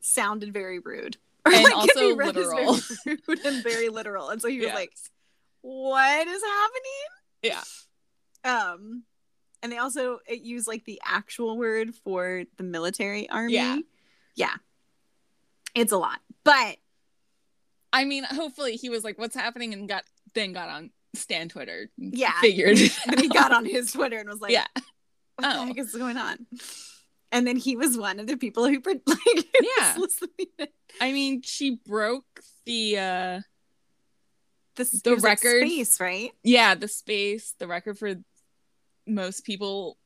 sounded 0.00 0.52
very 0.52 0.78
rude, 0.78 1.16
or 1.46 1.52
And 1.52 1.64
like, 1.64 1.74
also 1.76 2.10
be 2.10 2.12
read 2.14 2.36
as 2.36 2.46
literal. 2.46 2.74
very 3.04 3.18
rude 3.26 3.44
and 3.46 3.62
very 3.62 3.88
literal. 3.88 4.28
And 4.30 4.40
so 4.40 4.48
he 4.48 4.58
was 4.58 4.66
Yeah. 4.68 4.74
like, 4.74 4.92
"What 5.62 6.28
is 6.28 6.42
happening?" 6.42 7.10
Yeah. 7.42 7.62
Um, 8.44 9.04
and 9.62 9.72
they 9.72 9.78
also 9.78 10.18
it 10.26 10.40
used 10.42 10.66
like 10.68 10.84
the 10.84 11.00
actual 11.04 11.56
word 11.56 11.94
for 11.94 12.44
the 12.56 12.64
military 12.64 13.28
army. 13.30 13.54
Yeah. 13.54 13.78
yeah, 14.34 14.54
it's 15.74 15.92
a 15.92 15.98
lot, 15.98 16.20
but 16.44 16.76
I 17.92 18.04
mean, 18.04 18.24
hopefully 18.24 18.76
he 18.76 18.88
was 18.90 19.04
like, 19.04 19.18
what's 19.18 19.34
happening? 19.36 19.72
And 19.74 19.88
got 19.88 20.04
then 20.34 20.52
got 20.52 20.68
on 20.70 20.90
Stan 21.14 21.48
Twitter. 21.48 21.90
and 21.98 22.14
Yeah. 22.16 22.32
Figured 22.40 22.78
then 22.78 23.18
he 23.18 23.28
got 23.28 23.52
on 23.52 23.64
his 23.66 23.92
Twitter 23.92 24.18
and 24.18 24.28
was 24.28 24.40
like, 24.40 24.52
Yeah. 24.52 24.66
what 25.36 25.44
Oh. 25.44 25.60
the 25.60 25.66
heck 25.66 25.78
is 25.78 25.94
going 25.94 26.16
on?" 26.16 26.46
And 27.30 27.46
then 27.46 27.56
he 27.56 27.76
was 27.76 27.96
one 27.96 28.18
of 28.20 28.26
the 28.26 28.36
people 28.36 28.66
who 28.66 28.80
like 28.84 29.00
who 29.06 30.06
Yeah. 30.58 30.66
I 31.00 31.12
mean, 31.12 31.42
she 31.42 31.76
broke 31.86 32.40
the 32.66 32.98
uh 32.98 33.40
The, 34.76 34.84
The 35.04 35.14
was, 35.14 35.22
like, 35.22 35.42
record- 35.44 35.66
space, 35.68 36.00
right? 36.00 36.32
yeah, 36.42 36.74
the 36.74 36.88
space, 36.88 37.54
the 37.58 37.66
record 37.66 37.98
for 37.98 38.14
most 39.06 39.44
people 39.44 39.98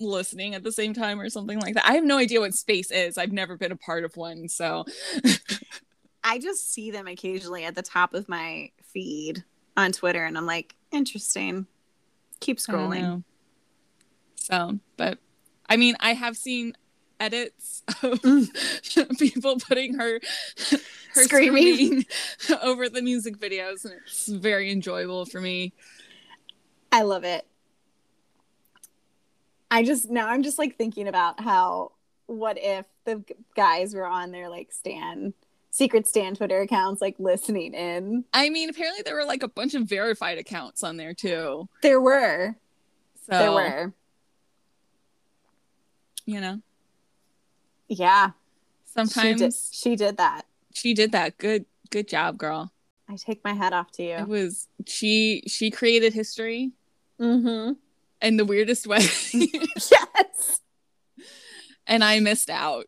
listening 0.00 0.54
at 0.54 0.62
the 0.62 0.72
same 0.72 0.94
time 0.94 1.20
or 1.20 1.28
something 1.28 1.58
like 1.60 1.74
that. 1.74 1.86
I 1.88 1.94
have 1.94 2.04
no 2.04 2.18
idea 2.18 2.40
what 2.40 2.54
space 2.54 2.90
is. 2.90 3.18
I've 3.18 3.32
never 3.32 3.56
been 3.56 3.72
a 3.72 3.76
part 3.76 4.04
of 4.04 4.16
one, 4.16 4.48
so 4.48 4.84
I 6.24 6.38
just 6.38 6.72
see 6.72 6.90
them 6.90 7.06
occasionally 7.06 7.64
at 7.64 7.74
the 7.74 7.82
top 7.82 8.14
of 8.14 8.28
my 8.28 8.70
feed 8.92 9.44
on 9.76 9.92
Twitter, 9.92 10.24
and 10.24 10.36
I'm 10.36 10.46
like, 10.46 10.74
interesting. 10.90 11.66
Keep 12.40 12.58
scrolling. 12.58 13.22
So, 14.36 14.78
but 14.96 15.18
I 15.68 15.76
mean, 15.76 15.96
I 16.00 16.14
have 16.14 16.36
seen 16.36 16.74
edits 17.20 17.82
of 18.02 18.20
mm. 18.22 19.18
people 19.18 19.58
putting 19.58 19.94
her, 19.94 20.20
her 21.14 21.24
Screaming. 21.24 22.02
screaming 22.02 22.04
over 22.62 22.88
the 22.88 23.02
music 23.02 23.38
videos, 23.38 23.84
and 23.84 23.94
it's 24.06 24.28
very 24.28 24.70
enjoyable 24.70 25.24
for 25.26 25.40
me. 25.40 25.72
I 26.92 27.02
love 27.02 27.24
it. 27.24 27.46
I 29.70 29.82
just 29.84 30.08
now 30.10 30.28
I'm 30.28 30.42
just 30.42 30.58
like 30.58 30.76
thinking 30.76 31.08
about 31.08 31.40
how 31.40 31.92
what 32.26 32.56
if 32.58 32.86
the 33.04 33.22
guys 33.54 33.94
were 33.94 34.06
on 34.06 34.30
their 34.30 34.48
like 34.48 34.72
Stan 34.72 35.34
secret 35.70 36.06
Stan 36.06 36.34
Twitter 36.34 36.60
accounts 36.62 37.00
like 37.02 37.14
listening 37.18 37.74
in. 37.74 38.24
I 38.32 38.48
mean, 38.48 38.70
apparently 38.70 39.02
there 39.02 39.14
were 39.14 39.24
like 39.26 39.42
a 39.42 39.48
bunch 39.48 39.74
of 39.74 39.82
verified 39.84 40.38
accounts 40.38 40.82
on 40.82 40.96
there 40.96 41.12
too. 41.14 41.68
There 41.82 42.00
were. 42.00 42.56
So 43.30 43.38
There 43.38 43.52
were. 43.52 43.92
you 46.24 46.40
know, 46.40 46.60
Yeah. 47.88 48.30
She 48.84 48.92
sometimes 48.92 49.40
did, 49.40 49.54
she 49.72 49.96
did 49.96 50.16
that. 50.18 50.42
she 50.74 50.94
did 50.94 51.12
that. 51.12 51.38
Good, 51.38 51.66
good 51.90 52.08
job, 52.08 52.36
girl. 52.38 52.72
I 53.08 53.16
take 53.16 53.42
my 53.44 53.52
hat 53.54 53.72
off 53.72 53.90
to 53.92 54.02
you. 54.02 54.14
It 54.16 54.28
was 54.28 54.68
she. 54.86 55.42
She 55.46 55.70
created 55.70 56.12
history 56.12 56.72
Mm-hmm. 57.20 57.72
in 58.22 58.36
the 58.36 58.44
weirdest 58.44 58.86
way, 58.86 58.98
Yes. 59.32 60.60
and 61.86 62.04
I 62.04 62.20
missed 62.20 62.48
out. 62.50 62.86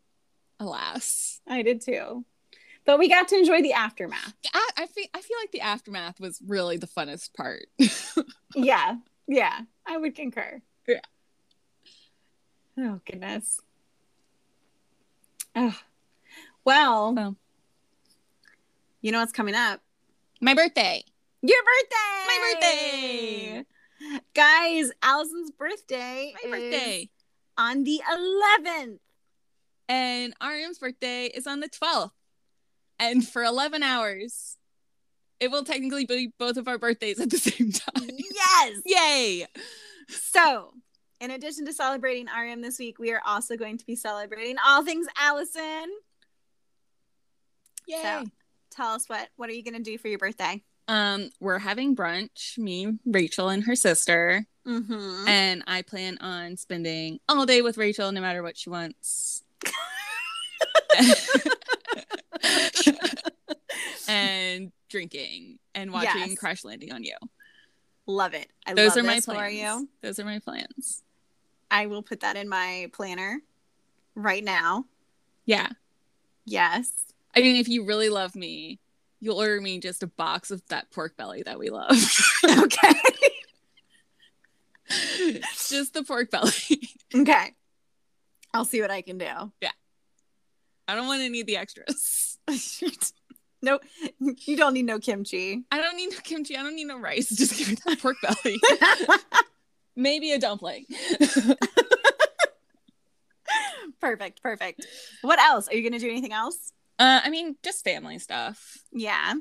Alas. 0.61 1.41
I 1.49 1.63
did 1.63 1.81
too. 1.81 2.25
but 2.85 2.99
we 2.99 3.09
got 3.09 3.29
to 3.29 3.37
enjoy 3.39 3.61
the 3.63 3.73
aftermath. 3.73 4.35
I, 4.53 4.69
I 4.77 4.87
feel 4.87 5.07
I 5.15 5.21
feel 5.21 5.37
like 5.43 5.51
the 5.53 5.63
aftermath 5.63 6.21
was 6.21 6.39
really 6.47 6.77
the 6.77 6.87
funnest 6.87 7.33
part. 7.35 7.67
yeah, 8.55 8.97
yeah, 9.27 9.61
I 9.87 9.97
would 9.97 10.15
concur. 10.15 10.61
Yeah. 10.87 11.01
Oh 12.79 13.01
goodness. 13.05 13.59
Oh, 15.57 15.77
well, 16.65 17.15
Well. 17.15 17.37
you 19.01 19.13
know 19.13 19.21
what's 19.21 19.33
coming 19.33 19.55
up? 19.55 19.81
My 20.41 20.55
birthday. 20.55 21.03
Your 21.43 21.59
birthday. 21.63 22.27
My 22.27 22.55
birthday. 22.55 23.65
guys. 24.35 24.91
Allison's 25.03 25.51
birthday. 25.53 26.35
My 26.45 26.49
is 26.49 26.51
birthday. 26.51 27.11
on 27.59 27.85
the 27.85 28.01
eleventh. 28.11 29.01
And 29.89 30.35
RM's 30.41 30.79
birthday 30.79 31.27
is 31.27 31.47
on 31.49 31.59
the 31.61 31.69
12th. 31.69 32.13
And 33.01 33.27
for 33.27 33.43
11 33.43 33.83
hours, 33.83 34.57
it 35.41 35.51
will 35.51 35.65
technically 35.65 36.07
be 36.07 36.33
both 36.39 36.57
of 36.59 36.69
our 36.69 36.79
birthdays 36.79 37.19
at 37.19 37.31
the 37.31 37.39
same 37.39 37.73
time. 37.73 38.09
Yes. 38.09 38.81
Yay! 38.87 39.47
So, 40.09 40.75
in 41.21 41.31
addition 41.31 41.67
to 41.67 41.73
celebrating 41.73 42.27
RM 42.27 42.63
this 42.63 42.79
week, 42.79 42.99
we 42.99 43.13
are 43.13 43.21
also 43.27 43.57
going 43.57 43.79
to 43.79 43.87
be 43.87 43.95
celebrating 43.97 44.57
all 44.67 44.85
things 44.85 45.07
Allison. 45.17 45.87
Yay! 47.87 48.03
So, 48.03 48.25
tell 48.71 48.89
us 48.95 49.09
what 49.09 49.29
what 49.37 49.49
are 49.49 49.53
you 49.53 49.63
going 49.63 49.75
to 49.75 49.83
do 49.83 49.99
for 49.99 50.09
your 50.09 50.19
birthday? 50.19 50.63
Um, 50.89 51.31
we're 51.41 51.59
having 51.59 51.95
brunch, 51.95 52.59
me, 52.59 52.99
Rachel, 53.07 53.49
and 53.49 53.63
her 53.65 53.77
sister. 53.77 54.45
Mm-hmm. 54.67 55.29
And 55.29 55.63
I 55.67 55.83
plan 55.83 56.19
on 56.21 56.57
spending 56.57 57.21
all 57.29 57.47
day 57.47 57.63
with 57.63 57.79
Rachel 57.79 58.11
no 58.13 58.21
matter 58.21 58.43
what 58.43 58.57
she 58.59 58.71
wants. 58.71 59.43
and 64.09 64.73
drinking 64.89 65.59
and 65.75 65.93
watching 65.93 66.31
Yes. 66.31 66.39
Crash 66.39 66.65
Landing 66.65 66.93
on 66.93 67.05
You. 67.05 67.15
Love 68.07 68.35
it. 68.35 68.51
I 68.67 68.75
Those 68.75 68.97
love 68.97 69.05
are 69.05 69.07
my 69.07 69.21
plans. 69.21 69.27
for 69.27 69.49
you. 69.49 69.89
Those 70.03 70.19
are 70.19 70.25
my 70.25 70.41
plans. 70.41 71.03
I 71.71 71.87
will 71.87 72.03
put 72.03 72.21
that 72.21 72.37
in 72.37 72.49
my 72.49 72.91
planner 72.93 73.41
right 74.15 74.43
now. 74.43 74.87
Yeah. 75.45 75.69
Yes. 76.45 76.91
I 77.35 77.41
mean, 77.41 77.57
if 77.57 77.69
you 77.69 77.85
really 77.85 78.09
love 78.09 78.35
me, 78.35 78.81
you'll 79.21 79.39
order 79.39 79.61
me 79.61 79.79
just 79.79 80.03
a 80.03 80.07
box 80.07 80.51
of 80.51 80.67
that 80.69 80.91
pork 80.91 81.17
belly 81.17 81.43
that 81.43 81.59
we 81.59 81.71
love. 81.71 81.93
okay. 82.45 82.93
just 85.69 85.95
the 85.95 86.03
pork 86.03 86.31
belly. 86.31 86.53
okay. 87.15 87.55
I'll 88.53 88.65
see 88.65 88.81
what 88.81 88.91
I 88.91 89.03
can 89.03 89.19
do. 89.19 89.53
Yeah. 89.61 89.71
I 90.89 90.97
don't 90.97 91.07
want 91.07 91.23
any 91.23 91.41
of 91.41 91.47
the 91.47 91.57
extras. 91.57 92.39
no, 93.63 93.79
you 94.19 94.57
don't 94.57 94.75
need 94.75 94.87
no 94.87 94.99
kimchi. 94.99 95.63
I 95.71 95.81
don't 95.81 95.97
need 95.97 96.11
no 96.11 96.19
kimchi. 96.25 96.57
I 96.57 96.65
don't 96.65 96.75
need 96.75 96.87
no 96.87 96.99
rice. 96.99 97.29
Just 97.29 97.57
give 97.57 97.69
me 97.69 97.77
that 97.87 98.01
pork 98.01 98.17
belly. 98.23 98.61
Maybe 99.97 100.33
a 100.33 100.39
dumpling. 100.39 100.87
perfect. 104.01 104.43
Perfect. 104.43 104.87
What 105.23 105.39
else? 105.39 105.69
Are 105.69 105.75
you 105.75 105.83
going 105.83 105.99
to 105.99 106.05
do 106.05 106.11
anything 106.11 106.33
else? 106.33 106.73
Uh, 106.99 107.21
I 107.25 107.31
mean, 107.31 107.57
just 107.63 107.85
family 107.85 108.19
stuff. 108.19 108.79
Yeah. 108.93 109.35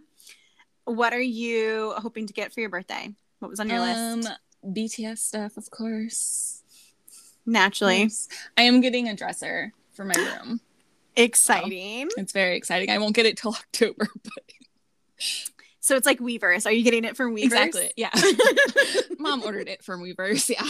What 0.86 1.14
are 1.14 1.22
you 1.22 1.94
hoping 1.98 2.28
to 2.28 2.34
get 2.34 2.54
for 2.54 2.62
your 2.62 2.70
birthday? 2.70 3.14
What 3.40 3.50
was 3.50 3.60
on 3.60 3.70
your 3.70 3.80
um, 3.80 4.22
list? 4.22 4.32
BTS 4.66 5.18
stuff, 5.20 5.58
of 5.58 5.70
course. 5.70 6.64
Naturally. 7.46 8.04
Yes. 8.04 8.28
I 8.58 8.64
am 8.64 8.82
getting 8.82 9.08
a 9.08 9.16
dresser 9.16 9.74
for 9.94 10.06
my 10.06 10.16
room. 10.16 10.62
Exciting. 11.16 12.08
It's 12.16 12.32
very 12.32 12.56
exciting. 12.56 12.90
I 12.90 12.98
won't 12.98 13.16
get 13.16 13.26
it 13.26 13.36
till 13.36 13.52
October, 13.52 14.08
but 14.24 14.44
So 15.90 15.96
it's 15.96 16.06
like 16.06 16.20
Weverse. 16.20 16.68
Are 16.68 16.72
you 16.72 16.84
getting 16.84 17.04
it 17.04 17.18
from 17.18 17.36
Weverse? 17.36 17.46
exactly. 17.46 17.92
Yeah. 17.98 18.12
Mom 19.18 19.42
ordered 19.42 19.68
it 19.68 19.84
from 19.84 20.04
Weverse. 20.04 20.48
Yeah. 20.48 20.64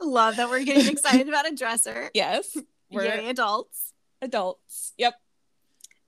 Love 0.00 0.36
that 0.36 0.48
we're 0.48 0.64
getting 0.64 0.90
excited 0.90 1.28
about 1.28 1.46
a 1.46 1.54
dresser. 1.54 2.08
Yes. 2.14 2.56
We're 2.90 3.04
Yay, 3.04 3.28
adults. 3.28 3.92
adults. 4.22 4.94
Yep. 4.96 5.14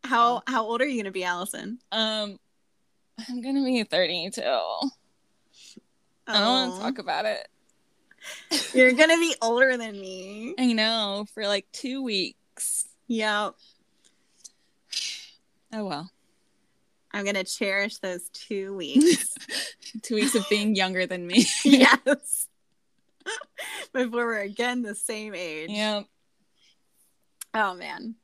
How 0.05 0.41
how 0.47 0.65
old 0.65 0.81
are 0.81 0.87
you 0.87 1.03
gonna 1.03 1.11
be, 1.13 1.25
Allison? 1.25 1.81
Um, 1.93 2.39
I'm 3.29 3.43
gonna 3.43 3.63
be 3.63 3.83
32. 3.83 4.41
I 4.41 4.47
don't 6.29 6.43
want 6.47 6.73
Oh, 6.73 6.77
to 6.77 6.83
talk 6.83 6.99
about 6.99 7.27
it. 7.27 7.47
You're 8.73 8.93
gonna 8.93 9.19
be 9.19 9.35
older 9.43 9.77
than 9.77 9.93
me. 10.01 10.55
I 10.59 10.73
know 10.73 11.27
for 11.35 11.47
like 11.47 11.67
two 11.73 12.03
weeks. 12.03 12.89
Yeah. 13.07 13.51
Oh 15.73 15.85
well, 15.85 16.11
I'm 17.13 17.25
gonna 17.25 17.45
cherish 17.45 17.99
those 17.99 18.29
two 18.31 18.75
weeks. 18.77 19.35
two 20.03 20.17
weeks 20.17 20.35
of 20.35 20.49
being 20.51 20.75
younger 20.75 21.07
than 21.07 21.27
me. 21.27 21.45
yes. 21.65 22.49
Before 23.93 24.27
we're 24.27 24.41
again 24.41 24.83
the 24.83 24.95
same 24.95 25.35
age. 25.35 25.71
Yep. 25.71 26.05
Oh 27.55 27.75
man. 27.75 28.15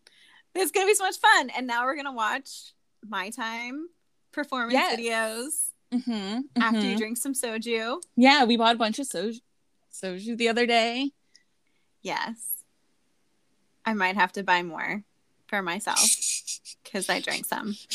It's 0.54 0.70
gonna 0.70 0.86
be 0.86 0.94
so 0.94 1.04
much 1.04 1.18
fun. 1.18 1.50
And 1.50 1.66
now 1.66 1.84
we're 1.84 1.96
gonna 1.96 2.12
watch 2.14 2.72
my 3.06 3.30
time 3.30 3.88
performance 4.32 4.72
Yes. 4.74 4.98
videos 4.98 5.50
Mm-hmm. 5.94 6.40
after 6.60 6.80
you 6.80 6.96
drink 6.96 7.16
some 7.16 7.32
soju. 7.32 8.02
Yeah, 8.16 8.44
we 8.44 8.56
bought 8.56 8.74
a 8.74 8.78
bunch 8.78 8.98
of 8.98 9.06
soju, 9.06 9.40
soju 9.92 10.36
the 10.36 10.48
other 10.48 10.66
day. 10.66 11.12
Yes. 12.02 12.64
I 13.84 13.94
might 13.94 14.16
have 14.16 14.32
to 14.32 14.42
buy 14.42 14.64
more 14.64 15.04
for 15.46 15.62
myself 15.62 16.00
because 16.96 17.10
I 17.10 17.20
drank 17.20 17.46
some. 17.46 17.76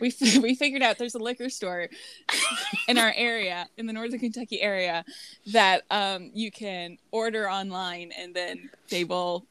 We 0.00 0.08
f- 0.08 0.36
we 0.38 0.54
figured 0.54 0.82
out 0.82 0.98
there's 0.98 1.14
a 1.14 1.18
liquor 1.18 1.48
store 1.48 1.88
in 2.88 2.98
our 2.98 3.12
area, 3.16 3.68
in 3.78 3.86
the 3.86 3.92
Northern 3.92 4.20
Kentucky 4.20 4.60
area, 4.60 5.04
that 5.52 5.82
um 5.90 6.30
you 6.34 6.50
can 6.50 6.98
order 7.10 7.48
online 7.50 8.12
and 8.18 8.34
then 8.34 8.70
they 8.90 9.04
will 9.04 9.46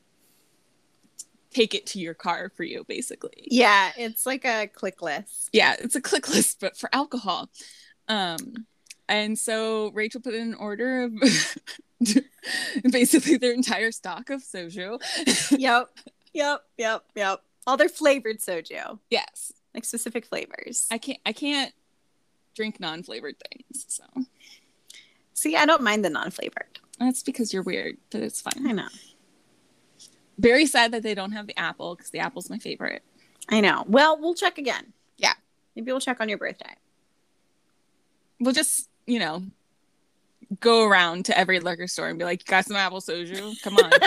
take 1.52 1.74
it 1.74 1.86
to 1.88 2.00
your 2.00 2.14
car 2.14 2.52
for 2.56 2.64
you, 2.64 2.84
basically. 2.88 3.48
Yeah, 3.50 3.92
it's 3.98 4.26
like 4.26 4.46
a 4.46 4.68
click 4.68 5.02
list. 5.02 5.50
yeah, 5.54 5.76
it's 5.80 5.96
a 5.96 6.02
click 6.02 6.30
list, 6.30 6.60
but 6.60 6.78
for 6.78 6.90
alcohol. 6.94 7.50
Um, 8.08 8.68
and 9.10 9.38
so 9.38 9.92
Rachel 9.92 10.22
put 10.22 10.34
in 10.36 10.50
an 10.50 10.56
order 10.56 11.04
of 11.04 11.14
basically 12.92 13.38
their 13.38 13.54
entire 13.54 13.92
stock 13.92 14.30
of 14.30 14.42
soju. 14.44 15.00
yep. 15.58 15.90
Yep. 16.34 16.62
Yep. 16.78 17.04
Yep. 17.16 17.42
All 17.68 17.78
their 17.78 17.90
flavored 17.90 18.40
soju, 18.40 19.00
yes, 19.10 19.54
like 19.74 19.86
specific 19.86 20.26
flavors. 20.26 20.88
I 20.92 20.98
can't. 20.98 21.20
I 21.26 21.32
can't 21.34 21.74
drink 22.56 22.80
non-flavored 22.80 23.36
things, 23.50 23.86
so 23.88 24.04
See, 25.34 25.56
I 25.56 25.66
don't 25.66 25.82
mind 25.82 26.04
the 26.06 26.10
non-flavored. 26.10 26.80
that's 27.00 27.24
because 27.24 27.54
you're 27.54 27.64
weird, 27.64 27.98
but 28.12 28.22
it's 28.22 28.42
fine. 28.42 28.68
I 28.68 28.72
know. 28.74 28.88
Very 30.38 30.66
sad 30.66 30.92
that 30.92 31.02
they 31.04 31.16
don't 31.16 31.32
have 31.32 31.48
the 31.48 31.58
apple 31.58 31.96
because 31.96 32.12
the 32.12 32.20
apple's 32.20 32.50
my 32.50 32.58
favorite. 32.58 33.04
I 33.50 33.62
know. 33.62 33.84
Well, 33.88 34.20
we'll 34.20 34.34
check 34.36 34.58
again. 34.58 34.94
Yeah. 35.18 35.34
Maybe 35.76 35.92
we'll 35.92 36.02
check 36.02 36.20
on 36.20 36.30
your 36.30 36.38
birthday. 36.38 36.76
We'll 38.40 38.54
just, 38.54 38.90
you 39.08 39.20
know, 39.20 39.44
go 40.60 40.84
around 40.86 41.26
to 41.26 41.38
every 41.38 41.60
liquor 41.60 41.88
store 41.88 42.10
and 42.10 42.20
be 42.20 42.26
like, 42.26 42.42
"You 42.42 42.50
got 42.52 42.66
some 42.66 42.76
apple 42.76 43.00
soju? 43.02 43.62
Come 43.62 43.78
on." 43.78 43.92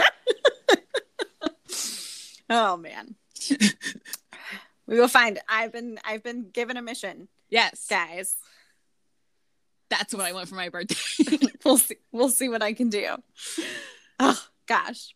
Oh 2.51 2.77
man. 2.77 3.15
we 4.87 4.99
will 4.99 5.09
find. 5.09 5.39
I've 5.49 5.73
been 5.73 5.99
I've 6.05 6.23
been 6.23 6.51
given 6.51 6.77
a 6.77 6.83
mission, 6.83 7.29
yes, 7.51 7.87
guys. 7.89 8.37
that's 9.91 10.15
what 10.15 10.25
I 10.25 10.33
want 10.33 10.49
for 10.49 10.55
my 10.57 10.69
birthday. 10.69 11.39
we'll 11.65 11.79
see 11.79 11.97
we'll 12.13 12.29
see 12.29 12.49
what 12.49 12.63
I 12.63 12.73
can 12.73 12.89
do. 12.91 13.17
Oh 14.21 14.41
gosh. 14.67 15.15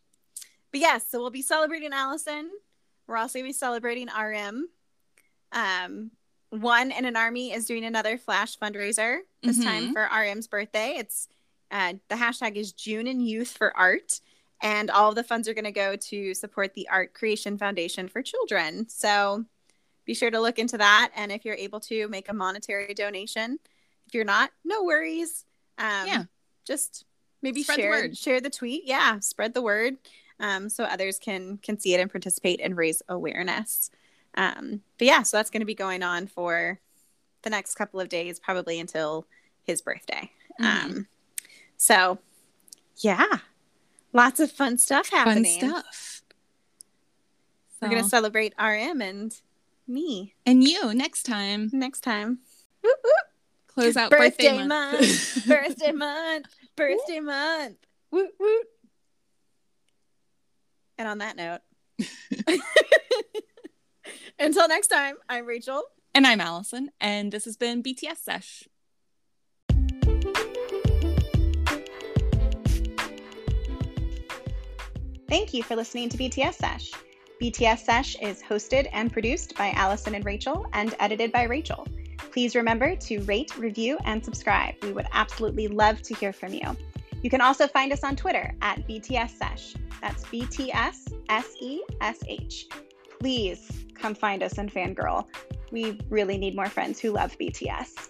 But 0.71 0.81
yes, 0.81 1.07
so 1.11 1.19
we'll 1.21 1.31
be 1.31 1.43
celebrating 1.43 1.93
Allison. 1.93 2.51
We're 3.07 3.17
also 3.17 3.39
gonna 3.39 3.49
be 3.49 3.53
celebrating 3.53 4.09
RM. 4.09 4.69
Um 5.53 6.11
One 6.51 6.91
In 6.93 7.05
An 7.05 7.17
ARMY 7.17 7.53
is 7.53 7.65
doing 7.67 7.85
another 7.85 8.19
flash 8.19 8.59
fundraiser 8.59 9.19
this 9.43 9.59
Mhm. 9.59 9.65
time 9.65 9.93
for 9.93 10.03
RM's 10.07 10.47
birthday. 10.47 10.97
It's 10.99 11.29
uh, 11.71 11.95
the 12.09 12.15
hashtag 12.15 12.57
is 12.57 12.73
June 12.73 13.07
in 13.07 13.21
Youth 13.21 13.55
for 13.57 13.77
Art, 13.77 14.21
and 14.61 14.91
all 14.91 15.11
of 15.11 15.15
the 15.15 15.23
funds 15.25 15.49
are 15.49 15.55
going 15.55 15.65
to 15.65 15.73
go 15.73 15.97
to 15.97 16.35
support 16.35 16.75
the 16.75 16.89
Art 16.89 17.15
Creation 17.15 17.57
Foundation 17.59 18.09
for 18.09 18.23
Children. 18.23 18.89
So 18.89 19.45
be 20.05 20.15
sure 20.15 20.31
to 20.31 20.41
look 20.41 20.59
into 20.59 20.79
that, 20.79 21.11
and 21.15 21.31
if 21.31 21.45
you're 21.45 21.55
able 21.55 21.81
to 21.81 22.09
make 22.09 22.29
a 22.29 22.33
monetary 22.35 22.95
donation, 22.95 23.59
if 24.07 24.15
you're 24.15 24.25
not, 24.25 24.51
no 24.65 24.83
worries. 24.85 25.45
Um, 25.77 26.07
Yeah. 26.07 26.25
just 26.65 27.05
maybe 27.43 27.63
Spread 27.63 27.79
the 27.79 27.83
share 27.83 27.91
word. 27.91 28.17
share 28.17 28.41
the 28.41 28.51
tweet. 28.51 28.85
Yeah, 28.85 29.21
spread 29.21 29.55
the 29.55 29.63
word, 29.63 29.97
um, 30.41 30.69
so 30.69 30.85
others 30.85 31.19
can 31.19 31.59
can 31.59 31.79
see 31.79 31.95
it 31.95 32.01
and 32.01 32.11
participate 32.11 32.61
and 32.63 32.77
raise 32.77 33.03
awareness. 33.09 33.91
Um, 34.35 34.83
but 34.99 35.07
yeah, 35.07 35.23
so 35.23 35.37
that's 35.37 35.51
going 35.51 35.61
to 35.61 35.67
be 35.67 35.75
going 35.75 36.03
on 36.03 36.27
for 36.27 36.81
the 37.43 37.51
next 37.51 37.75
couple 37.77 38.01
of 38.01 38.09
days, 38.09 38.41
probably 38.41 38.81
until 38.81 39.27
his 39.63 39.83
birthday. 39.83 40.31
Mhm. 40.61 40.65
Um, 40.85 41.09
so 41.77 42.19
yeah, 42.97 43.39
lots 44.19 44.41
of 44.41 44.51
fun 44.51 44.77
stuff 44.79 45.09
happening. 45.11 45.61
Fun 45.61 45.71
stuff. 45.71 46.23
We're 47.81 47.89
gonna 47.91 48.05
celebrate 48.05 48.53
RM 48.59 49.01
and 49.01 49.33
me 49.87 50.35
and 50.45 50.63
you 50.65 50.93
next 50.93 51.23
time. 51.23 51.71
next 51.73 52.01
time. 52.01 52.41
Woo, 52.83 52.93
woo. 53.05 53.11
Close 53.69 53.97
out 53.97 54.11
Birthday, 54.11 54.49
birthday, 54.57 54.67
month. 54.67 55.47
birthday 55.47 55.93
month. 55.93 56.47
Birthday 56.75 57.21
month. 57.21 57.77
Woot 58.11 58.31
woot. 58.41 58.67
And 60.99 61.07
on 61.07 61.19
that 61.19 61.37
note, 61.37 61.61
until 64.41 64.67
next 64.67 64.89
time, 64.89 65.15
I'm 65.29 65.47
Rachel. 65.47 65.85
and 66.13 66.27
I'm 66.27 66.41
Allison, 66.41 66.91
and 67.01 67.31
this 67.31 67.45
has 67.45 67.57
been 67.57 67.85
BTS 67.85 68.17
Sesh. 68.19 68.65
Thank 75.29 75.53
you 75.53 75.63
for 75.63 75.77
listening 75.77 76.09
to 76.09 76.17
BTS 76.17 76.55
Sesh. 76.55 76.91
BTS 77.39 77.81
Sesh 77.81 78.17
is 78.23 78.43
hosted 78.43 78.89
and 78.93 79.13
produced 79.13 79.55
by 79.59 79.73
Allison 79.73 80.15
and 80.15 80.25
Rachel 80.25 80.65
and 80.73 80.95
edited 81.01 81.33
by 81.33 81.43
Rachel. 81.43 81.87
Please 82.33 82.57
remember 82.57 82.97
to 82.97 83.21
rate, 83.25 83.55
review, 83.59 83.99
and 84.07 84.25
subscribe. 84.25 84.77
We 84.83 84.93
would 84.93 85.07
absolutely 85.13 85.69
love 85.69 86.01
to 86.03 86.15
hear 86.15 86.33
from 86.33 86.55
you. 86.55 86.75
You 87.23 87.29
can 87.29 87.43
also 87.43 87.67
find 87.67 87.93
us 87.93 88.05
on 88.05 88.17
Twitter 88.17 88.55
at 88.63 88.89
BTS 88.89 89.37
Sesh. 89.37 89.75
That's 90.01 90.25
BTS 90.25 91.13
S 91.29 91.55
E 91.61 91.83
S 92.01 92.21
H. 92.27 92.67
Please 93.21 93.71
come 93.95 94.15
find 94.15 94.43
us 94.43 94.57
and 94.57 94.73
fangirl. 94.73 95.27
We 95.71 96.01
really 96.09 96.39
need 96.39 96.57
more 96.57 96.71
friends 96.71 96.99
who 97.01 97.11
love 97.11 97.37
BTS. 97.39 98.09